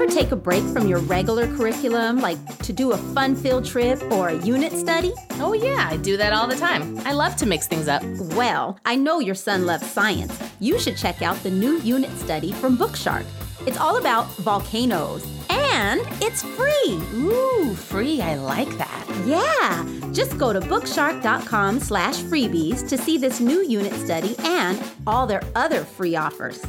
ever 0.00 0.10
take 0.10 0.32
a 0.32 0.36
break 0.36 0.64
from 0.72 0.86
your 0.86 0.98
regular 1.00 1.46
curriculum, 1.56 2.20
like 2.20 2.38
to 2.58 2.72
do 2.72 2.92
a 2.92 2.96
fun 2.96 3.36
field 3.36 3.66
trip 3.66 4.00
or 4.10 4.28
a 4.28 4.36
unit 4.36 4.72
study? 4.72 5.12
Oh, 5.32 5.52
yeah, 5.52 5.88
I 5.90 5.98
do 5.98 6.16
that 6.16 6.32
all 6.32 6.46
the 6.46 6.56
time. 6.56 6.98
I 7.00 7.12
love 7.12 7.36
to 7.36 7.46
mix 7.46 7.66
things 7.66 7.86
up. 7.86 8.02
Well, 8.34 8.78
I 8.86 8.96
know 8.96 9.20
your 9.20 9.34
son 9.34 9.66
loves 9.66 9.86
science. 9.86 10.38
You 10.58 10.78
should 10.78 10.96
check 10.96 11.20
out 11.20 11.36
the 11.42 11.50
new 11.50 11.80
unit 11.80 12.10
study 12.16 12.50
from 12.52 12.78
Bookshark. 12.78 13.26
It's 13.66 13.76
all 13.76 13.98
about 13.98 14.26
volcanoes, 14.36 15.26
and 15.50 16.00
it's 16.22 16.42
free. 16.42 16.98
Ooh, 17.16 17.74
free. 17.74 18.22
I 18.22 18.36
like 18.36 18.70
that. 18.78 19.06
Yeah. 19.26 20.12
Just 20.14 20.38
go 20.38 20.54
to 20.54 20.60
bookshark.com 20.60 21.78
slash 21.78 22.16
freebies 22.22 22.88
to 22.88 22.96
see 22.96 23.18
this 23.18 23.38
new 23.38 23.62
unit 23.62 23.92
study 23.92 24.34
and 24.38 24.82
all 25.06 25.26
their 25.26 25.42
other 25.54 25.84
free 25.84 26.16
offers. 26.16 26.64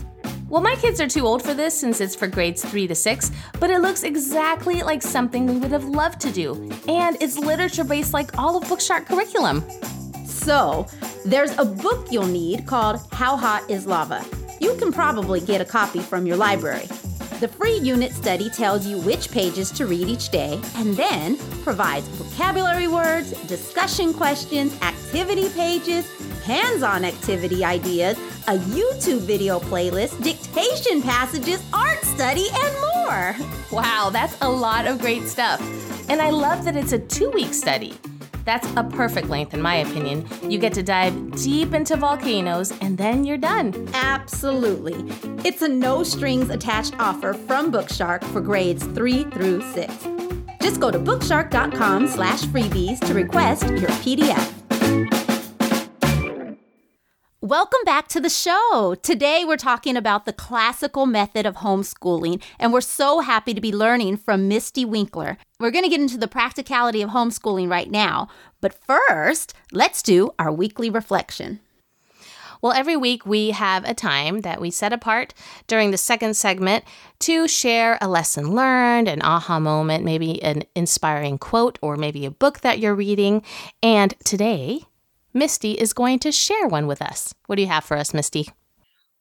Well, 0.52 0.62
my 0.62 0.76
kids 0.76 1.00
are 1.00 1.08
too 1.08 1.26
old 1.26 1.42
for 1.42 1.54
this 1.54 1.80
since 1.80 2.02
it's 2.02 2.14
for 2.14 2.28
grades 2.28 2.62
3 2.62 2.86
to 2.88 2.94
6, 2.94 3.32
but 3.62 3.70
it 3.70 3.80
looks 3.80 4.04
exactly 4.04 4.84
like 4.84 5.02
something 5.02 5.46
we 5.46 5.56
would 5.56 5.72
have 5.72 5.86
loved 5.86 6.20
to 6.20 6.30
do. 6.30 6.70
And 6.90 7.16
it's 7.22 7.38
literature 7.38 7.86
based 7.86 8.14
like 8.14 8.38
all 8.38 8.58
of 8.58 8.66
Bookshark 8.66 9.06
curriculum. 9.06 9.64
So, 10.26 10.88
there's 11.24 11.58
a 11.58 11.64
book 11.64 12.12
you'll 12.12 12.26
need 12.26 12.68
called 12.68 13.00
How 13.14 13.38
Hot 13.38 13.64
is 13.70 13.88
Lava. 13.88 14.26
You 14.60 14.76
can 14.76 14.92
probably 14.92 15.40
get 15.40 15.62
a 15.62 15.66
copy 15.66 16.02
from 16.02 16.26
your 16.26 16.36
library. 16.36 16.90
The 17.42 17.48
free 17.48 17.80
unit 17.80 18.12
study 18.12 18.52
tells 18.52 18.86
you 18.86 19.00
which 19.00 19.32
pages 19.32 19.72
to 19.72 19.88
read 19.88 20.08
each 20.08 20.30
day 20.30 20.62
and 20.76 20.96
then 20.96 21.38
provides 21.64 22.08
vocabulary 22.10 22.88
words, 22.88 23.32
discussion 23.48 24.14
questions, 24.14 24.80
activity 24.84 25.50
pages, 25.50 26.08
hands 26.44 26.84
on 26.84 27.04
activity 27.04 27.66
ideas, 27.66 28.16
a 28.48 28.60
YouTube 28.78 29.22
video 29.22 29.60
playlist, 29.60 30.22
dictation 30.24 31.02
passages, 31.02 31.64
art 31.74 32.04
study, 32.04 32.46
and 32.54 32.76
more. 32.94 33.36
Wow, 33.72 34.12
that's 34.14 34.38
a 34.42 34.48
lot 34.48 34.86
of 34.86 35.00
great 35.02 35.24
stuff. 35.24 35.60
And 36.12 36.22
I 36.22 36.30
love 36.30 36.64
that 36.66 36.76
it's 36.76 36.92
a 36.92 37.00
two 37.00 37.32
week 37.32 37.56
study. 37.56 37.98
That's 38.46 38.68
a 38.76 38.84
perfect 38.84 39.30
length, 39.30 39.54
in 39.54 39.62
my 39.62 39.76
opinion. 39.76 40.28
You 40.44 40.60
get 40.60 40.74
to 40.74 40.84
dive 40.84 41.36
deep 41.36 41.74
into 41.74 41.96
volcanoes 41.96 42.72
and 42.82 42.98
then 42.98 43.24
you're 43.24 43.38
done. 43.38 43.90
Absolutely. 43.94 44.96
It's 45.48 45.62
a 45.62 45.68
no 45.68 46.04
strings 46.04 46.50
attached 46.50 46.96
offer 47.00 47.34
from 47.34 47.72
Bookshark 47.72 48.24
for 48.26 48.42
grades 48.42 48.86
3 48.86 49.24
through 49.26 49.62
6. 49.74 50.08
Just 50.62 50.80
go 50.80 50.92
to 50.92 51.00
bookshark.com 51.00 52.08
slash 52.08 52.44
freebies 52.44 53.00
to 53.08 53.14
request 53.14 53.64
your 53.64 53.90
PDF. 54.02 55.21
Welcome 57.52 57.82
back 57.84 58.08
to 58.08 58.22
the 58.22 58.30
show. 58.30 58.96
Today 59.02 59.44
we're 59.46 59.58
talking 59.58 59.98
about 59.98 60.24
the 60.24 60.32
classical 60.32 61.06
method 61.06 61.46
of 61.46 61.58
homeschooling, 61.58 62.42
and 62.58 62.72
we're 62.72 62.80
so 62.80 63.20
happy 63.20 63.54
to 63.54 63.60
be 63.60 63.74
learning 63.74 64.16
from 64.16 64.50
Mystie 64.50 64.86
Winckler. 64.86 65.36
We're 65.60 65.72
going 65.72 65.84
to 65.84 65.90
get 65.90 66.00
into 66.00 66.18
the 66.18 66.30
practicality 66.30 67.02
of 67.02 67.10
homeschooling 67.10 67.70
right 67.70 67.92
now, 67.92 68.30
but 68.62 68.74
first, 68.74 69.54
let's 69.74 70.02
do 70.02 70.32
our 70.40 70.50
weekly 70.50 70.90
reflection. 70.90 71.60
Well, 72.62 72.72
every 72.72 72.96
week 72.96 73.26
we 73.26 73.52
have 73.52 73.84
a 73.84 73.94
time 73.94 74.42
that 74.42 74.62
we 74.62 74.72
set 74.72 74.94
apart 74.94 75.34
during 75.68 75.92
the 75.92 75.98
second 75.98 76.38
segment 76.38 76.86
to 77.20 77.50
share 77.50 77.98
a 78.00 78.08
lesson 78.08 78.56
learned, 78.56 79.10
an 79.10 79.22
aha 79.24 79.60
moment, 79.60 80.06
maybe 80.06 80.42
an 80.42 80.64
inspiring 80.74 81.38
quote, 81.38 81.78
or 81.82 81.98
maybe 81.98 82.26
a 82.26 82.32
book 82.32 82.62
that 82.62 82.80
you're 82.80 82.96
reading. 82.96 83.44
And 83.84 84.14
today, 84.24 84.84
Mystie 85.34 85.76
is 85.76 85.94
going 85.94 86.20
to 86.20 86.32
share 86.32 86.68
one 86.68 86.88
with 86.88 87.02
us. 87.02 87.34
What 87.48 87.56
do 87.56 87.62
you 87.62 87.68
have 87.68 87.84
for 87.84 87.98
us, 87.98 88.12
Mystie? 88.12 88.52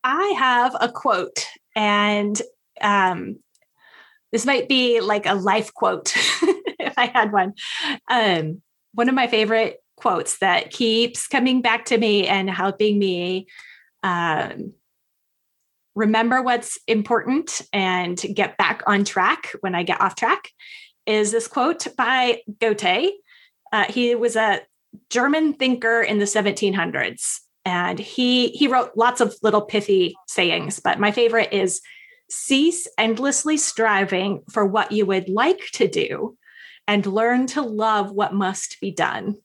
I 0.02 0.34
have 0.38 0.76
a 0.80 0.90
quote, 0.90 1.46
and 1.76 2.40
um, 2.80 3.38
this 4.32 4.46
might 4.46 4.68
be 4.68 5.00
like 5.00 5.26
a 5.26 5.34
life 5.34 5.72
quote 5.74 6.12
if 6.78 6.94
I 6.96 7.06
had 7.06 7.32
one. 7.32 7.52
Um, 8.10 8.62
one 8.94 9.08
of 9.08 9.14
my 9.14 9.26
favorite 9.26 9.78
quotes 9.96 10.38
that 10.38 10.70
keeps 10.70 11.26
coming 11.26 11.60
back 11.60 11.84
to 11.86 11.98
me 11.98 12.26
and 12.26 12.48
helping 12.48 12.98
me 12.98 13.46
um, 14.02 14.72
remember 15.94 16.42
what's 16.42 16.78
important 16.86 17.62
and 17.72 18.20
get 18.34 18.56
back 18.56 18.82
on 18.86 19.04
track 19.04 19.48
when 19.60 19.74
I 19.74 19.82
get 19.82 20.00
off 20.00 20.16
track 20.16 20.48
is 21.06 21.32
this 21.32 21.48
quote 21.48 21.86
by 21.96 22.40
Goethe. 22.60 23.10
Uh, 23.72 23.84
he 23.88 24.14
was 24.14 24.36
a 24.36 24.60
German 25.08 25.54
thinker 25.54 26.00
in 26.00 26.18
the 26.18 26.24
1700s. 26.24 27.40
And 27.64 27.98
he 27.98 28.48
he 28.48 28.68
wrote 28.68 28.96
lots 28.96 29.20
of 29.20 29.36
little 29.42 29.60
pithy 29.60 30.14
sayings, 30.26 30.80
but 30.80 30.98
my 30.98 31.12
favorite 31.12 31.52
is 31.52 31.82
cease 32.30 32.88
endlessly 32.96 33.56
striving 33.56 34.42
for 34.50 34.64
what 34.64 34.92
you 34.92 35.04
would 35.04 35.28
like 35.28 35.60
to 35.72 35.86
do 35.86 36.38
and 36.86 37.04
learn 37.04 37.46
to 37.48 37.62
love 37.62 38.12
what 38.12 38.32
must 38.32 38.80
be 38.80 38.90
done. 38.90 39.36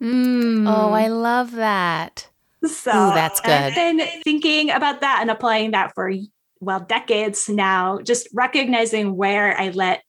Mm. 0.00 0.68
Oh, 0.68 0.92
I 0.92 1.08
love 1.08 1.52
that. 1.52 2.28
So 2.64 2.90
Ooh, 2.90 3.14
that's 3.14 3.40
good. 3.40 3.50
I've 3.50 3.74
been 3.74 4.00
thinking 4.22 4.70
about 4.70 5.00
that 5.00 5.18
and 5.20 5.30
applying 5.30 5.72
that 5.72 5.92
for 5.94 6.12
well 6.60 6.80
decades 6.80 7.48
now, 7.48 8.00
just 8.00 8.28
recognizing 8.32 9.16
where 9.16 9.58
I 9.58 9.70
let 9.70 10.02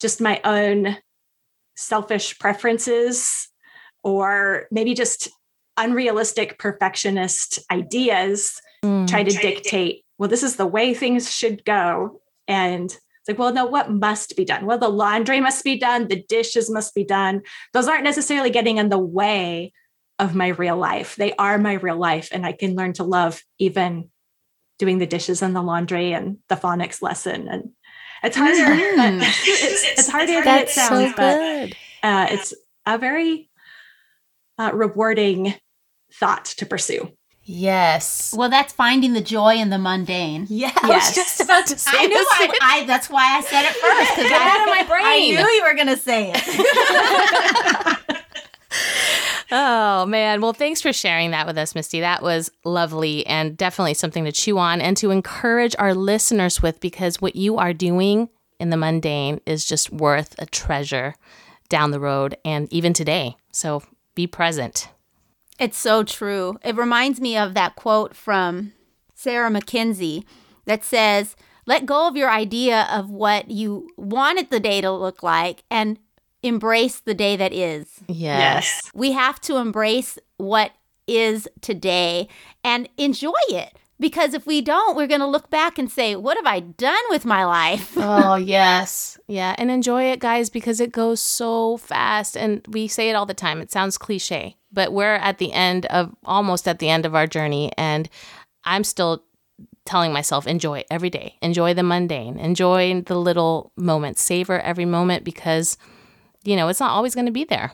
just 0.00 0.20
my 0.20 0.40
own 0.44 0.96
selfish 1.76 2.38
preferences 2.38 3.48
or 4.04 4.66
maybe 4.70 4.94
just 4.94 5.28
unrealistic 5.76 6.58
perfectionist 6.58 7.58
ideas 7.70 8.60
mm. 8.84 9.08
try 9.08 9.24
to 9.24 9.30
dictate 9.30 10.04
well 10.18 10.28
this 10.28 10.44
is 10.44 10.56
the 10.56 10.66
way 10.66 10.94
things 10.94 11.34
should 11.34 11.64
go 11.64 12.20
and 12.46 12.84
it's 12.84 13.28
like 13.28 13.38
well 13.38 13.52
no 13.52 13.64
what 13.64 13.90
must 13.90 14.36
be 14.36 14.44
done 14.44 14.66
well 14.66 14.78
the 14.78 14.88
laundry 14.88 15.40
must 15.40 15.64
be 15.64 15.76
done 15.76 16.06
the 16.06 16.22
dishes 16.28 16.70
must 16.70 16.94
be 16.94 17.02
done 17.02 17.42
those 17.72 17.88
aren't 17.88 18.04
necessarily 18.04 18.50
getting 18.50 18.78
in 18.78 18.88
the 18.88 18.98
way 18.98 19.72
of 20.20 20.34
my 20.34 20.48
real 20.48 20.76
life 20.76 21.16
they 21.16 21.32
are 21.34 21.58
my 21.58 21.72
real 21.72 21.96
life 21.96 22.28
and 22.30 22.46
i 22.46 22.52
can 22.52 22.76
learn 22.76 22.92
to 22.92 23.02
love 23.02 23.42
even 23.58 24.08
doing 24.78 24.98
the 24.98 25.06
dishes 25.06 25.42
and 25.42 25.56
the 25.56 25.62
laundry 25.62 26.12
and 26.12 26.38
the 26.48 26.56
phonics 26.56 27.02
lesson 27.02 27.48
and 27.48 27.70
It's 28.22 28.36
harder. 28.36 28.56
Mm. 28.56 29.20
it's, 29.22 29.98
it's, 29.98 30.08
harder 30.08 30.42
than 30.42 30.58
it 30.60 30.70
sounds, 30.70 31.10
so 31.10 31.16
but 31.16 31.72
uh, 32.02 32.26
it's 32.30 32.54
a 32.86 32.96
very 32.96 33.50
uh, 34.58 34.70
rewarding 34.72 35.54
thought 36.12 36.44
to 36.44 36.66
pursue. 36.66 37.12
Yes. 37.46 38.34
Well, 38.36 38.48
that's 38.48 38.72
finding 38.72 39.12
the 39.12 39.20
joy 39.20 39.56
in 39.56 39.68
the 39.68 39.78
mundane. 39.78 40.46
Yeah, 40.48 40.72
yes. 40.74 40.78
I 40.82 40.88
was 40.88 41.14
just 41.14 41.40
about 41.40 41.66
to 41.66 41.78
say 41.78 41.90
I 41.92 42.06
knew 42.06 42.16
I, 42.16 42.58
I, 42.62 42.84
that's 42.86 43.10
why 43.10 43.36
I 43.36 43.42
said 43.42 43.64
it 43.64 43.74
first. 43.76 44.16
Get 44.28 44.32
out 44.32 44.62
of 44.62 44.74
my 44.74 44.82
brain. 44.84 45.04
I 45.04 45.42
knew 45.42 45.48
you 45.48 45.62
were 45.62 45.74
going 45.74 45.88
to 45.88 45.96
say 45.98 46.32
it. 46.34 46.42
oh, 49.52 50.06
man. 50.06 50.40
Well, 50.40 50.54
thanks 50.54 50.80
for 50.80 50.94
sharing 50.94 51.32
that 51.32 51.46
with 51.46 51.58
us, 51.58 51.74
Mystie. 51.74 52.00
That 52.00 52.22
was 52.22 52.50
lovely 52.64 53.26
and 53.26 53.58
definitely 53.58 53.94
something 53.94 54.24
to 54.24 54.32
chew 54.32 54.56
on 54.56 54.80
and 54.80 54.96
to 54.96 55.10
encourage 55.10 55.76
our 55.78 55.94
listeners 55.94 56.62
with 56.62 56.80
because 56.80 57.20
what 57.20 57.36
you 57.36 57.58
are 57.58 57.74
doing 57.74 58.30
in 58.58 58.70
the 58.70 58.78
mundane 58.78 59.42
is 59.44 59.66
just 59.66 59.92
worth 59.92 60.34
a 60.38 60.46
treasure 60.46 61.14
down 61.68 61.90
the 61.90 62.00
road 62.00 62.38
and 62.44 62.72
even 62.72 62.94
today. 62.94 63.36
So 63.52 63.82
be 64.14 64.26
present. 64.26 64.88
It's 65.58 65.78
so 65.78 66.02
true. 66.02 66.58
It 66.64 66.76
reminds 66.76 67.20
me 67.20 67.36
of 67.36 67.54
that 67.54 67.76
quote 67.76 68.14
from 68.14 68.72
Sarah 69.14 69.50
Mackenzie 69.50 70.26
that 70.64 70.84
says, 70.84 71.36
Let 71.66 71.86
go 71.86 72.08
of 72.08 72.16
your 72.16 72.30
idea 72.30 72.88
of 72.90 73.10
what 73.10 73.50
you 73.50 73.88
wanted 73.96 74.50
the 74.50 74.60
day 74.60 74.80
to 74.80 74.90
look 74.90 75.22
like 75.22 75.62
and 75.70 75.98
embrace 76.42 77.00
the 77.00 77.14
day 77.14 77.36
that 77.36 77.52
is. 77.52 78.00
Yes. 78.08 78.90
We 78.94 79.12
have 79.12 79.40
to 79.42 79.56
embrace 79.56 80.18
what 80.36 80.72
is 81.06 81.48
today 81.60 82.28
and 82.62 82.88
enjoy 82.96 83.32
it. 83.48 83.78
Because 84.00 84.34
if 84.34 84.44
we 84.44 84.60
don't, 84.60 84.96
we're 84.96 85.06
going 85.06 85.20
to 85.20 85.26
look 85.26 85.50
back 85.50 85.78
and 85.78 85.90
say, 85.90 86.16
What 86.16 86.36
have 86.36 86.46
I 86.46 86.60
done 86.60 87.02
with 87.10 87.24
my 87.24 87.44
life? 87.44 87.92
oh, 87.96 88.34
yes. 88.34 89.18
Yeah. 89.28 89.54
And 89.56 89.70
enjoy 89.70 90.04
it, 90.04 90.18
guys, 90.18 90.50
because 90.50 90.80
it 90.80 90.92
goes 90.92 91.20
so 91.20 91.76
fast. 91.76 92.36
And 92.36 92.66
we 92.68 92.88
say 92.88 93.08
it 93.08 93.14
all 93.14 93.26
the 93.26 93.34
time. 93.34 93.60
It 93.60 93.70
sounds 93.70 93.96
cliche, 93.96 94.56
but 94.72 94.92
we're 94.92 95.14
at 95.14 95.38
the 95.38 95.52
end 95.52 95.86
of 95.86 96.14
almost 96.24 96.66
at 96.66 96.80
the 96.80 96.88
end 96.88 97.06
of 97.06 97.14
our 97.14 97.26
journey. 97.26 97.70
And 97.78 98.08
I'm 98.64 98.84
still 98.84 99.22
telling 99.84 100.12
myself, 100.12 100.46
enjoy 100.46 100.80
it 100.80 100.86
every 100.90 101.10
day, 101.10 101.36
enjoy 101.42 101.74
the 101.74 101.82
mundane, 101.82 102.38
enjoy 102.38 103.02
the 103.02 103.18
little 103.18 103.70
moments, 103.76 104.22
savor 104.22 104.58
every 104.60 104.86
moment 104.86 105.24
because, 105.24 105.76
you 106.42 106.56
know, 106.56 106.68
it's 106.68 106.80
not 106.80 106.90
always 106.90 107.14
going 107.14 107.26
to 107.26 107.32
be 107.32 107.44
there. 107.44 107.72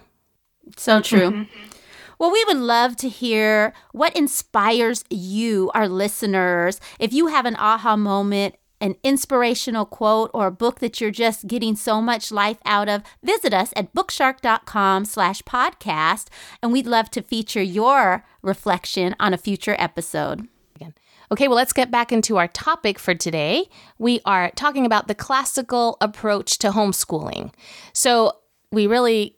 So 0.76 1.00
true. 1.00 1.30
Mm-hmm. 1.30 1.79
Well, 2.20 2.30
we 2.30 2.44
would 2.44 2.58
love 2.58 2.96
to 2.96 3.08
hear 3.08 3.72
what 3.92 4.14
inspires 4.14 5.04
you, 5.08 5.70
our 5.72 5.88
listeners. 5.88 6.78
If 6.98 7.14
you 7.14 7.28
have 7.28 7.46
an 7.46 7.56
aha 7.56 7.96
moment, 7.96 8.56
an 8.78 8.96
inspirational 9.02 9.86
quote, 9.86 10.30
or 10.34 10.48
a 10.48 10.52
book 10.52 10.80
that 10.80 11.00
you're 11.00 11.10
just 11.10 11.46
getting 11.46 11.76
so 11.76 12.02
much 12.02 12.30
life 12.30 12.58
out 12.66 12.90
of, 12.90 13.02
visit 13.22 13.54
us 13.54 13.72
at 13.74 13.94
bookshark.com 13.94 15.06
slash 15.06 15.40
podcast, 15.44 16.26
and 16.62 16.72
we'd 16.72 16.86
love 16.86 17.10
to 17.12 17.22
feature 17.22 17.62
your 17.62 18.22
reflection 18.42 19.16
on 19.18 19.32
a 19.32 19.38
future 19.38 19.76
episode. 19.78 20.46
Okay, 21.32 21.48
well, 21.48 21.56
let's 21.56 21.72
get 21.72 21.90
back 21.90 22.12
into 22.12 22.36
our 22.36 22.48
topic 22.48 22.98
for 22.98 23.14
today. 23.14 23.66
We 23.98 24.20
are 24.26 24.50
talking 24.56 24.84
about 24.84 25.08
the 25.08 25.14
classical 25.14 25.96
approach 26.02 26.58
to 26.58 26.70
homeschooling. 26.72 27.54
So, 27.94 28.32
we 28.72 28.86
really 28.86 29.36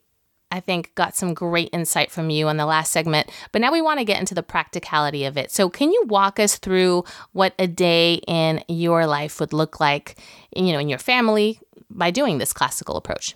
I 0.53 0.59
think, 0.59 0.93
got 0.93 1.15
some 1.15 1.33
great 1.33 1.69
insight 1.73 2.11
from 2.11 2.29
you 2.29 2.47
in 2.47 2.57
the 2.57 2.67
last 2.67 2.91
segment. 2.91 3.31
But 3.51 3.61
now 3.61 3.71
we 3.71 3.81
want 3.81 3.97
to 3.97 4.05
get 4.05 4.19
into 4.19 4.35
the 4.35 4.43
practicality 4.43 5.25
of 5.25 5.35
it. 5.35 5.49
So, 5.49 5.67
can 5.67 5.91
you 5.91 6.03
walk 6.05 6.39
us 6.39 6.57
through 6.57 7.05
what 7.31 7.55
a 7.57 7.65
day 7.65 8.21
in 8.27 8.63
your 8.67 9.07
life 9.07 9.39
would 9.39 9.51
look 9.51 9.79
like, 9.79 10.15
you 10.55 10.71
know, 10.71 10.77
in 10.77 10.89
your 10.89 10.99
family 10.99 11.59
by 11.89 12.11
doing 12.11 12.37
this 12.37 12.53
classical 12.53 12.97
approach? 12.97 13.35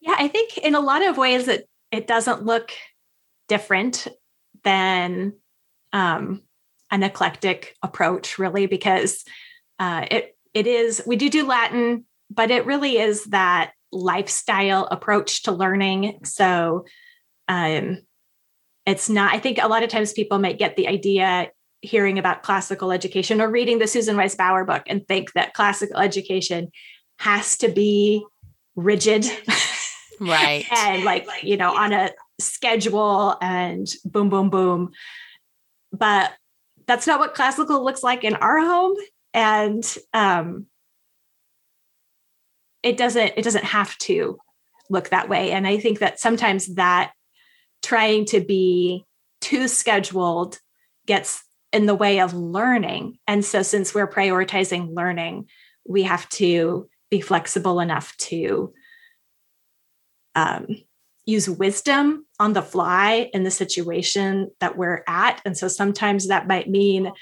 Yeah, 0.00 0.16
I 0.18 0.28
think 0.28 0.56
in 0.56 0.74
a 0.74 0.80
lot 0.80 1.02
of 1.06 1.18
ways 1.18 1.46
it 1.46 1.68
it 1.90 2.06
doesn't 2.06 2.46
look 2.46 2.72
different 3.48 4.08
than 4.64 5.34
um, 5.92 6.40
an 6.90 7.02
eclectic 7.02 7.76
approach, 7.82 8.38
really, 8.38 8.64
because 8.64 9.24
uh, 9.78 10.06
it 10.10 10.38
it 10.54 10.66
is 10.66 11.02
we 11.06 11.16
do 11.16 11.28
do 11.28 11.46
Latin, 11.46 12.06
but 12.30 12.50
it 12.50 12.64
really 12.64 12.96
is 12.96 13.26
that 13.26 13.72
lifestyle 13.92 14.86
approach 14.90 15.42
to 15.44 15.52
learning. 15.52 16.20
So 16.24 16.86
um, 17.48 18.02
it's 18.86 19.08
not, 19.08 19.34
I 19.34 19.38
think 19.38 19.58
a 19.60 19.68
lot 19.68 19.82
of 19.82 19.90
times 19.90 20.12
people 20.12 20.38
might 20.38 20.58
get 20.58 20.76
the 20.76 20.88
idea 20.88 21.50
hearing 21.82 22.18
about 22.18 22.42
classical 22.42 22.92
education 22.92 23.40
or 23.40 23.50
reading 23.50 23.78
the 23.78 23.86
Susan 23.86 24.16
Wise 24.16 24.36
Bauer 24.36 24.64
book 24.64 24.84
and 24.86 25.06
think 25.06 25.32
that 25.32 25.52
classical 25.52 25.98
education 25.98 26.70
has 27.18 27.56
to 27.58 27.68
be 27.68 28.24
rigid. 28.76 29.26
Right. 30.20 30.64
and 30.76 31.04
like, 31.04 31.26
you 31.42 31.56
know, 31.56 31.74
on 31.76 31.92
a 31.92 32.10
schedule 32.40 33.36
and 33.42 33.86
boom, 34.04 34.30
boom, 34.30 34.50
boom. 34.50 34.92
But 35.92 36.32
that's 36.86 37.06
not 37.06 37.20
what 37.20 37.34
classical 37.34 37.84
looks 37.84 38.02
like 38.02 38.24
in 38.24 38.36
our 38.36 38.60
home. 38.60 38.96
And 39.34 39.84
um, 40.14 40.66
it 42.82 42.96
doesn't 42.96 43.34
it 43.36 43.42
doesn't 43.42 43.64
have 43.64 43.96
to 43.98 44.38
look 44.90 45.08
that 45.10 45.28
way. 45.28 45.52
And 45.52 45.66
i 45.66 45.78
think 45.78 46.00
that 46.00 46.20
sometimes 46.20 46.74
that 46.74 47.12
trying 47.82 48.24
to 48.26 48.40
be 48.40 49.04
too 49.40 49.68
scheduled 49.68 50.58
gets 51.06 51.42
in 51.72 51.86
the 51.86 51.94
way 51.94 52.20
of 52.20 52.34
learning. 52.34 53.18
And 53.26 53.44
so 53.44 53.62
since 53.62 53.94
we're 53.94 54.08
prioritizing 54.08 54.94
learning 54.94 55.48
we 55.86 56.04
have 56.04 56.28
to 56.30 56.88
be 57.10 57.20
flexible 57.20 57.80
enough 57.80 58.16
to 58.16 58.72
um, 60.34 60.66
use 61.26 61.48
wisdom 61.48 62.26
on 62.40 62.52
the 62.52 62.62
fly 62.62 63.30
in 63.32 63.44
the 63.44 63.50
situation 63.50 64.50
that 64.60 64.76
we're 64.76 65.04
at. 65.06 65.40
And 65.44 65.56
so 65.56 65.68
sometimes 65.68 66.28
that 66.28 66.48
might 66.48 66.68
mean 66.68 67.12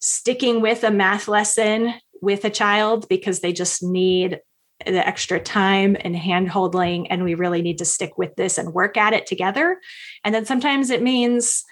sticking 0.00 0.60
with 0.60 0.84
a 0.84 0.90
math 0.90 1.28
lesson 1.28 1.94
with 2.20 2.44
a 2.44 2.50
child 2.50 3.08
because 3.08 3.40
they 3.40 3.52
just 3.52 3.82
need 3.82 4.40
the 4.86 5.06
extra 5.06 5.40
time 5.40 5.96
and 6.00 6.16
hand 6.16 6.48
holding 6.48 7.08
and 7.08 7.24
we 7.24 7.34
really 7.34 7.62
need 7.62 7.78
to 7.78 7.84
stick 7.84 8.16
with 8.16 8.34
this 8.36 8.58
and 8.58 8.72
work 8.72 8.96
at 8.96 9.12
it 9.12 9.26
together. 9.26 9.80
And 10.24 10.34
then 10.34 10.44
sometimes 10.44 10.90
it 10.90 11.02
means 11.02 11.64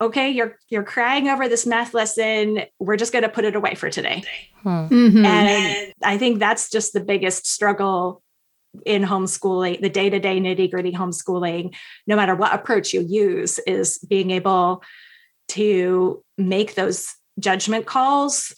okay 0.00 0.28
you're 0.28 0.58
you're 0.68 0.82
crying 0.82 1.28
over 1.28 1.48
this 1.48 1.66
math 1.66 1.94
lesson. 1.94 2.62
We're 2.80 2.96
just 2.96 3.12
going 3.12 3.22
to 3.22 3.28
put 3.28 3.44
it 3.44 3.54
away 3.54 3.74
for 3.74 3.90
today. 3.90 4.24
Hmm. 4.62 4.68
mm-hmm. 4.68 5.24
and 5.26 5.92
i 6.02 6.16
think 6.16 6.38
that's 6.38 6.70
just 6.70 6.94
the 6.94 7.00
biggest 7.00 7.46
struggle 7.46 8.22
in 8.84 9.02
homeschooling 9.02 9.80
the 9.80 9.88
day-to-day 9.88 10.40
nitty-gritty 10.40 10.92
homeschooling. 10.92 11.74
No 12.06 12.16
matter 12.16 12.34
what 12.34 12.54
approach 12.54 12.92
you 12.92 13.02
use 13.02 13.58
is 13.60 13.98
being 13.98 14.30
able 14.30 14.82
to 15.48 16.24
make 16.36 16.74
those 16.74 17.14
judgment 17.38 17.86
calls 17.86 18.54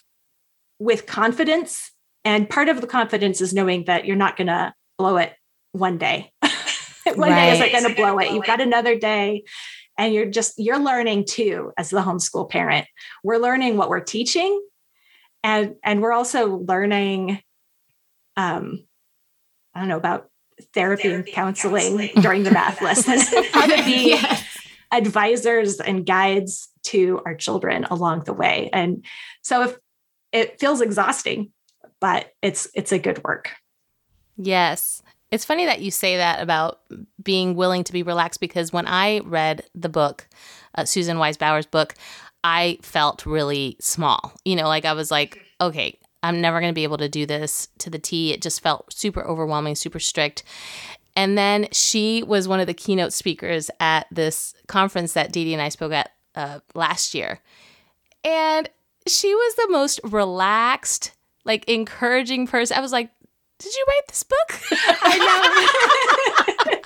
with 0.78 1.06
confidence 1.06 1.90
and 2.26 2.50
part 2.50 2.68
of 2.68 2.80
the 2.80 2.88
confidence 2.88 3.40
is 3.40 3.54
knowing 3.54 3.84
that 3.84 4.04
you're 4.04 4.16
not 4.16 4.36
going 4.36 4.48
to 4.48 4.74
blow 4.98 5.16
it 5.16 5.32
one 5.70 5.96
day. 5.96 6.32
one 7.14 7.30
right. 7.30 7.52
day 7.52 7.52
isn't 7.52 7.70
going 7.70 7.94
to 7.94 7.94
blow 7.94 8.18
it. 8.18 8.32
You've 8.32 8.44
got 8.44 8.60
another 8.60 8.98
day 8.98 9.44
and 9.96 10.12
you're 10.12 10.26
just 10.26 10.54
you're 10.58 10.80
learning 10.80 11.24
too 11.24 11.72
as 11.78 11.90
the 11.90 12.00
homeschool 12.00 12.50
parent. 12.50 12.88
We're 13.22 13.38
learning 13.38 13.76
what 13.76 13.88
we're 13.88 14.00
teaching 14.00 14.60
and 15.44 15.76
and 15.84 16.02
we're 16.02 16.12
also 16.12 16.56
learning 16.56 17.40
um 18.36 18.84
I 19.72 19.78
don't 19.78 19.88
know 19.88 19.96
about 19.96 20.28
therapy, 20.74 21.04
therapy 21.04 21.14
and 21.14 21.26
counseling, 21.26 21.98
counseling, 21.98 22.22
during 22.22 22.42
the 22.42 22.50
math 22.50 22.82
lesson. 22.82 23.20
How 23.52 23.66
to 23.66 23.84
be 23.84 24.08
yes. 24.08 24.44
advisors 24.90 25.78
and 25.78 26.04
guides 26.04 26.70
to 26.86 27.20
our 27.24 27.36
children 27.36 27.84
along 27.84 28.24
the 28.24 28.32
way. 28.32 28.68
And 28.72 29.04
so 29.42 29.62
if 29.62 29.78
it 30.32 30.58
feels 30.58 30.80
exhausting 30.80 31.52
but 32.00 32.34
it's 32.42 32.68
it's 32.74 32.92
a 32.92 32.98
good 32.98 33.22
work. 33.24 33.52
Yes. 34.36 35.02
It's 35.32 35.44
funny 35.44 35.66
that 35.66 35.80
you 35.80 35.90
say 35.90 36.18
that 36.18 36.40
about 36.40 36.80
being 37.22 37.56
willing 37.56 37.82
to 37.84 37.92
be 37.92 38.04
relaxed 38.04 38.40
because 38.40 38.72
when 38.72 38.86
I 38.86 39.20
read 39.20 39.64
the 39.74 39.88
book, 39.88 40.28
uh, 40.76 40.84
Susan 40.84 41.18
Wise 41.18 41.36
Bauer's 41.36 41.66
book, 41.66 41.94
I 42.44 42.78
felt 42.82 43.26
really 43.26 43.76
small. 43.80 44.32
You 44.44 44.54
know, 44.54 44.68
like 44.68 44.84
I 44.84 44.92
was 44.92 45.10
like, 45.10 45.42
okay, 45.60 45.98
I'm 46.22 46.40
never 46.40 46.60
going 46.60 46.70
to 46.70 46.74
be 46.74 46.84
able 46.84 46.98
to 46.98 47.08
do 47.08 47.26
this 47.26 47.68
to 47.78 47.90
the 47.90 47.98
T. 47.98 48.32
It 48.32 48.40
just 48.42 48.60
felt 48.60 48.92
super 48.92 49.24
overwhelming, 49.26 49.74
super 49.74 49.98
strict. 49.98 50.44
And 51.16 51.36
then 51.36 51.68
she 51.72 52.22
was 52.22 52.46
one 52.46 52.60
of 52.60 52.66
the 52.66 52.74
keynote 52.74 53.12
speakers 53.12 53.70
at 53.80 54.06
this 54.12 54.54
conference 54.68 55.14
that 55.14 55.32
Dee 55.32 55.52
and 55.54 55.62
I 55.62 55.70
spoke 55.70 55.92
at 55.92 56.12
uh, 56.34 56.60
last 56.74 57.14
year. 57.14 57.40
And 58.22 58.68
she 59.06 59.34
was 59.34 59.54
the 59.54 59.68
most 59.70 59.98
relaxed, 60.04 61.12
like 61.46 61.64
encouraging 61.68 62.46
person. 62.46 62.76
I 62.76 62.80
was 62.80 62.92
like, 62.92 63.10
did 63.58 63.74
you 63.74 63.84
write 63.88 64.08
this 64.08 64.22
book? 64.22 64.60
I 65.02 65.16
know. 65.18 66.80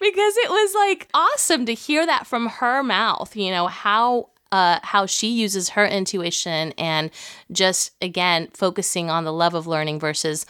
because 0.00 0.36
it 0.36 0.50
was 0.50 0.74
like 0.74 1.08
awesome 1.14 1.64
to 1.66 1.74
hear 1.74 2.04
that 2.04 2.26
from 2.26 2.48
her 2.48 2.82
mouth, 2.82 3.34
you 3.34 3.50
know, 3.50 3.68
how 3.68 4.28
uh, 4.50 4.78
how 4.82 5.06
she 5.06 5.28
uses 5.28 5.70
her 5.70 5.86
intuition 5.86 6.74
and 6.76 7.10
just 7.50 7.92
again 8.02 8.48
focusing 8.52 9.08
on 9.08 9.24
the 9.24 9.32
love 9.32 9.54
of 9.54 9.66
learning 9.66 9.98
versus 9.98 10.44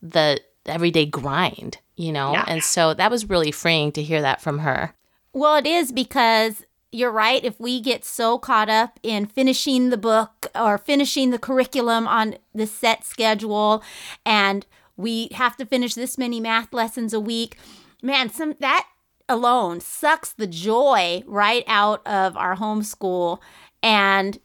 the 0.00 0.40
everyday 0.66 1.04
grind, 1.06 1.78
you 1.96 2.12
know? 2.12 2.32
Yeah. 2.32 2.44
And 2.46 2.62
so 2.62 2.94
that 2.94 3.10
was 3.10 3.28
really 3.28 3.50
freeing 3.50 3.90
to 3.92 4.02
hear 4.02 4.22
that 4.22 4.40
from 4.40 4.60
her. 4.60 4.94
Well, 5.32 5.56
it 5.56 5.66
is 5.66 5.90
because 5.90 6.64
you're 6.90 7.12
right. 7.12 7.44
If 7.44 7.60
we 7.60 7.80
get 7.80 8.04
so 8.04 8.38
caught 8.38 8.68
up 8.68 8.98
in 9.02 9.26
finishing 9.26 9.90
the 9.90 9.96
book 9.96 10.46
or 10.54 10.78
finishing 10.78 11.30
the 11.30 11.38
curriculum 11.38 12.08
on 12.08 12.36
the 12.54 12.66
set 12.66 13.04
schedule 13.04 13.82
and 14.24 14.66
we 14.96 15.28
have 15.34 15.56
to 15.58 15.66
finish 15.66 15.94
this 15.94 16.18
many 16.18 16.40
math 16.40 16.72
lessons 16.72 17.12
a 17.12 17.20
week, 17.20 17.58
man, 18.02 18.30
some 18.30 18.54
that 18.60 18.86
alone 19.28 19.80
sucks 19.80 20.32
the 20.32 20.46
joy 20.46 21.22
right 21.26 21.64
out 21.66 22.06
of 22.06 22.36
our 22.36 22.56
homeschool. 22.56 23.38
And 23.82 24.38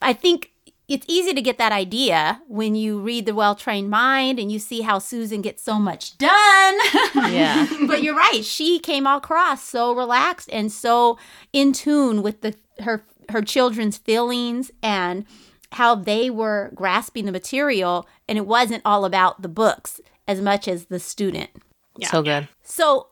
I 0.00 0.12
think 0.12 0.52
it's 0.88 1.06
easy 1.08 1.32
to 1.34 1.42
get 1.42 1.58
that 1.58 1.72
idea 1.72 2.40
when 2.48 2.74
you 2.76 3.00
read 3.00 3.26
The 3.26 3.34
Well 3.34 3.54
Trained 3.56 3.90
Mind 3.90 4.38
and 4.38 4.52
you 4.52 4.58
see 4.58 4.82
how 4.82 4.98
Susan 4.98 5.42
gets 5.42 5.62
so 5.62 5.78
much 5.78 6.16
done. 6.18 6.78
Yeah. 7.32 7.66
but 7.86 8.02
you're 8.02 8.14
right. 8.14 8.44
She 8.44 8.78
came 8.78 9.06
across 9.06 9.62
so 9.62 9.92
relaxed 9.94 10.48
and 10.52 10.70
so 10.70 11.18
in 11.52 11.72
tune 11.72 12.22
with 12.22 12.40
the 12.42 12.54
her 12.80 13.04
her 13.30 13.42
children's 13.42 13.98
feelings 13.98 14.70
and 14.82 15.24
how 15.72 15.96
they 15.96 16.30
were 16.30 16.70
grasping 16.74 17.24
the 17.24 17.32
material 17.32 18.06
and 18.28 18.38
it 18.38 18.46
wasn't 18.46 18.82
all 18.84 19.04
about 19.04 19.42
the 19.42 19.48
books 19.48 20.00
as 20.28 20.40
much 20.40 20.68
as 20.68 20.86
the 20.86 21.00
student. 21.00 21.50
Yeah. 21.98 22.08
So 22.10 22.22
good. 22.22 22.48
So 22.62 23.08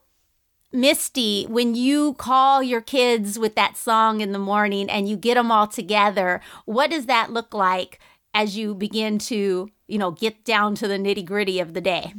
Mystie, 0.75 1.49
when 1.49 1.77
you 1.77 2.15
call 2.15 2.61
your 2.61 2.81
kids 2.81 3.39
with 3.39 3.55
that 3.55 3.77
song 3.77 4.21
in 4.21 4.33
the 4.33 4.41
morning 4.41 4.91
and 4.91 5.09
you 5.09 5.17
get 5.17 5.35
them 5.35 5.53
all 5.53 5.69
together, 5.69 6.41
what 6.65 6.91
does 6.91 7.07
that 7.07 7.31
look 7.31 7.55
like 7.55 8.01
as 8.35 8.57
you 8.59 8.75
begin 8.75 9.19
to, 9.19 9.71
you 9.87 9.99
know, 9.99 10.11
get 10.11 10.45
down 10.45 10.75
to 10.75 10.89
the 10.89 10.99
nitty 10.99 11.25
gritty 11.25 11.61
of 11.61 11.75
the 11.75 11.81
day? 11.81 12.15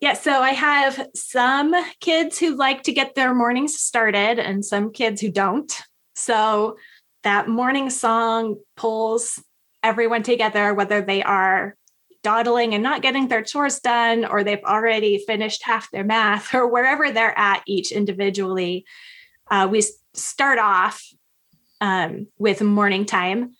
Yeah, 0.00 0.14
so 0.14 0.32
I 0.32 0.50
have 0.50 1.08
some 1.14 1.74
kids 2.00 2.38
who 2.38 2.56
like 2.56 2.82
to 2.82 2.92
get 2.92 3.14
their 3.14 3.32
mornings 3.32 3.78
started 3.78 4.40
and 4.40 4.64
some 4.64 4.92
kids 4.92 5.20
who 5.20 5.30
don't. 5.30 5.72
So 6.16 6.76
that 7.22 7.48
morning 7.48 7.88
song 7.88 8.56
pulls 8.76 9.40
everyone 9.84 10.24
together, 10.24 10.74
whether 10.74 11.00
they 11.00 11.22
are 11.22 11.76
dawdling 12.28 12.74
and 12.74 12.82
not 12.82 13.00
getting 13.00 13.26
their 13.28 13.42
chores 13.42 13.80
done, 13.80 14.26
or 14.26 14.44
they've 14.44 14.64
already 14.64 15.16
finished 15.26 15.62
half 15.62 15.90
their 15.90 16.04
math, 16.04 16.54
or 16.54 16.68
wherever 16.68 17.10
they're 17.10 17.38
at 17.38 17.62
each 17.66 17.90
individually. 17.90 18.84
Uh, 19.50 19.66
we 19.70 19.82
start 20.12 20.58
off 20.58 21.02
um, 21.80 22.26
with 22.38 22.60
morning 22.60 23.06
time. 23.06 23.54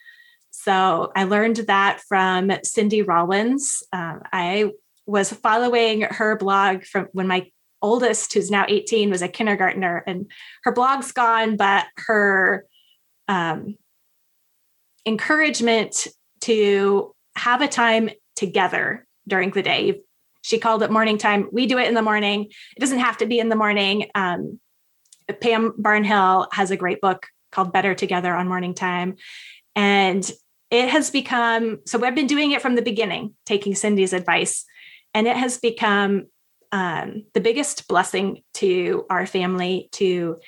So 0.51 1.11
I 1.17 1.25
learned 1.25 1.57
that 1.69 2.03
from 2.07 2.53
Cindy 2.63 3.01
Rollins. 3.01 3.83
Um, 3.91 4.21
I 4.33 4.73
was 5.07 5.33
following 5.33 6.03
her 6.03 6.37
blog 6.37 6.85
from 6.85 7.09
when 7.13 7.27
my 7.27 7.51
oldest, 7.81 8.35
who's 8.35 8.51
now 8.51 8.67
18, 8.69 9.09
was 9.09 9.23
a 9.23 9.29
kindergartner, 9.29 10.05
and 10.07 10.31
her 10.65 10.73
blog's 10.73 11.13
gone, 11.13 11.57
but 11.57 11.87
her 11.97 12.67
um, 13.29 13.77
encouragement 15.07 16.07
to 16.41 17.15
have 17.35 17.63
a 17.63 17.69
time 17.69 18.11
together 18.39 19.07
during 19.27 19.51
the 19.51 19.63
day. 19.63 20.01
She 20.43 20.59
called 20.59 20.83
it 20.85 20.91
morning 20.91 21.19
time. 21.19 21.49
We 21.53 21.67
do 21.67 21.79
it 21.79 21.89
in 21.89 21.95
the 21.95 22.03
morning. 22.03 22.45
It 22.77 22.81
doesn't 22.81 23.01
have 23.01 23.19
to 23.19 23.27
be 23.27 23.41
in 23.41 23.49
the 23.49 23.57
morning. 23.57 24.09
Um, 24.15 24.61
Pam 25.41 25.73
Barnhill 25.73 26.47
has 26.53 26.71
a 26.71 26.77
great 26.77 27.01
book 27.01 27.27
called 27.51 27.73
Better 27.73 27.95
Together 27.95 28.33
on 28.33 28.49
Morning 28.49 28.75
Time. 28.75 29.17
And 29.75 30.31
it 30.71 30.89
has 30.89 31.11
become 31.11 31.81
so 31.85 31.99
we've 31.99 32.15
been 32.15 32.27
doing 32.29 32.53
it 32.53 32.63
from 32.63 32.77
the 32.77 32.83
beginning, 32.83 33.35
taking 33.45 33.75
Cindy's 33.75 34.13
advice, 34.13 34.65
and 35.13 35.27
it 35.27 35.37
has 35.37 35.59
become 35.59 36.27
um, 36.71 37.25
the 37.35 37.41
biggest 37.41 37.89
blessing 37.89 38.43
to 38.55 39.05
our 39.11 39.27
family 39.27 39.89
to 39.93 40.39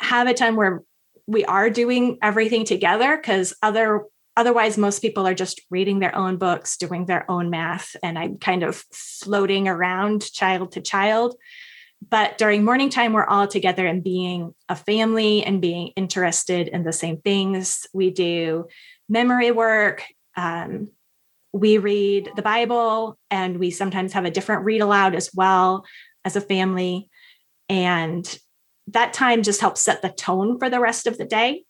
have 0.00 0.28
a 0.28 0.34
time 0.34 0.56
where 0.56 0.82
we 1.26 1.44
are 1.44 1.70
doing 1.70 2.18
everything 2.22 2.64
together 2.64 3.16
because 3.16 3.54
other 3.62 4.04
otherwise 4.36 4.78
most 4.78 5.00
people 5.00 5.26
are 5.26 5.34
just 5.34 5.60
reading 5.70 5.98
their 5.98 6.14
own 6.14 6.36
books 6.36 6.76
doing 6.76 7.06
their 7.06 7.30
own 7.30 7.50
math 7.50 7.96
and 8.02 8.18
i'm 8.18 8.38
kind 8.38 8.62
of 8.62 8.84
floating 8.92 9.68
around 9.68 10.32
child 10.32 10.72
to 10.72 10.80
child. 10.80 11.36
But 12.08 12.38
during 12.38 12.64
morning 12.64 12.88
time 12.88 13.12
we're 13.12 13.26
all 13.26 13.46
together 13.46 13.86
and 13.86 14.02
being 14.02 14.54
a 14.70 14.76
family 14.76 15.44
and 15.44 15.60
being 15.60 15.88
interested 15.96 16.68
in 16.68 16.82
the 16.82 16.94
same 16.94 17.18
things. 17.18 17.86
We 17.92 18.10
do 18.10 18.68
memory 19.06 19.50
work 19.50 20.04
um, 20.36 20.88
we 21.52 21.78
read 21.78 22.30
the 22.36 22.42
bible 22.42 23.18
and 23.30 23.58
we 23.58 23.70
sometimes 23.70 24.12
have 24.12 24.24
a 24.24 24.30
different 24.30 24.64
read 24.64 24.80
aloud 24.80 25.14
as 25.14 25.30
well 25.34 25.84
as 26.24 26.36
a 26.36 26.40
family. 26.40 27.08
And 27.68 28.38
that 28.88 29.12
time 29.12 29.42
just 29.42 29.60
helps 29.60 29.80
set 29.80 30.02
the 30.02 30.10
tone 30.10 30.58
for 30.58 30.70
the 30.70 30.80
rest 30.80 31.06
of 31.06 31.18
the 31.18 31.24
day. 31.24 31.64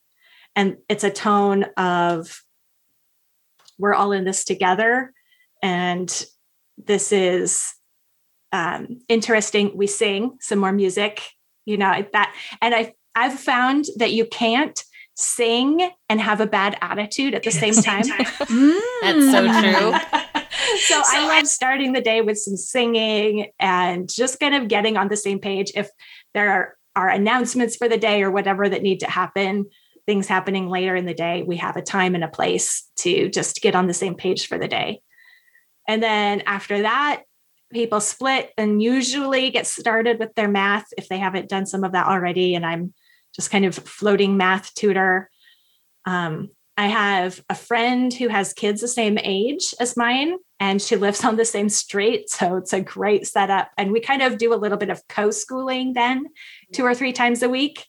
And 0.57 0.77
it's 0.89 1.05
a 1.05 1.11
tone 1.11 1.65
of 1.77 2.43
we're 3.81 3.95
all 3.95 4.13
in 4.13 4.25
this 4.25 4.45
together 4.45 5.13
and 5.63 6.25
this 6.79 7.13
is 7.13 7.75
um, 8.53 9.01
interesting. 9.09 9.77
We 9.77 9.87
sing 9.87 10.37
some 10.41 10.59
more 10.59 10.73
music 10.73 11.23
you 11.67 11.77
know 11.77 12.05
that 12.15 12.35
and 12.63 12.75
i 12.75 12.93
i've 13.15 13.39
found 13.39 13.85
that 13.97 14.13
you 14.13 14.25
can't 14.25 14.83
sing 15.21 15.91
and 16.09 16.21
have 16.21 16.41
a 16.41 16.47
bad 16.47 16.77
attitude 16.81 17.35
at 17.35 17.43
the 17.43 17.51
same 17.51 17.75
time. 17.75 18.03
that's 18.09 19.31
so 19.31 19.61
true. 19.61 19.93
So, 20.79 21.03
so 21.03 21.03
I 21.05 21.27
love 21.29 21.47
starting 21.47 21.93
the 21.93 22.01
day 22.01 22.23
with 22.23 22.39
some 22.39 22.57
singing 22.57 23.51
and 23.59 24.09
just 24.11 24.41
kind 24.41 24.55
of 24.55 24.69
getting 24.69 24.97
on 24.97 25.09
the 25.09 25.17
same 25.17 25.39
page. 25.39 25.73
If 25.75 25.91
there 26.33 26.51
are, 26.51 26.77
are 26.97 27.09
announcements 27.09 27.77
for 27.77 27.89
the 27.89 27.99
day 27.99 28.23
or 28.23 28.31
whatever 28.31 28.69
that 28.69 28.83
need 28.83 29.01
to 29.01 29.11
happen, 29.11 29.67
things 30.07 30.29
happening 30.29 30.69
later 30.69 30.97
in 30.97 31.07
the 31.07 31.15
day, 31.15 31.43
we 31.43 31.57
have 31.57 31.77
a 31.77 31.83
time 31.83 32.15
and 32.15 32.25
a 32.25 32.29
place 32.29 32.89
to 32.97 33.29
just 33.29 33.61
get 33.61 33.75
on 33.75 33.87
the 33.87 33.95
same 33.95 34.15
page 34.15 34.47
for 34.47 34.59
the 34.59 34.69
day. 34.69 35.01
And 35.89 36.03
then 36.03 36.43
after 36.47 36.83
that, 36.83 37.23
people 37.73 38.01
split 38.01 38.53
and 38.59 38.83
usually 38.83 39.51
get 39.51 39.67
started 39.67 40.19
with 40.19 40.35
their 40.35 40.49
math 40.49 40.87
if 40.97 41.09
they 41.09 41.19
haven't 41.19 41.49
done 41.49 41.67
some 41.67 41.85
of 41.85 41.93
that 41.93 42.07
already. 42.07 42.55
And 42.55 42.67
I'm 42.67 42.95
just 43.35 43.51
kind 43.51 43.65
of 43.65 43.75
floating 43.75 44.37
math 44.37 44.75
tutor. 44.75 45.31
Um, 46.05 46.51
I 46.77 46.87
have 46.87 47.45
a 47.49 47.55
friend 47.55 48.13
who 48.13 48.29
has 48.29 48.55
kids 48.55 48.81
the 48.81 48.89
same 48.89 49.19
age 49.19 49.75
as 49.79 49.97
mine, 49.97 50.37
and 50.59 50.81
she 50.81 50.97
lives 50.97 51.25
on 51.25 51.37
the 51.37 51.45
same 51.45 51.69
street. 51.69 52.31
So 52.31 52.57
it's 52.57 52.73
a 52.73 52.81
great 52.81 53.27
setup. 53.27 53.71
And 53.77 53.93
we 53.93 54.01
kind 54.01 54.23
of 54.23 54.39
do 54.39 54.55
a 54.55 54.57
little 54.57 54.79
bit 54.79 54.89
of 54.89 55.07
co 55.09 55.31
schooling 55.31 55.93
then, 55.93 56.27
two 56.73 56.85
or 56.85 56.95
three 56.95 57.13
times 57.13 57.43
a 57.43 57.49
week 57.49 57.87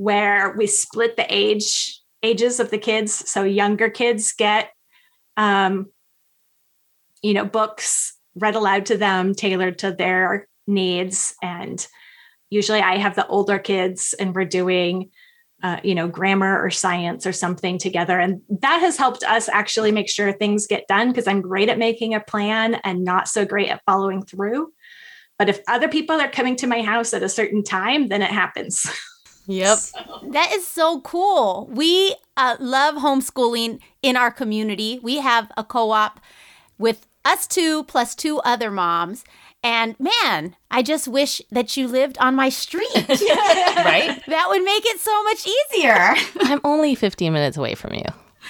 where 0.00 0.54
we 0.56 0.66
split 0.66 1.14
the 1.16 1.26
age 1.28 2.00
ages 2.22 2.58
of 2.58 2.70
the 2.70 2.78
kids. 2.78 3.12
So 3.30 3.42
younger 3.42 3.90
kids 3.90 4.32
get 4.32 4.70
um, 5.36 5.90
you 7.22 7.34
know 7.34 7.44
books 7.44 8.16
read 8.34 8.54
aloud 8.54 8.86
to 8.86 8.96
them 8.96 9.34
tailored 9.34 9.78
to 9.80 9.92
their 9.92 10.48
needs. 10.66 11.34
And 11.42 11.86
usually 12.48 12.80
i 12.80 12.96
have 12.96 13.14
the 13.14 13.26
older 13.26 13.58
kids 13.58 14.14
and 14.18 14.34
we're 14.34 14.44
doing 14.44 15.10
uh, 15.62 15.78
you 15.84 15.94
know 15.94 16.08
grammar 16.08 16.58
or 16.64 16.70
science 16.70 17.26
or 17.26 17.32
something 17.32 17.76
together. 17.76 18.18
And 18.18 18.40
that 18.62 18.78
has 18.78 18.96
helped 18.96 19.22
us 19.24 19.50
actually 19.50 19.92
make 19.92 20.08
sure 20.08 20.32
things 20.32 20.66
get 20.66 20.88
done 20.88 21.08
because 21.08 21.28
i'm 21.28 21.42
great 21.42 21.68
at 21.68 21.78
making 21.78 22.14
a 22.14 22.20
plan 22.20 22.76
and 22.84 23.04
not 23.04 23.28
so 23.28 23.44
great 23.44 23.68
at 23.68 23.82
following 23.84 24.24
through. 24.24 24.72
But 25.38 25.50
if 25.50 25.60
other 25.68 25.88
people 25.88 26.20
are 26.20 26.30
coming 26.30 26.56
to 26.56 26.66
my 26.66 26.80
house 26.80 27.12
at 27.12 27.22
a 27.22 27.28
certain 27.28 27.62
time 27.62 28.08
then 28.08 28.22
it 28.22 28.30
happens 28.30 28.90
Yep. 29.46 29.78
So. 29.90 30.28
That 30.30 30.52
is 30.52 30.66
so 30.66 31.00
cool. 31.00 31.68
We 31.72 32.14
uh, 32.36 32.56
love 32.60 32.96
homeschooling 32.96 33.80
in 34.02 34.16
our 34.16 34.30
community. 34.30 35.00
We 35.02 35.18
have 35.18 35.50
a 35.56 35.64
co 35.64 35.90
op 35.90 36.20
with 36.78 37.06
us 37.24 37.46
two 37.46 37.84
plus 37.84 38.14
two 38.14 38.38
other 38.40 38.70
moms. 38.70 39.24
And 39.62 39.94
man, 39.98 40.56
I 40.70 40.82
just 40.82 41.06
wish 41.06 41.42
that 41.50 41.76
you 41.76 41.86
lived 41.86 42.16
on 42.18 42.34
my 42.34 42.48
street. 42.48 42.88
right? 42.94 44.22
That 44.26 44.46
would 44.48 44.62
make 44.62 44.84
it 44.86 45.00
so 45.00 45.22
much 45.24 45.46
easier. 45.46 46.14
I'm 46.42 46.60
only 46.64 46.94
15 46.94 47.32
minutes 47.32 47.56
away 47.56 47.74
from 47.74 47.94
you. 47.94 48.04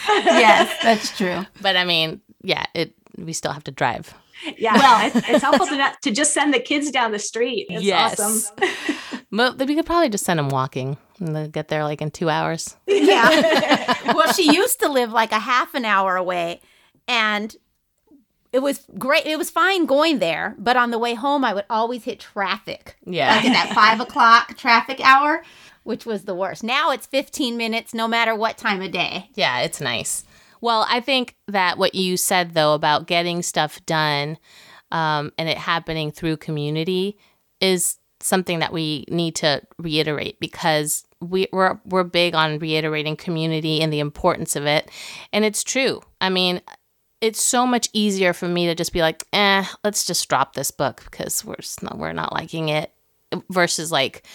yes, 0.07 0.71
that's 0.83 1.17
true. 1.17 1.45
But 1.63 1.77
I 1.77 1.85
mean, 1.85 2.21
yeah, 2.43 2.65
it 2.75 2.95
we 3.17 3.33
still 3.33 3.53
have 3.53 3.65
to 3.65 3.71
drive. 3.71 4.15
Yeah, 4.57 4.75
well, 4.75 5.07
it's, 5.07 5.29
it's 5.29 5.43
helpful 5.43 5.67
to, 5.67 5.77
not, 5.77 6.01
to 6.03 6.11
just 6.11 6.33
send 6.33 6.55
the 6.55 6.61
kids 6.61 6.91
down 6.91 7.13
the 7.13 7.19
street. 7.19 7.67
It's 7.69 7.83
yes. 7.83 8.19
awesome. 8.19 8.57
But 9.33 9.59
we 9.59 9.75
could 9.77 9.87
probably 9.87 10.09
just 10.09 10.25
send 10.25 10.39
them 10.39 10.49
walking 10.49 10.97
and 11.21 11.37
they'll 11.37 11.49
get 11.49 11.69
there 11.69 11.85
like 11.85 12.03
in 12.03 12.11
two 12.11 12.29
hours. 12.29 12.77
Yeah. 12.87 14.13
well, 14.15 14.33
she 14.33 14.53
used 14.53 14.81
to 14.81 14.89
live 14.89 15.11
like 15.13 15.33
a 15.33 15.39
half 15.39 15.75
an 15.75 15.85
hour 15.85 16.17
away, 16.17 16.61
and 17.09 17.57
it 18.53 18.61
was 18.61 18.85
great. 18.99 19.27
It 19.27 19.37
was 19.39 19.51
fine 19.51 19.87
going 19.87 20.19
there, 20.19 20.55
but 20.59 20.77
on 20.77 20.91
the 20.91 20.99
way 20.99 21.15
home, 21.15 21.45
I 21.45 21.55
would 21.55 21.65
always 21.71 22.05
hit 22.05 22.21
traffic. 22.21 22.97
Yeah. 23.05 23.35
Like 23.37 23.45
at 23.47 23.53
that 23.53 23.75
five 23.75 24.01
o'clock 24.01 24.57
traffic 24.57 25.01
hour. 25.05 25.43
which 25.83 26.05
was 26.05 26.25
the 26.25 26.35
worst. 26.35 26.63
Now 26.63 26.91
it's 26.91 27.07
15 27.07 27.57
minutes 27.57 27.95
no 27.95 28.07
matter 28.07 28.35
what 28.35 28.59
time 28.59 28.83
of 28.83 28.93
day. 28.93 29.31
Yeah, 29.35 29.61
it's 29.61 29.81
nice. 29.81 30.25
Well, 30.61 30.85
I 30.89 31.01
think 31.01 31.37
that 31.49 31.79
what 31.79 31.95
you 31.95 32.17
said 32.17 32.53
though 32.55 32.75
about 32.75 33.07
getting 33.07 33.43
stuff 33.43 33.85
done 33.87 34.37
um, 34.93 35.33
and 35.39 35.49
it 35.49 35.57
happening 35.59 36.11
through 36.13 36.37
community 36.37 37.17
is 37.61 37.97
something 38.21 38.59
that 38.61 38.73
we 38.73 39.05
need 39.09 39.35
to 39.37 39.63
reiterate 39.79 40.39
because 40.41 41.07
we, 41.21 41.49
we're 41.53 41.79
we're 41.85 42.05
big 42.05 42.35
on 42.35 42.59
reiterating 42.59 43.17
community 43.17 43.81
and 43.81 43.93
the 43.93 44.01
importance 44.01 44.57
of 44.57 44.67
it, 44.67 44.91
and 45.33 45.45
it's 45.45 45.63
true. 45.63 46.01
I 46.21 46.31
mean, 46.31 46.61
it's 47.21 47.43
so 47.43 47.67
much 47.67 47.89
easier 47.93 48.33
for 48.33 48.49
me 48.49 48.67
to 48.67 48.75
just 48.75 48.93
be 48.93 49.03
like, 49.03 49.27
eh, 49.33 49.65
let's 49.85 50.07
just 50.07 50.29
drop 50.29 50.55
this 50.55 50.71
book 50.71 51.03
because 51.11 51.45
we're 51.45 51.57
not, 51.83 51.99
we're 51.99 52.13
not 52.13 52.33
liking 52.33 52.69
it, 52.71 52.93
versus 53.51 53.93
like 53.93 54.27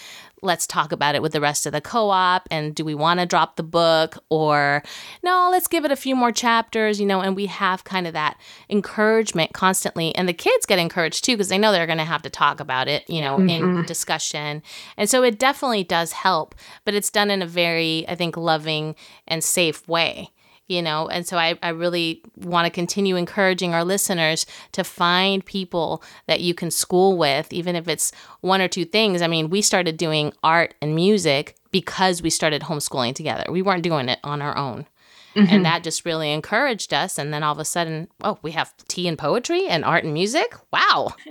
let's 0.42 0.66
talk 0.66 0.92
about 0.92 1.14
it 1.14 1.22
with 1.22 1.32
the 1.32 1.40
rest 1.40 1.66
of 1.66 1.72
the 1.72 1.80
co-op 1.80 2.46
and 2.50 2.74
do 2.74 2.84
we 2.84 2.94
want 2.94 3.20
to 3.20 3.26
drop 3.26 3.56
the 3.56 3.62
book 3.62 4.18
or 4.28 4.82
no 5.22 5.48
let's 5.50 5.66
give 5.66 5.84
it 5.84 5.90
a 5.90 5.96
few 5.96 6.14
more 6.14 6.30
chapters 6.30 7.00
you 7.00 7.06
know 7.06 7.20
and 7.20 7.34
we 7.34 7.46
have 7.46 7.84
kind 7.84 8.06
of 8.06 8.12
that 8.12 8.36
encouragement 8.68 9.52
constantly 9.54 10.14
and 10.14 10.28
the 10.28 10.34
kids 10.34 10.66
get 10.66 10.78
encouraged 10.78 11.24
too 11.24 11.32
because 11.32 11.48
they 11.48 11.58
know 11.58 11.72
they're 11.72 11.86
going 11.86 11.98
to 11.98 12.04
have 12.04 12.22
to 12.22 12.30
talk 12.30 12.60
about 12.60 12.86
it 12.86 13.08
you 13.08 13.20
know 13.20 13.38
mm-hmm. 13.38 13.78
in 13.78 13.86
discussion 13.86 14.62
and 14.96 15.08
so 15.08 15.22
it 15.22 15.38
definitely 15.38 15.84
does 15.84 16.12
help 16.12 16.54
but 16.84 16.94
it's 16.94 17.10
done 17.10 17.30
in 17.30 17.40
a 17.40 17.46
very 17.46 18.04
i 18.08 18.14
think 18.14 18.36
loving 18.36 18.94
and 19.26 19.42
safe 19.42 19.86
way 19.88 20.30
you 20.68 20.82
know? 20.82 21.08
And 21.08 21.26
so 21.26 21.36
i, 21.36 21.58
I 21.62 21.70
really 21.70 22.22
want 22.36 22.66
to 22.66 22.70
continue 22.70 23.16
encouraging 23.16 23.74
our 23.74 23.84
listeners 23.84 24.46
to 24.72 24.84
find 24.84 25.44
people 25.44 26.02
that 26.26 26.40
you 26.40 26.54
can 26.54 26.70
school 26.70 27.16
with 27.16 27.52
even 27.52 27.76
if 27.76 27.88
it's 27.88 28.12
one 28.40 28.60
or 28.60 28.68
two 28.68 28.84
things. 28.84 29.22
I 29.22 29.26
mean 29.26 29.50
we 29.50 29.62
started 29.62 29.96
doing 29.96 30.32
art 30.42 30.74
and 30.80 30.94
music 30.94 31.56
because 31.70 32.22
we 32.22 32.30
started 32.30 32.62
homeschooling 32.62 33.14
together. 33.14 33.44
We 33.50 33.62
weren't 33.62 33.82
doing 33.82 34.08
it 34.08 34.18
on 34.24 34.42
our 34.42 34.56
own. 34.56 34.86
Mm-hmm. 35.34 35.54
and 35.54 35.64
that 35.66 35.84
just 35.84 36.06
really 36.06 36.32
encouraged 36.32 36.94
us 36.94 37.18
and 37.18 37.30
then 37.30 37.42
all 37.42 37.52
of 37.52 37.58
a 37.58 37.64
sudden 37.66 38.08
oh 38.22 38.38
we 38.40 38.52
have 38.52 38.72
tea 38.88 39.06
and 39.06 39.18
poetry 39.18 39.66
and 39.68 39.84
art 39.84 40.04
and 40.04 40.14
music? 40.14 40.54
Wow. 40.72 41.14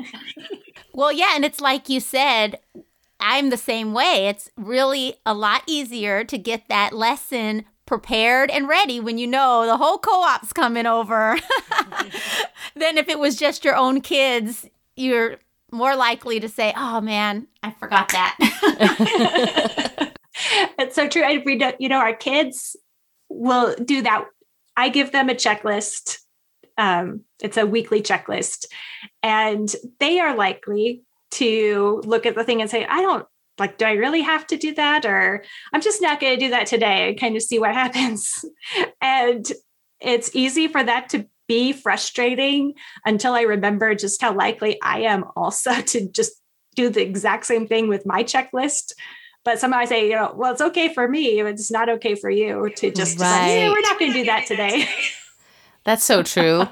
Well 0.94 1.12
yeah 1.12 1.34
and 1.36 1.44
it's 1.44 1.60
like 1.60 1.90
you 1.90 2.00
said 2.00 2.58
I'm 3.20 3.50
the 3.50 3.58
same 3.58 3.94
way. 3.94 4.28
It's 4.28 4.50
really 4.58 5.16
a 5.26 5.34
lot 5.34 5.64
easier 5.68 6.24
to 6.24 6.38
get 6.38 6.68
that 6.68 6.94
lesson 6.94 7.66
prepared 7.86 8.50
and 8.50 8.68
ready 8.68 9.00
when 9.00 9.18
you 9.18 9.28
know 9.28 9.66
the 9.66 9.78
whole 9.78 9.98
co-op's 9.98 10.54
coming 10.54 10.86
over. 10.86 11.38
Then 12.78 12.98
if 12.98 13.08
it 13.08 13.20
was 13.20 13.38
just 13.38 13.64
your 13.64 13.76
own 13.76 14.02
kids 14.02 14.68
you're 14.98 15.38
more 15.72 15.96
likely 15.96 16.42
to 16.42 16.50
say 16.50 16.74
oh 16.76 17.00
man 17.00 17.48
i 17.64 17.72
forgot 17.72 18.10
that. 18.10 20.12
It's 20.78 20.96
so 20.96 21.08
true. 21.08 21.24
I, 21.24 21.42
we 21.46 21.58
do, 21.58 21.72
you 21.80 21.88
know 21.88 22.00
our 22.00 22.14
kids 22.14 22.76
will 23.30 23.74
do 23.76 24.02
that. 24.02 24.26
I 24.76 24.90
give 24.90 25.14
them 25.14 25.30
a 25.30 25.34
checklist. 25.34 26.18
Um, 26.78 27.22
it's 27.42 27.56
a 27.56 27.66
weekly 27.66 28.02
checklist. 28.02 28.66
And 29.24 29.74
they 30.00 30.20
are 30.20 30.36
likely 30.36 31.04
to 31.32 32.02
look 32.06 32.26
at 32.26 32.36
the 32.36 32.44
thing 32.44 32.62
and 32.62 32.70
say 32.70 32.86
i 32.86 33.02
don't 33.02 33.26
like, 33.58 33.78
do 33.78 33.86
I 33.86 33.94
really 33.94 34.22
have 34.22 34.46
to 34.48 34.58
do 34.58 34.74
that? 34.76 35.06
Or 35.06 35.44
I'm 35.74 35.82
just 35.82 36.02
not 36.02 36.20
going 36.20 36.38
to 36.38 36.46
do 36.46 36.50
that 36.52 36.68
today 36.68 37.10
and 37.10 37.20
kind 37.20 37.36
of 37.36 37.44
see 37.44 37.60
what 37.60 37.74
happens. 37.74 38.46
and 39.02 39.52
it's 40.00 40.36
easy 40.36 40.68
for 40.68 40.84
that 40.84 41.10
to 41.10 41.28
be 41.48 41.74
frustrating 41.74 42.74
until 43.06 43.34
I 43.34 43.42
remember 43.42 43.94
just 43.96 44.22
how 44.22 44.34
likely 44.34 44.82
I 44.82 45.02
am 45.02 45.26
also 45.36 45.74
to 45.82 46.10
just 46.10 46.34
do 46.76 46.90
the 46.90 47.02
exact 47.02 47.46
same 47.46 47.68
thing 47.68 47.88
with 47.88 48.06
my 48.06 48.24
checklist. 48.24 48.94
But 49.44 49.60
somehow 49.60 49.80
I 49.80 49.86
say, 49.86 50.10
you 50.10 50.16
know, 50.16 50.34
well, 50.36 50.52
it's 50.52 50.62
okay 50.62 50.92
for 50.92 51.08
me. 51.08 51.40
It's 51.40 51.72
not 51.72 51.88
okay 51.88 52.16
for 52.16 52.32
you 52.32 52.72
to 52.78 52.92
just 52.92 53.20
right. 53.20 53.28
decide, 53.28 53.54
yeah, 53.54 53.70
we're 53.70 53.82
not 53.82 54.00
going 54.00 54.12
to 54.12 54.18
do 54.20 54.26
that 54.26 54.48
today. 54.48 54.90
That's 55.84 56.04
so 56.04 56.24
true. 56.24 56.64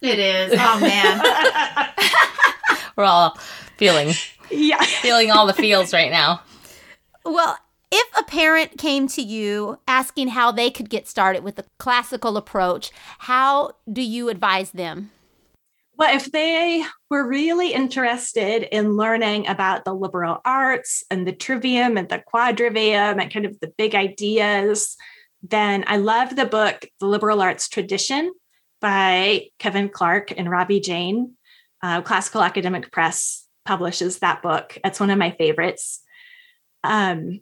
it 0.00 0.18
is. 0.20 0.52
Oh, 0.56 0.80
man. 0.80 1.90
we're 2.96 3.04
all 3.04 3.36
feeling 3.76 4.14
yeah. 4.50 4.82
feeling 5.02 5.30
all 5.30 5.46
the 5.46 5.52
feels 5.52 5.92
right 5.92 6.10
now. 6.10 6.42
Well, 7.24 7.58
if 7.90 8.18
a 8.18 8.22
parent 8.22 8.76
came 8.78 9.08
to 9.08 9.22
you 9.22 9.78
asking 9.88 10.28
how 10.28 10.52
they 10.52 10.70
could 10.70 10.90
get 10.90 11.08
started 11.08 11.42
with 11.42 11.56
the 11.56 11.64
classical 11.78 12.36
approach, 12.36 12.90
how 13.18 13.72
do 13.90 14.02
you 14.02 14.28
advise 14.28 14.72
them? 14.72 15.10
Well, 15.96 16.14
if 16.14 16.30
they 16.30 16.84
were 17.10 17.26
really 17.26 17.72
interested 17.72 18.62
in 18.72 18.96
learning 18.96 19.48
about 19.48 19.84
the 19.84 19.94
liberal 19.94 20.40
arts 20.44 21.02
and 21.10 21.26
the 21.26 21.32
trivium 21.32 21.96
and 21.96 22.08
the 22.08 22.22
quadrivium 22.32 23.20
and 23.20 23.32
kind 23.32 23.44
of 23.44 23.58
the 23.58 23.72
big 23.76 23.96
ideas, 23.96 24.96
then 25.42 25.82
I 25.88 25.96
love 25.96 26.36
the 26.36 26.46
book, 26.46 26.86
The 27.00 27.06
Liberal 27.06 27.42
Arts 27.42 27.68
Tradition 27.68 28.32
by 28.80 29.48
Kevin 29.58 29.88
Clark 29.88 30.32
and 30.36 30.48
Ravi 30.48 30.78
Jain, 30.78 31.34
uh, 31.82 32.02
Classical 32.02 32.42
Academic 32.42 32.92
Press 32.92 33.47
publishes 33.68 34.20
that 34.20 34.40
book. 34.40 34.78
It's 34.82 34.98
one 34.98 35.10
of 35.10 35.18
my 35.18 35.30
favorites. 35.32 36.00
Um, 36.82 37.40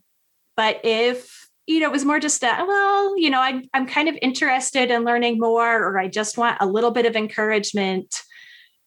but 0.56 0.80
if 0.84 1.46
you 1.68 1.80
know, 1.80 1.86
it 1.86 1.92
was 1.92 2.04
more 2.04 2.20
just 2.20 2.42
a 2.42 2.64
well, 2.66 3.18
you 3.18 3.30
know, 3.30 3.40
I, 3.40 3.62
I'm 3.72 3.86
kind 3.86 4.08
of 4.08 4.16
interested 4.22 4.90
in 4.90 5.04
learning 5.04 5.38
more, 5.38 5.76
or 5.76 5.98
I 5.98 6.08
just 6.08 6.36
want 6.36 6.58
a 6.60 6.66
little 6.66 6.90
bit 6.90 7.06
of 7.06 7.16
encouragement. 7.16 8.22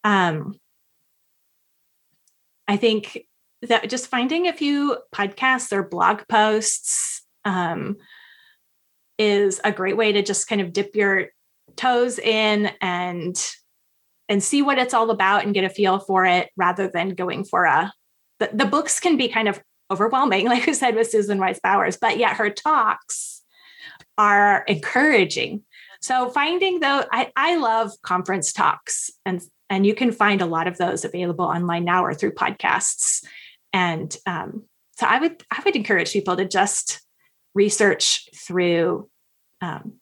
Um, 0.03 0.59
I 2.67 2.77
think 2.77 3.25
that 3.63 3.89
just 3.89 4.07
finding 4.07 4.47
a 4.47 4.53
few 4.53 4.97
podcasts 5.13 5.73
or 5.73 5.83
blog 5.83 6.21
posts 6.29 7.21
um, 7.43 7.97
is 9.17 9.59
a 9.63 9.71
great 9.71 9.97
way 9.97 10.13
to 10.13 10.21
just 10.21 10.47
kind 10.47 10.61
of 10.61 10.71
dip 10.71 10.95
your 10.95 11.27
toes 11.75 12.19
in 12.19 12.71
and 12.81 13.35
and 14.29 14.41
see 14.43 14.61
what 14.61 14.77
it's 14.77 14.93
all 14.93 15.09
about 15.09 15.43
and 15.43 15.53
get 15.53 15.65
a 15.65 15.69
feel 15.69 15.99
for 15.99 16.25
it 16.25 16.49
rather 16.55 16.87
than 16.87 17.09
going 17.09 17.43
for 17.43 17.65
a 17.65 17.91
the, 18.39 18.49
the 18.53 18.65
books 18.65 18.99
can 19.01 19.17
be 19.17 19.27
kind 19.27 19.49
of 19.49 19.61
overwhelming 19.91 20.45
like 20.49 20.67
I 20.67 20.71
said 20.71 20.95
with 20.95 21.09
susan 21.09 21.39
wise 21.39 21.59
bauer 21.61 21.89
but 21.99 22.17
yet 22.17 22.37
her 22.37 22.49
talks 22.49 23.41
are 24.17 24.63
encouraging. 24.67 25.63
So 26.01 26.29
finding 26.29 26.79
though 26.79 27.03
I, 27.11 27.31
I 27.35 27.57
love 27.57 27.91
conference 28.03 28.53
talks 28.53 29.09
and 29.25 29.41
and 29.69 29.85
you 29.85 29.93
can 29.93 30.11
find 30.11 30.41
a 30.41 30.45
lot 30.45 30.67
of 30.67 30.77
those 30.77 31.05
available 31.05 31.45
online 31.45 31.85
now 31.85 32.03
or 32.03 32.13
through 32.13 32.33
podcasts. 32.33 33.23
And 33.71 34.15
um, 34.25 34.63
so 34.99 35.07
i 35.07 35.19
would 35.19 35.41
i 35.49 35.61
would 35.63 35.75
encourage 35.75 36.11
people 36.11 36.35
to 36.35 36.45
just 36.45 37.01
research 37.55 38.27
through 38.35 39.09
um, 39.61 39.93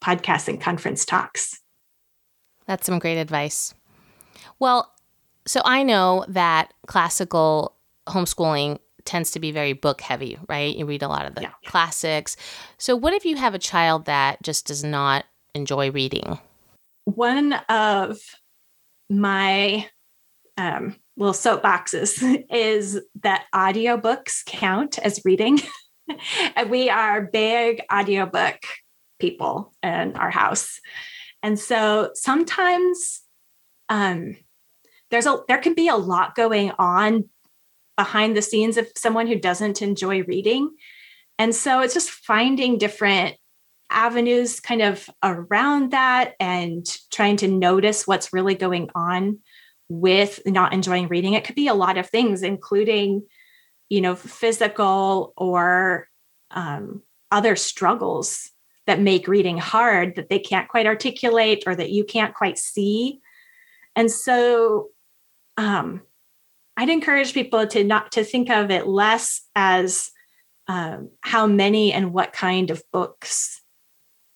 podcasts 0.00 0.48
and 0.48 0.60
conference 0.60 1.04
talks 1.04 1.60
that's 2.66 2.86
some 2.86 2.98
great 2.98 3.18
advice. 3.18 3.74
Well, 4.58 4.92
so 5.46 5.60
I 5.64 5.82
know 5.82 6.24
that 6.28 6.72
classical 6.86 7.74
homeschooling 8.06 8.78
tends 9.04 9.30
to 9.32 9.40
be 9.40 9.52
very 9.52 9.72
book 9.72 10.00
heavy, 10.00 10.38
right? 10.48 10.74
You 10.74 10.86
read 10.86 11.02
a 11.02 11.08
lot 11.08 11.26
of 11.26 11.34
the 11.34 11.42
yeah. 11.42 11.52
classics. 11.66 12.36
So, 12.78 12.96
what 12.96 13.12
if 13.12 13.24
you 13.24 13.36
have 13.36 13.54
a 13.54 13.58
child 13.58 14.06
that 14.06 14.42
just 14.42 14.66
does 14.66 14.82
not 14.82 15.24
enjoy 15.54 15.90
reading? 15.90 16.38
One 17.04 17.52
of 17.68 18.18
my 19.10 19.88
um, 20.56 20.96
little 21.16 21.34
soapboxes 21.34 22.44
is 22.50 23.00
that 23.22 23.44
audiobooks 23.54 24.44
count 24.46 24.98
as 24.98 25.20
reading. 25.24 25.60
we 26.68 26.90
are 26.90 27.22
big 27.22 27.82
audiobook 27.92 28.58
people 29.18 29.72
in 29.82 30.16
our 30.16 30.30
house. 30.30 30.80
And 31.44 31.58
so 31.58 32.10
sometimes 32.14 33.20
um, 33.90 34.34
there's 35.10 35.26
a 35.26 35.40
there 35.46 35.58
can 35.58 35.74
be 35.74 35.88
a 35.88 35.94
lot 35.94 36.34
going 36.34 36.72
on 36.78 37.28
behind 37.98 38.34
the 38.34 38.40
scenes 38.40 38.78
of 38.78 38.88
someone 38.96 39.26
who 39.26 39.38
doesn't 39.38 39.82
enjoy 39.82 40.22
reading. 40.22 40.70
And 41.38 41.54
so 41.54 41.80
it's 41.80 41.92
just 41.92 42.10
finding 42.10 42.78
different 42.78 43.36
avenues 43.90 44.58
kind 44.58 44.80
of 44.80 45.08
around 45.22 45.92
that 45.92 46.32
and 46.40 46.86
trying 47.12 47.36
to 47.36 47.48
notice 47.48 48.06
what's 48.06 48.32
really 48.32 48.54
going 48.54 48.88
on 48.94 49.40
with 49.90 50.40
not 50.46 50.72
enjoying 50.72 51.08
reading. 51.08 51.34
It 51.34 51.44
could 51.44 51.56
be 51.56 51.68
a 51.68 51.74
lot 51.74 51.98
of 51.98 52.08
things, 52.08 52.42
including, 52.42 53.22
you 53.90 54.00
know, 54.00 54.16
physical 54.16 55.34
or 55.36 56.08
um, 56.50 57.02
other 57.30 57.54
struggles 57.54 58.50
that 58.86 59.00
make 59.00 59.28
reading 59.28 59.58
hard 59.58 60.16
that 60.16 60.28
they 60.28 60.38
can't 60.38 60.68
quite 60.68 60.86
articulate 60.86 61.64
or 61.66 61.74
that 61.74 61.90
you 61.90 62.04
can't 62.04 62.34
quite 62.34 62.58
see. 62.58 63.20
And 63.96 64.10
so 64.10 64.88
um, 65.56 66.02
I'd 66.76 66.90
encourage 66.90 67.32
people 67.32 67.66
to 67.68 67.84
not 67.84 68.12
to 68.12 68.24
think 68.24 68.50
of 68.50 68.70
it 68.70 68.86
less 68.86 69.42
as 69.54 70.10
um, 70.66 71.10
how 71.20 71.46
many 71.46 71.92
and 71.92 72.12
what 72.12 72.32
kind 72.32 72.70
of 72.70 72.82
books 72.92 73.62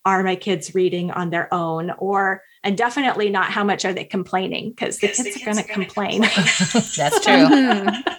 are 0.05 0.23
my 0.23 0.35
kids 0.35 0.73
reading 0.73 1.11
on 1.11 1.29
their 1.29 1.53
own 1.53 1.91
or 1.97 2.41
and 2.63 2.77
definitely 2.77 3.29
not 3.29 3.51
how 3.51 3.63
much 3.63 3.85
are 3.85 3.93
they 3.93 4.03
complaining 4.03 4.69
because 4.69 4.97
the 4.99 5.07
kids, 5.07 5.17
the 5.17 5.23
kids 5.25 5.41
are 5.41 5.45
going 5.45 5.57
to 5.57 5.63
complain, 5.63 6.23
complain. 6.23 6.83
that's 6.97 7.25
true 7.25 8.15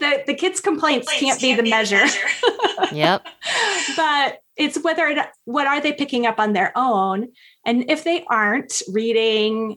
the, 0.00 0.24
the 0.26 0.34
kids' 0.34 0.60
complaints 0.60 1.12
can't, 1.12 1.40
be 1.40 1.54
the 1.54 1.62
be 1.62 1.70
measure. 1.70 1.96
measure. 1.96 2.94
yep. 2.94 3.26
But 3.96 4.42
it's 4.58 4.82
whether 4.82 5.26
what 5.44 5.66
are 5.66 5.80
they 5.80 5.92
picking 5.92 6.26
up 6.26 6.38
on 6.38 6.52
their 6.52 6.72
own, 6.76 7.28
and 7.64 7.90
if 7.90 8.04
they 8.04 8.24
aren't 8.28 8.82
reading 8.92 9.76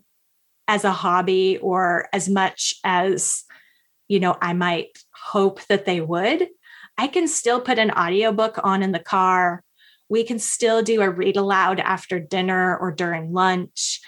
as 0.67 0.84
a 0.84 0.91
hobby 0.91 1.57
or 1.61 2.07
as 2.13 2.27
much 2.29 2.75
as 2.84 3.43
you 4.07 4.19
know 4.19 4.38
I 4.41 4.53
might 4.53 4.97
hope 5.13 5.63
that 5.67 5.86
they 5.86 6.01
would, 6.01 6.47
I 6.97 7.07
can 7.07 7.27
still 7.27 7.61
put 7.61 7.79
an 7.79 7.91
audiobook 7.91 8.59
on 8.63 8.84
in 8.84 8.91
the 8.91 8.99
car. 8.99 9.63
We 10.09 10.23
can 10.23 10.39
still 10.39 10.82
do 10.82 11.01
a 11.01 11.09
read 11.09 11.38
aloud 11.38 11.79
after 11.79 12.19
dinner 12.19 12.77
or 12.77 12.91
during 12.91 13.32
lunch. 13.32 14.01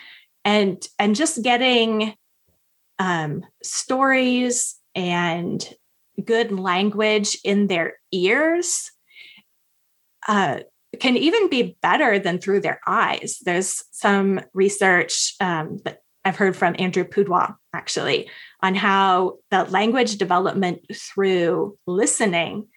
And 0.43 0.85
and 0.99 1.15
just 1.15 1.41
getting 1.41 2.15
um, 2.99 3.45
stories 3.61 4.75
and 4.95 5.67
good 6.23 6.51
language 6.51 7.37
in 7.43 7.67
their 7.67 7.93
ears 8.11 8.91
uh, 10.27 10.59
can 10.99 11.17
even 11.17 11.49
be 11.49 11.77
better 11.81 12.19
than 12.19 12.39
through 12.39 12.61
their 12.61 12.79
eyes. 12.85 13.39
There's 13.43 13.83
some 13.91 14.41
research 14.53 15.35
um, 15.39 15.79
that 15.85 16.01
I've 16.25 16.37
heard 16.37 16.55
from 16.55 16.75
Andrew 16.79 17.03
Pudewa 17.03 17.55
actually 17.73 18.29
on 18.61 18.75
how 18.75 19.39
the 19.51 19.65
language 19.65 20.17
development 20.17 20.85
through 20.93 21.77
listening 21.85 22.67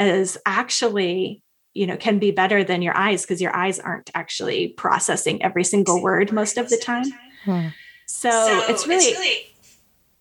is 0.00 0.36
actually 0.44 1.42
you 1.72 1.86
know 1.86 1.96
can 1.96 2.18
be 2.18 2.30
better 2.30 2.64
than 2.64 2.82
your 2.82 2.96
eyes 2.96 3.22
because 3.22 3.40
your 3.40 3.54
eyes 3.54 3.78
aren't 3.78 4.10
actually 4.14 4.68
processing 4.68 5.42
every 5.42 5.64
single 5.64 6.02
word 6.02 6.32
most 6.32 6.56
of 6.56 6.68
the 6.70 6.76
time 6.76 7.04
hmm. 7.44 7.68
so, 8.06 8.30
so, 8.30 8.64
it's 8.68 8.86
really, 8.86 9.04
it's 9.04 9.18
really 9.18 9.54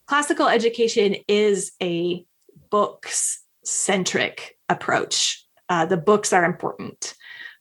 classical 0.06 0.48
education 0.48 1.16
is 1.28 1.72
a 1.82 2.26
books 2.70 3.44
centric 3.64 4.58
approach 4.70 5.45
uh, 5.70 5.86
the 5.86 5.98
books 5.98 6.34
are 6.34 6.46
important 6.46 7.14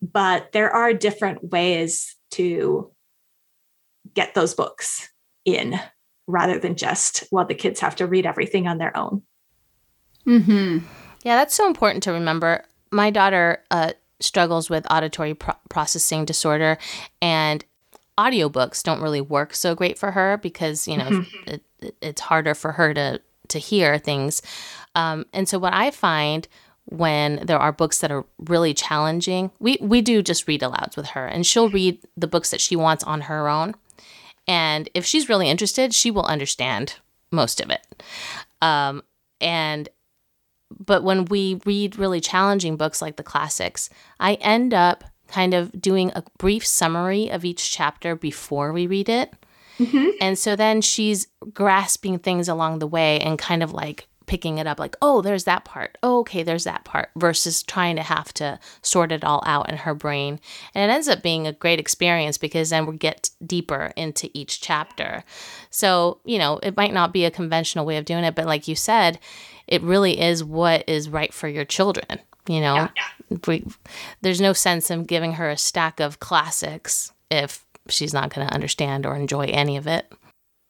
but 0.03 0.53
there 0.53 0.71
are 0.71 0.93
different 0.93 1.51
ways 1.51 2.17
to 2.31 2.91
get 4.15 4.35
those 4.35 4.55
books 4.55 5.11
in 5.45 5.79
rather 6.27 6.59
than 6.59 6.77
just 6.77 7.25
well 7.31 7.45
the 7.45 7.55
kids 7.55 7.81
have 7.81 7.97
to 7.97 8.07
read 8.07 8.27
everything 8.27 8.67
on 8.67 8.79
their 8.79 8.97
own 8.97 9.23
mm-hmm 10.27 10.79
yeah, 11.25 11.37
that's 11.37 11.55
so 11.55 11.67
important 11.67 12.03
to 12.05 12.13
remember. 12.13 12.65
My 12.93 13.11
daughter 13.11 13.65
uh, 13.71 13.95
struggles 14.21 14.71
with 14.71 14.87
auditory 14.91 15.35
pro- 15.35 15.55
processing 15.71 16.27
disorder, 16.27 16.79
and 17.21 17.65
audiobooks 18.19 18.83
don't 18.83 19.01
really 19.01 19.23
work 19.23 19.55
so 19.55 19.75
great 19.75 19.99
for 19.99 20.13
her 20.13 20.37
because 20.37 20.87
you 20.87 20.97
know 20.99 21.09
mm-hmm. 21.09 21.49
it, 21.49 21.65
it, 21.81 21.97
it's 22.01 22.21
harder 22.21 22.55
for 22.55 22.73
her 22.73 22.93
to 22.95 23.21
to 23.49 23.59
hear 23.59 23.99
things. 23.99 24.43
Um, 24.95 25.25
and 25.33 25.49
so 25.49 25.59
what 25.59 25.73
I 25.73 25.91
find 25.91 26.47
when 26.87 27.45
there 27.47 27.59
are 27.59 27.73
books 27.73 27.99
that 27.99 28.13
are 28.13 28.25
really 28.39 28.75
challenging, 28.75 29.51
we 29.59 29.79
we 29.81 30.03
do 30.03 30.23
just 30.23 30.47
read 30.47 30.61
alouds 30.61 30.97
with 30.97 31.09
her, 31.09 31.27
and 31.27 31.47
she'll 31.47 31.71
read 31.71 31.99
the 32.17 32.27
books 32.27 32.51
that 32.51 32.61
she 32.61 32.77
wants 32.77 33.05
on 33.05 33.23
her 33.23 33.49
own. 33.49 33.75
And 34.47 34.89
if 34.95 35.07
she's 35.07 35.29
really 35.29 35.49
interested, 35.49 35.95
she 35.95 36.11
will 36.11 36.27
understand 36.27 36.97
most 37.31 37.61
of 37.61 37.71
it. 37.71 38.03
Um, 38.61 39.03
and 39.41 39.89
but 40.79 41.05
when 41.05 41.25
we 41.27 41.61
read 41.65 41.99
really 41.99 42.21
challenging 42.21 42.77
books 42.77 43.01
like 43.01 43.17
the 43.17 43.23
classics, 43.23 43.89
I 44.21 44.35
end 44.35 44.75
up 44.75 45.05
kind 45.29 45.55
of 45.55 45.81
doing 45.81 46.13
a 46.15 46.23
brief 46.39 46.67
summary 46.67 47.31
of 47.31 47.45
each 47.45 47.71
chapter 47.71 48.15
before 48.15 48.73
we 48.73 48.87
read 48.87 49.09
it. 49.09 49.33
Mm-hmm. 49.79 50.11
And 50.21 50.39
so 50.39 50.55
then 50.55 50.81
she's 50.81 51.27
grasping 51.53 52.19
things 52.19 52.49
along 52.49 52.79
the 52.79 52.87
way 52.87 53.19
and 53.21 53.39
kind 53.39 53.63
of 53.63 53.73
like 53.73 54.07
picking 54.27 54.59
it 54.59 54.67
up 54.67 54.79
like, 54.79 54.97
oh, 55.03 55.23
there's 55.23 55.45
that 55.45 55.65
part. 55.65 55.99
Oh, 56.03 56.21
okay, 56.21 56.43
there's 56.43 56.65
that 56.65 56.85
part, 56.85 57.11
versus 57.17 57.63
trying 57.63 57.97
to 57.97 58.03
have 58.03 58.33
to 58.35 58.59
sort 58.83 59.13
it 59.13 59.25
all 59.25 59.43
out 59.47 59.69
in 59.69 59.79
her 59.79 59.95
brain. 59.95 60.41
And 60.75 60.91
it 60.91 60.95
ends 60.95 61.09
up 61.09 61.23
being 61.23 61.47
a 61.47 61.53
great 61.53 61.81
experience 61.81 62.39
because 62.39 62.71
then 62.71 62.87
we 62.87 62.97
get 62.97 63.31
deeper 63.45 63.93
into 63.97 64.31
each 64.35 64.61
chapter. 64.61 65.25
So, 65.71 66.21
you 66.25 66.39
know, 66.39 66.59
it 66.63 66.77
might 66.77 66.95
not 66.95 67.13
be 67.13 67.25
a 67.25 67.31
conventional 67.31 67.87
way 67.87 67.97
of 67.97 68.05
doing 68.05 68.25
it, 68.25 68.35
but 68.35 68.47
like 68.47 68.69
you 68.69 68.75
said, 68.75 69.19
it 69.67 69.83
really 69.83 70.21
is 70.21 70.45
what 70.45 70.85
is 70.89 71.09
right 71.09 71.33
for 71.33 71.49
your 71.49 71.65
children. 71.65 72.21
You 72.47 72.61
know, 72.61 72.75
yeah, 72.75 72.89
yeah. 73.31 73.39
We, 73.47 73.67
there's 74.21 74.41
no 74.41 74.53
sense 74.53 74.91
in 74.91 75.05
giving 75.05 75.35
her 75.35 75.49
a 75.49 75.57
stack 75.57 75.99
of 76.01 76.21
classics 76.21 77.13
if 77.31 77.65
she's 77.89 78.13
not 78.13 78.35
going 78.35 78.47
to 78.47 78.55
understand 78.55 79.07
or 79.07 79.17
enjoy 79.17 79.47
any 79.47 79.79
of 79.79 79.87
it. 79.87 80.13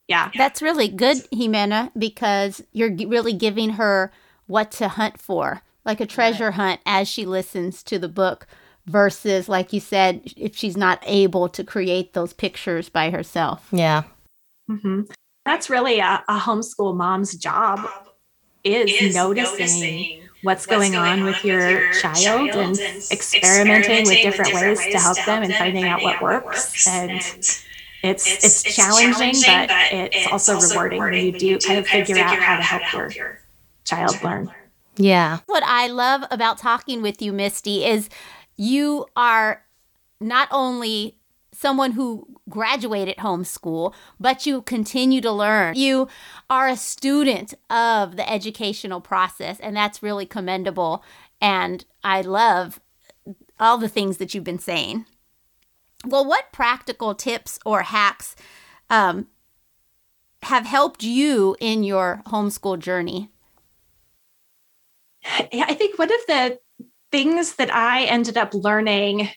Yeah. 0.09 0.31
That's 0.37 0.61
really 0.61 0.89
good, 0.89 1.19
Jimena, 1.31 1.91
because 1.97 2.63
you're 2.73 2.95
really 2.95 3.33
giving 3.33 3.71
her 3.71 4.13
what 4.47 4.71
to 4.73 4.89
hunt 4.89 5.19
for, 5.21 5.63
like 5.85 6.01
a 6.01 6.07
treasure 6.07 6.47
right. 6.47 6.55
hunt 6.55 6.81
as 6.85 7.09
she 7.09 7.25
listens 7.25 7.83
to 7.85 7.99
the 7.99 8.09
book 8.09 8.47
versus 8.87 9.49
like 9.49 9.73
you 9.73 9.81
said 9.81 10.21
if 10.37 10.55
she's 10.55 10.77
not 10.77 11.03
able 11.07 11.49
to 11.49 11.65
create 11.65 12.13
those 12.13 12.33
pictures 12.35 12.89
by 12.89 13.11
herself. 13.11 13.69
Yeah. 13.73 14.03
Mm-hmm. 14.71 15.03
That's 15.47 15.71
really 15.71 16.01
a, 16.01 16.23
a 16.29 16.39
homeschool 16.39 16.95
mom's 16.95 17.35
job 17.35 17.81
is, 18.63 18.91
is 18.91 19.15
noticing, 19.15 19.59
noticing 19.59 20.21
what's, 20.43 20.67
what's 20.67 20.67
going, 20.67 20.93
going 20.93 21.05
on, 21.07 21.21
on 21.21 21.25
with 21.25 21.45
your, 21.45 21.71
your 21.71 21.93
child, 21.95 22.17
child 22.19 22.51
and, 22.51 22.79
and 22.79 23.03
experimenting, 23.11 24.07
with 24.07 24.17
different, 24.17 24.23
different 24.23 24.55
ways, 24.55 24.79
ways 24.79 24.93
to 24.95 25.01
help 25.01 25.25
them 25.25 25.43
and 25.43 25.55
finding 25.55 25.85
out 25.85 26.03
what 26.03 26.21
works. 26.21 26.87
And, 26.87 27.23
it's, 28.05 28.27
it's, 28.27 28.67
it's 28.67 28.77
challenging, 28.77 29.35
challenging, 29.35 29.67
but 29.69 29.93
it's, 29.93 30.17
it's 30.17 30.33
also, 30.33 30.55
also 30.55 30.71
rewarding, 30.71 30.99
rewarding 30.99 31.25
when 31.25 31.35
you 31.35 31.39
do 31.39 31.59
kind 31.59 31.79
of 31.79 31.87
figure, 31.87 32.15
figure 32.15 32.23
out 32.23 32.39
how 32.39 32.57
to 32.57 32.63
help, 32.63 32.83
help 32.83 33.15
your, 33.15 33.27
your 33.27 33.41
child, 33.85 34.13
child 34.13 34.25
learn. 34.25 34.45
learn. 34.47 34.55
Yeah. 34.97 35.39
What 35.47 35.63
I 35.65 35.89
love 35.89 36.25
about 36.31 36.59
talking 36.59 37.03
with 37.03 37.21
you, 37.21 37.33
Mystie, 37.33 37.87
is 37.87 38.09
you 38.57 39.07
are 39.17 39.63
not 40.21 40.49
only 40.51 41.19
someone 41.53 41.93
who 41.93 42.27
graduated 42.49 43.17
homeschool, 43.17 43.95
but 44.21 44.45
you 44.45 44.63
continue 44.63 45.21
to 45.21 45.33
learn. 45.33 45.75
You 45.75 46.09
are 46.51 46.69
a 46.69 46.77
student 46.77 47.55
of 47.71 48.17
the 48.17 48.31
educational 48.31 49.01
process, 49.01 49.59
and 49.61 49.77
that's 49.77 50.03
really 50.03 50.27
commendable. 50.27 51.03
And 51.41 51.85
I 52.03 52.21
love 52.21 52.81
all 53.59 53.79
the 53.79 53.89
things 53.89 54.19
that 54.19 54.35
you've 54.35 54.45
been 54.45 54.59
saying. 54.59 55.07
Well, 56.07 56.25
what 56.25 56.53
practical 56.53 57.15
tips 57.15 57.59
or 57.65 57.83
hacks 57.83 58.37
um, 58.91 59.29
have 60.43 60.67
helped 60.67 61.03
you 61.03 61.57
in 61.61 61.83
your 61.83 62.23
homeschool 62.27 62.79
journey? 62.79 63.31
Yeah, 65.53 65.65
I 65.69 65.75
think 65.75 65.99
one 65.99 66.13
of 66.13 66.21
the 66.29 66.59
things 67.11 67.55
that 67.57 67.75
I 67.75 68.05
ended 68.05 68.37
up 68.37 68.53
learning 68.53 69.31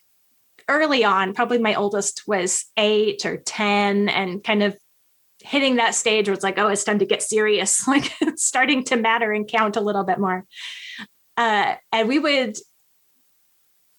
early 0.68 1.06
on, 1.06 1.34
probably 1.34 1.60
my 1.60 1.76
oldest 1.76 2.24
was 2.28 2.66
eight 2.76 3.26
or 3.26 3.38
10, 3.38 4.10
and 4.10 4.44
kind 4.44 4.64
of 4.64 4.78
hitting 5.42 5.78
that 5.78 5.96
stage 5.96 6.28
where 6.28 6.34
it's 6.34 6.44
like, 6.44 6.58
oh, 6.58 6.68
it's 6.68 6.84
time 6.84 7.00
to 7.00 7.06
get 7.06 7.24
serious, 7.24 7.88
like 7.90 8.12
starting 8.36 8.84
to 8.86 8.98
matter 8.98 9.32
and 9.32 9.48
count 9.48 9.78
a 9.78 9.82
little 9.82 10.04
bit 10.04 10.20
more. 10.20 10.46
Uh, 11.38 11.76
and 11.92 12.08
we 12.08 12.20
would 12.20 12.58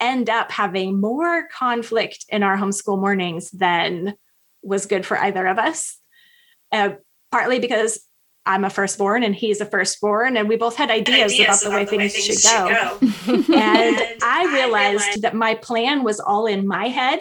end 0.01 0.31
up 0.31 0.51
having 0.53 1.01
more 1.01 1.49
conflict 1.49 2.25
in 2.29 2.43
our 2.43 2.57
homeschool 2.57 3.01
mornings 3.01 3.51
than 3.51 4.15
was 4.63 4.87
good 4.87 5.05
for 5.05 5.19
either 5.19 5.47
of 5.47 5.59
us. 5.59 5.99
Uh, 6.71 6.91
partly 7.31 7.59
because 7.59 8.07
I'm 8.47 8.65
a 8.65 8.71
firstborn 8.71 9.23
and 9.23 9.35
he's 9.35 9.61
a 9.61 9.67
firstborn, 9.67 10.37
and 10.37 10.49
we 10.49 10.57
both 10.57 10.77
had 10.77 10.91
ideas, 10.91 11.33
ideas 11.33 11.45
about, 11.45 11.61
the, 11.61 11.67
about 11.67 11.79
way 11.79 11.85
the 11.85 11.97
way 11.97 12.09
things, 12.09 12.27
things 12.27 12.43
should, 12.43 12.51
go. 12.51 12.99
go. 13.01 13.53
and, 13.55 14.01
and 14.01 14.23
I 14.23 14.45
realized, 14.53 15.05
realized 15.05 15.23
that 15.23 15.35
my 15.35 15.55
plan 15.55 16.03
was 16.03 16.19
all 16.19 16.47
in 16.47 16.67
my 16.67 16.89
head. 16.89 17.21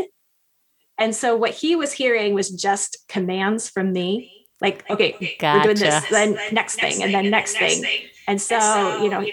And 0.98 1.14
so 1.14 1.36
what 1.36 1.52
he 1.52 1.76
was 1.76 1.92
hearing 1.92 2.34
was 2.34 2.50
just 2.50 2.98
commands 3.08 3.70
from 3.70 3.92
me. 3.92 4.48
Like, 4.62 4.90
okay, 4.90 5.36
gotcha. 5.40 5.68
we're 5.68 5.74
doing 5.76 5.92
this, 5.92 6.10
then 6.10 6.38
next 6.52 6.80
thing, 6.80 7.04
and 7.04 7.14
then 7.14 7.30
next 7.30 7.58
thing. 7.58 7.84
And 8.26 8.42
so, 8.42 9.04
you 9.04 9.10
know, 9.10 9.24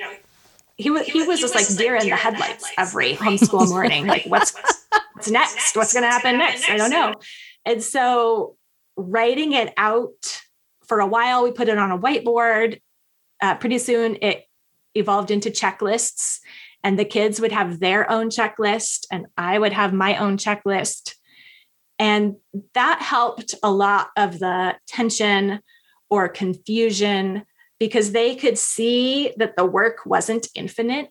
he 0.76 0.90
was 0.90 1.06
he 1.06 1.22
was 1.22 1.40
just 1.40 1.54
like 1.54 1.66
deer 1.76 1.96
in 1.96 2.08
the 2.08 2.16
headlights 2.16 2.70
every 2.76 3.14
homeschool 3.14 3.68
morning. 3.68 4.06
Like, 4.06 4.24
what's 4.26 4.54
what's 5.12 5.30
next? 5.30 5.76
What's 5.76 5.92
going 5.92 6.02
to 6.02 6.10
happen 6.10 6.38
next? 6.38 6.68
I 6.68 6.76
don't 6.76 6.90
know. 6.90 7.14
And 7.64 7.82
so, 7.82 8.56
writing 8.96 9.52
it 9.52 9.72
out 9.76 10.42
for 10.86 11.00
a 11.00 11.06
while, 11.06 11.44
we 11.44 11.52
put 11.52 11.68
it 11.68 11.78
on 11.78 11.90
a 11.90 11.98
whiteboard. 11.98 12.80
Uh, 13.40 13.54
pretty 13.56 13.78
soon, 13.78 14.16
it 14.20 14.44
evolved 14.94 15.30
into 15.30 15.50
checklists, 15.50 16.40
and 16.82 16.98
the 16.98 17.04
kids 17.04 17.40
would 17.40 17.52
have 17.52 17.78
their 17.78 18.10
own 18.10 18.28
checklist, 18.28 19.06
and 19.10 19.26
I 19.36 19.58
would 19.58 19.72
have 19.72 19.92
my 19.92 20.16
own 20.16 20.38
checklist. 20.38 21.14
And 21.98 22.36
that 22.74 23.00
helped 23.00 23.54
a 23.62 23.70
lot 23.70 24.08
of 24.16 24.40
the 24.40 24.74
tension 24.88 25.60
or 26.10 26.28
confusion 26.28 27.44
because 27.78 28.12
they 28.12 28.34
could 28.34 28.58
see 28.58 29.32
that 29.36 29.56
the 29.56 29.64
work 29.64 30.06
wasn't 30.06 30.48
infinite. 30.54 31.10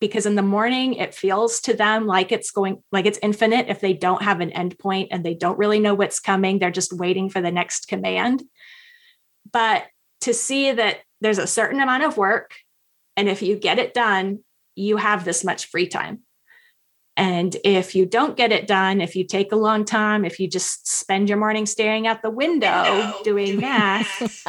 Because 0.00 0.26
in 0.26 0.34
the 0.34 0.42
morning, 0.42 0.94
it 0.94 1.14
feels 1.14 1.60
to 1.62 1.72
them 1.72 2.06
like 2.06 2.30
it's 2.30 2.50
going, 2.50 2.82
like 2.92 3.06
it's 3.06 3.18
infinite 3.22 3.68
if 3.68 3.80
they 3.80 3.94
don't 3.94 4.22
have 4.22 4.40
an 4.40 4.50
endpoint 4.50 5.08
and 5.10 5.24
they 5.24 5.34
don't 5.34 5.58
really 5.58 5.80
know 5.80 5.94
what's 5.94 6.20
coming. 6.20 6.58
They're 6.58 6.70
just 6.70 6.92
waiting 6.92 7.30
for 7.30 7.40
the 7.40 7.52
next 7.52 7.88
command 7.88 8.42
but 9.52 9.84
to 10.22 10.34
see 10.34 10.72
that 10.72 10.98
there's 11.20 11.38
a 11.38 11.46
certain 11.46 11.80
amount 11.80 12.04
of 12.04 12.16
work. 12.16 12.54
And 13.16 13.28
if 13.28 13.42
you 13.42 13.56
get 13.56 13.78
it 13.78 13.94
done, 13.94 14.40
you 14.74 14.96
have 14.96 15.24
this 15.24 15.44
much 15.44 15.66
free 15.66 15.86
time. 15.86 16.20
And 17.16 17.56
if 17.64 17.94
you 17.94 18.06
don't 18.06 18.36
get 18.36 18.50
it 18.50 18.66
done, 18.66 19.00
if 19.00 19.14
you 19.14 19.24
take 19.24 19.52
a 19.52 19.56
long 19.56 19.84
time, 19.84 20.24
if 20.24 20.40
you 20.40 20.48
just 20.48 20.88
spend 20.88 21.28
your 21.28 21.38
morning 21.38 21.64
staring 21.64 22.08
out 22.08 22.22
the 22.22 22.30
window 22.30 23.14
doing 23.24 23.60
math, 23.60 24.44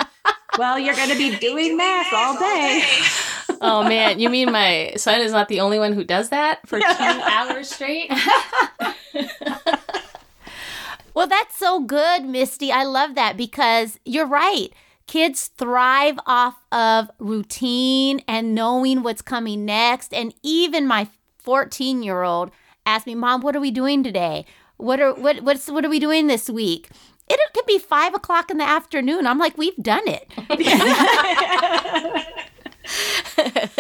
well, 0.57 0.79
you're 0.79 0.95
going 0.95 1.09
to 1.09 1.17
be 1.17 1.37
doing 1.37 1.77
math 1.77 2.13
all 2.13 2.37
day. 2.37 2.83
oh 3.61 3.83
man, 3.83 4.19
you 4.19 4.29
mean 4.29 4.51
my 4.51 4.93
son 4.97 5.21
is 5.21 5.31
not 5.31 5.47
the 5.47 5.59
only 5.59 5.79
one 5.79 5.93
who 5.93 6.03
does 6.03 6.29
that 6.29 6.67
for 6.67 6.79
two 6.79 6.85
hours 6.89 7.69
straight? 7.69 8.11
well, 11.13 11.27
that's 11.27 11.57
so 11.57 11.79
good, 11.81 12.23
Mystie. 12.23 12.71
I 12.71 12.83
love 12.83 13.15
that 13.15 13.37
because 13.37 13.99
you're 14.05 14.27
right. 14.27 14.69
Kids 15.07 15.47
thrive 15.57 16.17
off 16.25 16.55
of 16.71 17.11
routine 17.19 18.21
and 18.27 18.55
knowing 18.55 19.03
what's 19.03 19.21
coming 19.21 19.65
next. 19.65 20.13
And 20.13 20.33
even 20.41 20.87
my 20.87 21.07
14 21.39 22.01
year 22.01 22.23
old 22.23 22.49
asked 22.85 23.05
me, 23.05 23.15
Mom, 23.15 23.41
what 23.41 23.55
are 23.55 23.59
we 23.59 23.71
doing 23.71 24.03
today? 24.03 24.45
What 24.77 24.99
are 24.99 25.13
what 25.13 25.41
what's 25.41 25.69
what 25.69 25.85
are 25.85 25.89
we 25.89 25.99
doing 25.99 26.27
this 26.27 26.49
week? 26.49 26.89
It 27.27 27.39
could 27.53 27.65
be 27.65 27.79
five 27.79 28.13
o'clock 28.13 28.51
in 28.51 28.57
the 28.57 28.63
afternoon. 28.63 29.25
I'm 29.25 29.39
like, 29.39 29.57
we've 29.57 29.75
done 29.77 30.03
it. 30.05 30.29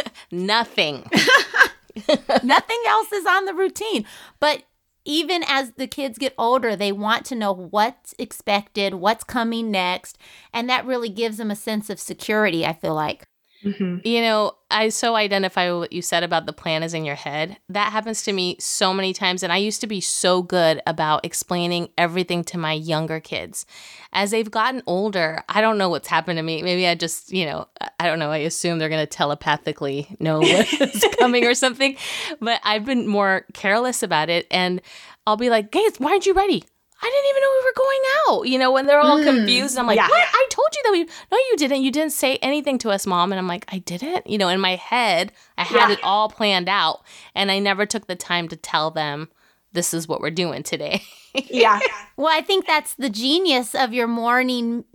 Nothing. 0.31 1.03
Nothing 2.43 2.79
else 2.87 3.11
is 3.11 3.25
on 3.25 3.45
the 3.45 3.53
routine. 3.53 4.05
But 4.39 4.63
even 5.05 5.43
as 5.47 5.73
the 5.73 5.87
kids 5.87 6.17
get 6.17 6.33
older, 6.37 6.75
they 6.75 6.91
want 6.91 7.25
to 7.27 7.35
know 7.35 7.53
what's 7.53 8.15
expected, 8.17 8.95
what's 8.95 9.23
coming 9.23 9.69
next. 9.69 10.17
And 10.51 10.67
that 10.69 10.85
really 10.85 11.09
gives 11.09 11.37
them 11.37 11.51
a 11.51 11.55
sense 11.55 11.89
of 11.89 11.99
security, 11.99 12.65
I 12.65 12.73
feel 12.73 12.95
like. 12.95 13.25
Mm-hmm. 13.65 14.07
You 14.07 14.21
know, 14.21 14.53
I 14.69 14.89
so 14.89 15.15
identify 15.15 15.71
with 15.71 15.79
what 15.79 15.93
you 15.93 16.01
said 16.01 16.23
about 16.23 16.45
the 16.45 16.53
plan 16.53 16.83
is 16.83 16.93
in 16.93 17.03
your 17.03 17.15
head. 17.15 17.57
That 17.67 17.91
happens 17.91 18.23
to 18.23 18.33
me 18.33 18.57
so 18.59 18.93
many 18.93 19.11
times. 19.11 19.41
And 19.41 19.51
I 19.51 19.57
used 19.57 19.81
to 19.81 19.87
be 19.87 20.01
so 20.01 20.43
good 20.43 20.81
about 20.85 21.25
explaining 21.25 21.89
everything 21.97 22.43
to 22.45 22.57
my 22.57 22.73
younger 22.73 23.19
kids. 23.19 23.65
As 24.13 24.31
they've 24.31 24.49
gotten 24.49 24.83
older, 24.85 25.43
I 25.49 25.61
don't 25.61 25.79
know 25.79 25.89
what's 25.89 26.07
happened 26.07 26.37
to 26.37 26.43
me. 26.43 26.61
Maybe 26.61 26.87
I 26.87 26.93
just, 26.93 27.31
you 27.31 27.45
know, 27.45 27.67
I 27.99 28.07
don't 28.07 28.19
know. 28.19 28.31
I 28.31 28.37
assume 28.37 28.77
they're 28.77 28.89
going 28.89 29.05
to 29.05 29.07
telepathically 29.07 30.15
know 30.19 30.39
what's 30.41 31.15
coming 31.17 31.45
or 31.45 31.55
something. 31.55 31.97
But 32.39 32.61
I've 32.63 32.85
been 32.85 33.07
more 33.07 33.45
careless 33.53 34.03
about 34.03 34.29
it. 34.29 34.45
And 34.51 34.81
I'll 35.25 35.37
be 35.37 35.49
like, 35.49 35.71
Gates, 35.71 35.99
why 35.99 36.11
aren't 36.11 36.27
you 36.27 36.33
ready? 36.33 36.63
I 37.01 37.09
didn't 37.09 37.29
even 37.29 37.41
know 37.41 37.49
we 37.51 37.65
were 37.65 37.73
going 37.75 38.01
out. 38.27 38.47
You 38.47 38.59
know, 38.59 38.71
when 38.71 38.85
they're 38.87 38.99
all 38.99 39.19
mm, 39.19 39.25
confused, 39.25 39.77
I'm 39.77 39.85
like, 39.85 39.97
yeah. 39.97 40.07
what? 40.07 40.27
I 40.31 40.47
told 40.49 40.67
you 40.73 40.81
that 40.83 40.91
we. 40.91 41.03
No, 41.31 41.37
you 41.49 41.55
didn't. 41.57 41.81
You 41.83 41.91
didn't 41.91 42.13
say 42.13 42.37
anything 42.37 42.77
to 42.79 42.89
us, 42.89 43.05
mom. 43.05 43.31
And 43.31 43.39
I'm 43.39 43.47
like, 43.47 43.65
I 43.67 43.79
didn't. 43.79 44.27
You 44.27 44.37
know, 44.37 44.47
in 44.47 44.59
my 44.59 44.75
head, 44.75 45.31
I 45.57 45.63
had 45.63 45.89
yeah. 45.89 45.91
it 45.93 45.99
all 46.03 46.29
planned 46.29 46.69
out, 46.69 47.01
and 47.35 47.51
I 47.51 47.59
never 47.59 47.85
took 47.85 48.07
the 48.07 48.15
time 48.15 48.47
to 48.47 48.55
tell 48.55 48.91
them 48.91 49.29
this 49.73 49.93
is 49.93 50.07
what 50.07 50.21
we're 50.21 50.31
doing 50.31 50.63
today. 50.63 51.03
yeah. 51.33 51.79
Well, 52.17 52.29
I 52.31 52.41
think 52.41 52.65
that's 52.65 52.95
the 52.95 53.09
genius 53.09 53.75
of 53.75 53.93
your 53.93 54.07
morning. 54.07 54.85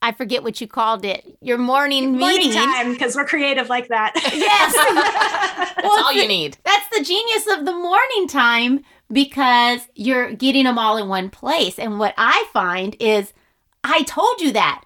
I 0.00 0.12
forget 0.12 0.42
what 0.42 0.60
you 0.60 0.66
called 0.66 1.04
it. 1.04 1.36
Your 1.40 1.58
morning, 1.58 2.18
morning 2.18 2.38
meeting 2.38 2.52
time 2.52 2.92
because 2.92 3.14
we're 3.14 3.26
creative 3.26 3.68
like 3.68 3.88
that. 3.88 4.12
Yes. 4.32 4.74
well, 5.82 5.96
that's 5.96 6.02
all 6.02 6.12
you 6.12 6.26
need. 6.26 6.56
That's 6.64 6.88
the 6.96 7.04
genius 7.04 7.46
of 7.58 7.64
the 7.66 7.72
morning 7.72 8.26
time 8.28 8.84
because 9.12 9.86
you're 9.94 10.32
getting 10.32 10.64
them 10.64 10.78
all 10.78 10.96
in 10.96 11.08
one 11.08 11.30
place. 11.30 11.78
And 11.78 11.98
what 11.98 12.14
I 12.16 12.46
find 12.52 12.96
is, 12.98 13.32
I 13.84 14.02
told 14.04 14.40
you 14.40 14.52
that. 14.52 14.84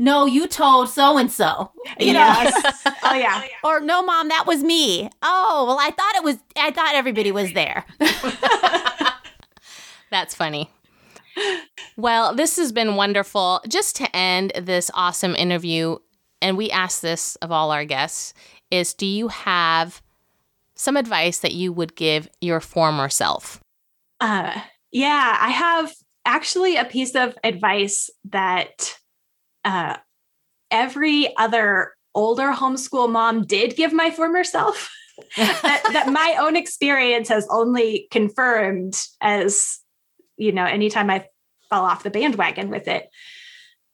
No, 0.00 0.26
you 0.26 0.46
told 0.46 0.88
so 0.88 1.18
and 1.18 1.30
so. 1.30 1.72
You 1.98 2.12
yes. 2.12 2.52
Oh, 2.86 2.90
know. 2.90 2.96
oh 3.04 3.14
yeah. 3.14 3.42
Or 3.64 3.80
no, 3.80 4.02
mom, 4.02 4.28
that 4.28 4.46
was 4.46 4.62
me. 4.62 5.10
Oh, 5.22 5.64
well, 5.66 5.78
I 5.80 5.90
thought 5.90 6.14
it 6.16 6.24
was. 6.24 6.36
I 6.56 6.70
thought 6.70 6.94
everybody 6.94 7.32
was 7.32 7.52
there. 7.52 7.84
That's 10.10 10.34
funny. 10.34 10.70
Well, 11.96 12.34
this 12.34 12.56
has 12.56 12.70
been 12.72 12.96
wonderful. 12.96 13.60
Just 13.68 13.96
to 13.96 14.16
end 14.16 14.52
this 14.60 14.90
awesome 14.94 15.34
interview, 15.34 15.96
and 16.40 16.56
we 16.56 16.70
ask 16.70 17.00
this 17.00 17.36
of 17.36 17.50
all 17.50 17.72
our 17.72 17.84
guests, 17.84 18.34
is 18.70 18.94
do 18.94 19.06
you 19.06 19.28
have 19.28 20.00
some 20.74 20.96
advice 20.96 21.38
that 21.40 21.52
you 21.52 21.72
would 21.72 21.96
give 21.96 22.28
your 22.40 22.60
former 22.60 23.08
self? 23.08 23.60
Uh, 24.20 24.60
yeah, 24.90 25.36
I 25.40 25.50
have 25.50 25.92
actually 26.24 26.76
a 26.76 26.84
piece 26.84 27.14
of 27.14 27.36
advice 27.44 28.10
that 28.30 28.96
uh, 29.64 29.96
every 30.70 31.36
other 31.36 31.94
older 32.14 32.52
homeschool 32.52 33.10
mom 33.10 33.44
did 33.44 33.76
give 33.76 33.92
my 33.92 34.10
former 34.10 34.44
self. 34.44 34.90
that, 35.36 35.82
that 35.92 36.12
my 36.12 36.36
own 36.40 36.54
experience 36.54 37.28
has 37.28 37.46
only 37.50 38.06
confirmed 38.12 38.94
as 39.20 39.80
you 40.36 40.52
know 40.52 40.64
anytime 40.64 41.10
i 41.10 41.24
fell 41.68 41.84
off 41.84 42.04
the 42.04 42.10
bandwagon 42.10 42.70
with 42.70 42.86
it 42.86 43.08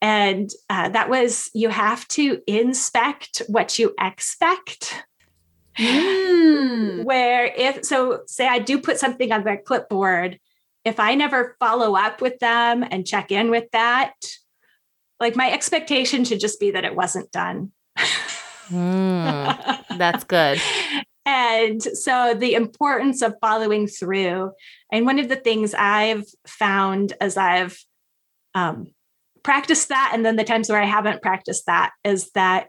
and 0.03 0.51
uh, 0.68 0.91
that 0.91 1.09
was 1.09 1.51
you 1.55 1.70
have 1.70 2.07
to 2.09 2.43
inspect 2.47 3.41
what 3.49 3.79
you 3.79 3.95
expect 3.99 5.03
Mm. 5.79 7.05
Where 7.05 7.47
if 7.47 7.85
so, 7.85 8.20
say 8.27 8.47
I 8.47 8.59
do 8.59 8.81
put 8.81 8.99
something 8.99 9.33
on 9.33 9.45
their 9.45 9.57
clipboard, 9.57 10.39
if 10.85 11.01
I 11.01 11.14
never 11.14 11.57
follow 11.59 11.97
up 11.97 12.20
with 12.20 12.39
them 12.39 12.85
and 12.89 13.07
check 13.07 13.33
in 13.33 13.51
with 13.51 13.70
that, 13.72 14.14
like 15.20 15.37
my 15.37 15.51
expectation 15.51 16.25
should 16.25 16.41
just 16.41 16.61
be 16.61 16.70
that 16.72 16.85
it 16.85 16.95
wasn't 16.95 17.33
done. 17.33 17.72
mm, 18.68 19.85
that's 19.99 20.25
good. 20.25 20.61
and 21.27 21.83
so 21.83 22.35
the 22.35 22.55
importance 22.55 23.22
of 23.22 23.35
following 23.41 23.87
through. 23.87 24.53
And 24.93 25.07
one 25.07 25.18
of 25.18 25.29
the 25.29 25.37
things 25.37 25.75
I've 25.75 26.25
found 26.47 27.14
as 27.20 27.37
I've 27.37 27.79
um, 28.55 28.93
practiced 29.43 29.89
that, 29.89 30.12
and 30.14 30.25
then 30.25 30.37
the 30.37 30.45
times 30.45 30.68
where 30.68 30.81
I 30.81 30.87
haven't 30.87 31.22
practiced 31.22 31.66
that, 31.66 31.93
is 32.05 32.31
that 32.33 32.68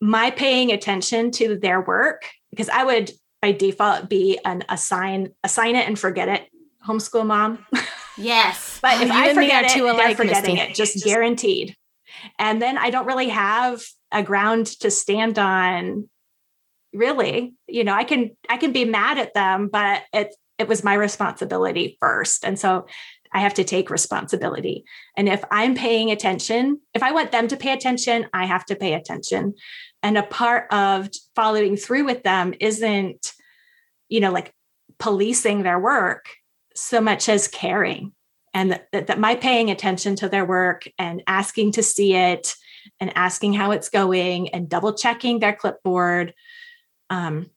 my 0.00 0.30
paying 0.30 0.72
attention 0.72 1.30
to 1.32 1.58
their 1.58 1.80
work 1.80 2.28
because 2.50 2.68
I 2.68 2.84
would 2.84 3.12
by 3.42 3.52
default 3.52 4.08
be 4.08 4.38
an 4.44 4.64
assign 4.68 5.34
assign 5.44 5.76
it 5.76 5.86
and 5.86 5.98
forget 5.98 6.28
it 6.28 6.48
homeschool 6.86 7.26
mom. 7.26 7.64
Yes. 8.16 8.78
but 8.82 8.98
oh, 8.98 9.02
if 9.02 9.10
I 9.10 9.34
forget 9.34 9.76
it, 9.76 9.96
they're 9.96 10.14
forgetting 10.14 10.56
Mystie. 10.56 10.70
it, 10.70 10.74
just, 10.74 10.94
just 10.94 11.04
guaranteed. 11.04 11.76
And 12.38 12.60
then 12.60 12.78
I 12.78 12.90
don't 12.90 13.06
really 13.06 13.28
have 13.28 13.82
a 14.12 14.22
ground 14.22 14.66
to 14.80 14.90
stand 14.90 15.38
on 15.38 16.08
really. 16.92 17.54
You 17.68 17.84
know, 17.84 17.94
I 17.94 18.04
can 18.04 18.30
I 18.48 18.56
can 18.56 18.72
be 18.72 18.84
mad 18.84 19.18
at 19.18 19.34
them, 19.34 19.68
but 19.68 20.02
it 20.12 20.34
it 20.58 20.68
was 20.68 20.84
my 20.84 20.94
responsibility 20.94 21.96
first. 22.00 22.44
And 22.44 22.58
so 22.58 22.86
I 23.32 23.40
have 23.40 23.54
to 23.54 23.64
take 23.64 23.90
responsibility. 23.90 24.84
And 25.16 25.28
if 25.28 25.44
I'm 25.50 25.74
paying 25.74 26.10
attention, 26.10 26.80
if 26.94 27.02
I 27.02 27.12
want 27.12 27.32
them 27.32 27.48
to 27.48 27.56
pay 27.56 27.72
attention, 27.72 28.26
I 28.32 28.46
have 28.46 28.64
to 28.66 28.76
pay 28.76 28.94
attention. 28.94 29.54
And 30.02 30.18
a 30.18 30.22
part 30.22 30.72
of 30.72 31.08
following 31.36 31.76
through 31.76 32.04
with 32.04 32.22
them 32.22 32.54
isn't, 32.60 33.32
you 34.08 34.20
know, 34.20 34.32
like 34.32 34.52
policing 34.98 35.62
their 35.62 35.78
work 35.78 36.26
so 36.74 37.00
much 37.00 37.28
as 37.28 37.48
caring. 37.48 38.12
And 38.52 38.72
that, 38.72 39.06
that 39.06 39.20
my 39.20 39.36
paying 39.36 39.70
attention 39.70 40.16
to 40.16 40.28
their 40.28 40.44
work 40.44 40.88
and 40.98 41.22
asking 41.26 41.72
to 41.72 41.82
see 41.82 42.14
it 42.14 42.54
and 42.98 43.16
asking 43.16 43.52
how 43.52 43.70
it's 43.70 43.88
going 43.88 44.48
and 44.48 44.68
double 44.68 44.94
checking 44.94 45.38
their 45.38 45.54
clipboard 45.54 46.34
um, 47.10 47.50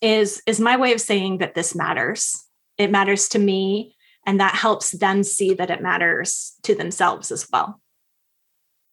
is 0.00 0.42
is 0.46 0.60
my 0.60 0.76
way 0.76 0.92
of 0.92 1.00
saying 1.00 1.38
that 1.38 1.54
this 1.54 1.74
matters. 1.74 2.44
It 2.78 2.90
matters 2.90 3.28
to 3.30 3.38
me, 3.38 3.96
and 4.28 4.38
that 4.40 4.54
helps 4.54 4.90
them 4.90 5.24
see 5.24 5.54
that 5.54 5.70
it 5.70 5.80
matters 5.80 6.52
to 6.62 6.74
themselves 6.74 7.32
as 7.32 7.48
well. 7.50 7.80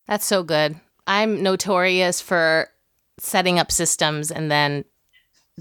That's 0.07 0.25
so 0.25 0.43
good. 0.43 0.79
I'm 1.07 1.43
notorious 1.43 2.21
for 2.21 2.69
setting 3.17 3.59
up 3.59 3.69
systems 3.69 4.31
and 4.31 4.49
then 4.49 4.85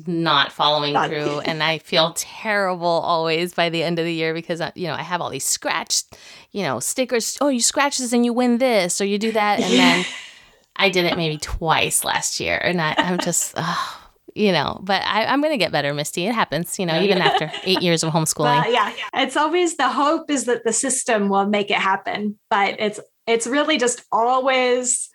not 0.07 0.53
following 0.53 0.93
through 1.09 1.39
and 1.45 1.62
i 1.62 1.79
feel 1.79 2.12
terrible 2.16 2.85
always 2.85 3.55
by 3.55 3.68
the 3.68 3.81
end 3.81 4.01
of 4.01 4.05
the 4.05 4.12
year 4.12 4.35
because 4.35 4.61
uh, 4.61 4.72
you 4.75 4.89
know 4.89 4.95
i 4.95 5.03
have 5.03 5.20
all 5.20 5.31
these 5.31 5.45
scratched 5.45 6.18
you 6.51 6.62
know 6.64 6.81
stickers 6.81 7.39
oh 7.41 7.47
you 7.47 7.61
scratch 7.61 7.99
this 7.99 8.12
and 8.12 8.25
you 8.25 8.33
win 8.33 8.59
this 8.59 9.01
or 9.01 9.05
you 9.05 9.18
do 9.18 9.31
that 9.31 9.61
and 9.61 9.72
then 9.72 10.05
i 10.77 10.89
did 10.89 11.05
it 11.05 11.16
maybe 11.16 11.39
twice 11.39 12.03
last 12.03 12.41
year 12.41 12.59
and 12.59 12.83
I, 12.83 12.97
am 12.99 13.20
just 13.20 13.55
oh, 13.57 14.04
you 14.35 14.53
know 14.53 14.80
but 14.82 15.03
I, 15.03 15.24
am 15.32 15.41
gonna 15.41 15.57
get 15.57 15.72
better 15.72 15.95
mystie 15.95 16.28
it 16.28 16.35
happens 16.35 16.78
you 16.78 16.87
know 16.87 17.01
even 17.01 17.18
after 17.18 17.51
eight 17.64 17.82
years 17.82 18.03
of 18.03 18.12
homeschooling 18.12 18.72
yeah 18.72 18.93
it's 19.14 19.37
always 19.37 19.76
the 19.76 19.89
hope 19.89 20.30
is 20.30 20.45
that 20.45 20.64
the 20.64 20.72
system 20.72 21.28
will 21.28 21.47
make 21.47 21.70
it 21.70 21.76
happen 21.76 22.39
but 22.51 22.76
it's 22.78 23.01
it's 23.26 23.47
really 23.47 23.78
just 23.78 24.05
always 24.12 25.11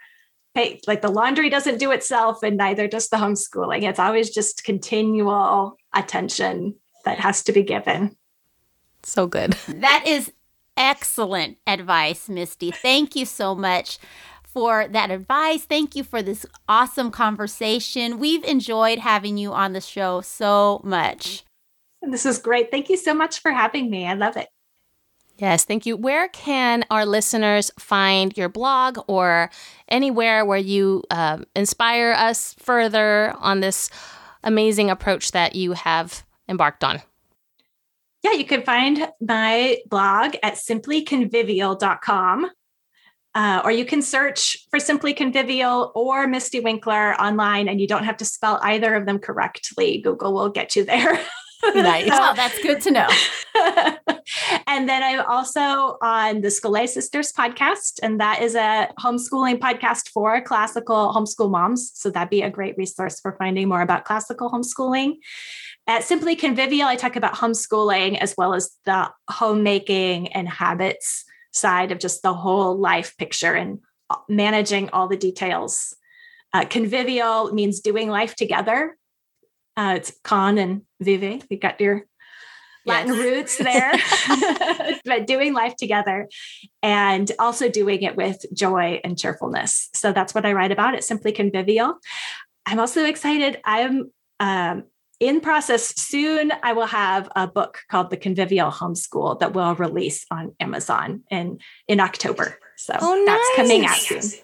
hey, 0.55 0.79
like 0.87 1.01
the 1.01 1.09
laundry 1.09 1.49
doesn't 1.49 1.77
do 1.77 1.91
itself 1.91 2.43
and 2.43 2.57
neither 2.57 2.87
does 2.87 3.09
the 3.09 3.17
homeschooling. 3.17 3.83
It's 3.83 3.99
always 3.99 4.29
just 4.29 4.63
continual 4.63 5.77
attention 5.93 6.75
that 7.05 7.19
has 7.19 7.43
to 7.43 7.51
be 7.51 7.63
given. 7.63 8.15
So 9.03 9.27
good. 9.27 9.53
That 9.67 10.03
is 10.05 10.31
excellent 10.75 11.57
advice, 11.67 12.27
Mystie. 12.27 12.73
Thank 12.73 13.15
you 13.15 13.25
so 13.25 13.55
much 13.55 13.99
for 14.53 14.87
that 14.87 15.11
advice. 15.11 15.63
Thank 15.63 15.95
you 15.95 16.03
for 16.03 16.21
this 16.21 16.45
awesome 16.67 17.11
conversation. 17.11 18.19
We've 18.19 18.43
enjoyed 18.43 18.99
having 18.99 19.37
you 19.37 19.53
on 19.53 19.73
the 19.73 19.81
show 19.81 20.21
so 20.21 20.81
much. 20.83 21.43
This 22.01 22.25
is 22.25 22.37
great. 22.37 22.71
Thank 22.71 22.89
you 22.89 22.97
so 22.97 23.13
much 23.13 23.39
for 23.39 23.51
having 23.51 23.89
me. 23.89 24.07
I 24.07 24.13
love 24.13 24.37
it. 24.37 24.47
Yes, 25.37 25.63
thank 25.63 25.85
you. 25.85 25.95
Where 25.95 26.27
can 26.29 26.83
our 26.89 27.05
listeners 27.05 27.71
find 27.79 28.35
your 28.37 28.49
blog 28.49 28.99
or 29.07 29.49
anywhere 29.87 30.43
where 30.43 30.57
you 30.57 31.03
uh, 31.09 31.37
inspire 31.55 32.11
us 32.11 32.55
further 32.59 33.33
on 33.39 33.61
this 33.61 33.89
amazing 34.43 34.89
approach 34.89 35.31
that 35.31 35.55
you 35.55 35.71
have 35.73 36.25
embarked 36.49 36.83
on? 36.83 37.01
Yeah, 38.21 38.33
you 38.33 38.45
can 38.45 38.63
find 38.63 39.07
my 39.21 39.77
blog 39.87 40.35
at 40.43 40.55
simplyconvivial.com. 40.55 42.51
Uh, 43.39 43.61
or 43.63 43.71
you 43.71 43.85
can 43.85 44.01
search 44.01 44.67
for 44.69 44.81
Simply 44.81 45.13
Convivial 45.13 45.93
or 45.95 46.27
Mystie 46.27 46.61
Winckler 46.61 47.17
online, 47.19 47.69
and 47.69 47.79
you 47.79 47.87
don't 47.87 48.03
have 48.03 48.17
to 48.17 48.25
spell 48.25 48.59
either 48.63 48.95
of 48.95 49.05
them 49.05 49.17
correctly. 49.17 50.01
Google 50.01 50.33
will 50.33 50.49
get 50.49 50.75
you 50.75 50.83
there. 50.83 51.13
nice. 51.73 52.09
Oh, 52.11 52.33
that's 52.35 52.61
good 52.61 52.81
to 52.81 52.91
know. 52.91 53.07
and 54.67 54.89
then 54.89 55.03
I'm 55.03 55.21
also 55.25 55.97
on 56.01 56.41
the 56.41 56.49
Scholé 56.49 56.89
Sisters 56.89 57.31
podcast, 57.31 57.99
and 58.03 58.19
that 58.19 58.41
is 58.41 58.55
a 58.55 58.89
homeschooling 58.99 59.59
podcast 59.59 60.09
for 60.09 60.41
classical 60.41 61.13
homeschool 61.13 61.49
moms. 61.49 61.93
So 61.95 62.09
that'd 62.09 62.29
be 62.29 62.41
a 62.41 62.49
great 62.49 62.77
resource 62.77 63.21
for 63.21 63.37
finding 63.39 63.69
more 63.69 63.81
about 63.81 64.03
classical 64.03 64.51
homeschooling. 64.51 65.13
At 65.87 66.03
Simply 66.03 66.35
Convivial, 66.35 66.89
I 66.89 66.97
talk 66.97 67.15
about 67.15 67.35
homeschooling 67.35 68.17
as 68.17 68.35
well 68.37 68.53
as 68.53 68.71
the 68.83 69.09
homemaking 69.29 70.33
and 70.33 70.49
habits 70.49 71.23
side 71.59 71.91
of 71.91 71.99
just 71.99 72.21
the 72.21 72.33
whole 72.33 72.77
life 72.77 73.15
picture 73.17 73.53
and 73.53 73.79
managing 74.27 74.89
all 74.89 75.07
the 75.07 75.17
details. 75.17 75.95
Uh, 76.53 76.65
convivial 76.65 77.53
means 77.53 77.79
doing 77.79 78.09
life 78.09 78.35
together. 78.35 78.97
Uh, 79.77 79.93
it's 79.97 80.11
con 80.23 80.57
and 80.57 80.81
vive. 80.99 81.45
You 81.49 81.57
got 81.57 81.79
your 81.79 82.05
Latin 82.85 83.11
roots 83.11 83.57
there, 83.57 83.91
but 85.05 85.27
doing 85.27 85.53
life 85.53 85.75
together 85.75 86.27
and 86.81 87.31
also 87.37 87.69
doing 87.69 88.01
it 88.01 88.15
with 88.15 88.43
joy 88.53 88.99
and 89.03 89.17
cheerfulness. 89.17 89.89
So 89.93 90.11
that's 90.11 90.33
what 90.33 90.45
I 90.45 90.53
write 90.53 90.71
about. 90.71 90.95
It's 90.95 91.07
simply 91.07 91.31
convivial. 91.31 91.95
I'm 92.65 92.79
also 92.79 93.05
excited. 93.05 93.59
I'm 93.63 94.11
um, 94.39 94.83
in 95.19 95.41
process 95.41 95.95
soon. 95.99 96.51
I 96.63 96.73
will 96.73 96.85
have 96.85 97.29
a 97.35 97.47
book 97.47 97.79
called 97.89 98.09
The 98.09 98.17
Convivial 98.17 98.71
Homeschool 98.71 99.39
that 99.39 99.53
will 99.53 99.75
release 99.75 100.25
on 100.31 100.55
Amazon 100.59 101.23
in 101.29 101.59
in 101.87 101.99
October. 101.99 102.57
So 102.77 102.95
oh, 102.99 103.23
nice. 103.25 103.37
that's 103.37 103.55
coming 103.55 103.85
out 103.85 103.97
soon. 103.97 104.41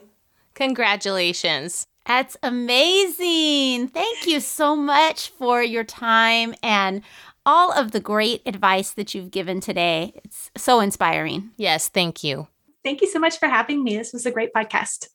Congratulations. 0.53 1.85
That's 2.05 2.37
amazing. 2.43 3.87
Thank 3.87 4.27
you 4.27 4.39
so 4.39 4.75
much 4.75 5.29
for 5.29 5.63
your 5.63 5.83
time 5.83 6.53
and 6.61 7.01
all 7.45 7.71
of 7.71 7.91
the 7.91 7.99
great 7.99 8.41
advice 8.45 8.91
that 8.91 9.13
you've 9.13 9.31
given 9.31 9.59
today. 9.59 10.13
It's 10.23 10.51
so 10.55 10.79
inspiring. 10.79 11.51
Yes, 11.57 11.89
thank 11.89 12.23
you. 12.23 12.47
Thank 12.83 13.01
you 13.01 13.07
so 13.07 13.19
much 13.19 13.39
for 13.39 13.47
having 13.47 13.83
me. 13.83 13.97
This 13.97 14.13
was 14.13 14.25
a 14.25 14.31
great 14.31 14.53
podcast. 14.53 15.07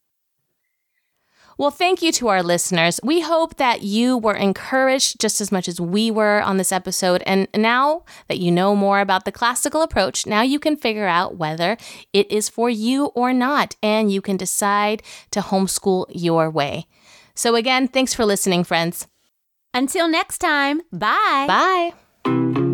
Well, 1.61 1.71
thank 1.71 2.01
you 2.01 2.11
to 2.13 2.29
our 2.29 2.43
listeners. 2.43 3.01
We 3.03 3.21
hope 3.21 3.57
that 3.57 3.83
you 3.83 4.17
were 4.17 4.35
encouraged 4.35 5.21
just 5.21 5.43
as 5.43 5.53
much 5.53 5.69
as 5.69 5.79
we 5.79 6.11
were 6.11 6.41
on 6.41 6.57
this 6.57 6.73
episode. 6.73 7.23
And 7.27 7.49
now 7.55 8.05
that 8.29 8.39
you 8.39 8.51
know 8.51 8.75
more 8.75 8.99
about 8.99 9.27
the 9.27 9.31
classical 9.31 9.83
approach, 9.83 10.25
now 10.25 10.41
you 10.41 10.59
can 10.59 10.75
figure 10.75 11.07
out 11.07 11.37
whether 11.37 11.77
it 12.15 12.33
is 12.33 12.49
for 12.49 12.71
you 12.71 13.09
or 13.09 13.35
not, 13.35 13.77
and 13.83 14.11
you 14.11 14.23
can 14.23 14.39
decide 14.39 15.03
to 15.33 15.41
homeschool 15.41 16.07
your 16.09 16.49
way. 16.49 16.87
So, 17.35 17.57
again, 17.57 17.89
thanks 17.89 18.15
for 18.15 18.25
listening, 18.25 18.65
friends. 18.65 19.07
Until 19.75 20.09
next 20.09 20.39
time, 20.39 20.81
bye. 20.91 21.93
Bye. 22.25 22.70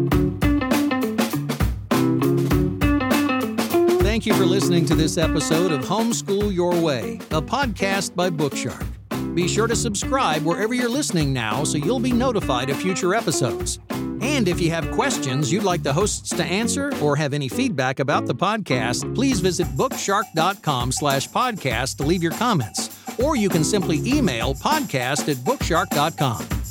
Thank 4.16 4.24
you 4.24 4.32
for 4.32 4.46
listening 4.46 4.86
to 4.86 4.94
this 4.94 5.18
episode 5.18 5.72
of 5.72 5.82
Homeschool 5.82 6.50
Your 6.50 6.74
Way, 6.80 7.16
a 7.32 7.42
podcast 7.42 8.16
by 8.16 8.30
Bookshark. 8.30 8.86
Be 9.34 9.46
sure 9.46 9.66
to 9.66 9.76
subscribe 9.76 10.42
wherever 10.42 10.72
you're 10.72 10.88
listening 10.88 11.34
now 11.34 11.64
so 11.64 11.76
you'll 11.76 12.00
be 12.00 12.12
notified 12.12 12.70
of 12.70 12.78
future 12.78 13.14
episodes. 13.14 13.78
And 13.90 14.48
if 14.48 14.58
you 14.58 14.70
have 14.70 14.90
questions 14.92 15.52
you'd 15.52 15.64
like 15.64 15.82
the 15.82 15.92
hosts 15.92 16.30
to 16.30 16.42
answer 16.42 16.90
or 17.02 17.14
have 17.16 17.34
any 17.34 17.50
feedback 17.50 17.98
about 17.98 18.24
the 18.24 18.34
podcast, 18.34 19.14
please 19.14 19.40
visit 19.40 19.66
bookshark.com 19.76 20.92
slash 20.92 21.28
podcast 21.28 21.98
to 21.98 22.04
leave 22.04 22.22
your 22.22 22.32
comments. 22.32 22.88
Or 23.22 23.36
you 23.36 23.50
can 23.50 23.64
simply 23.64 23.98
email 23.98 24.54
podcast 24.54 25.28
at 25.28 25.36
bookshark.com. 25.44 26.65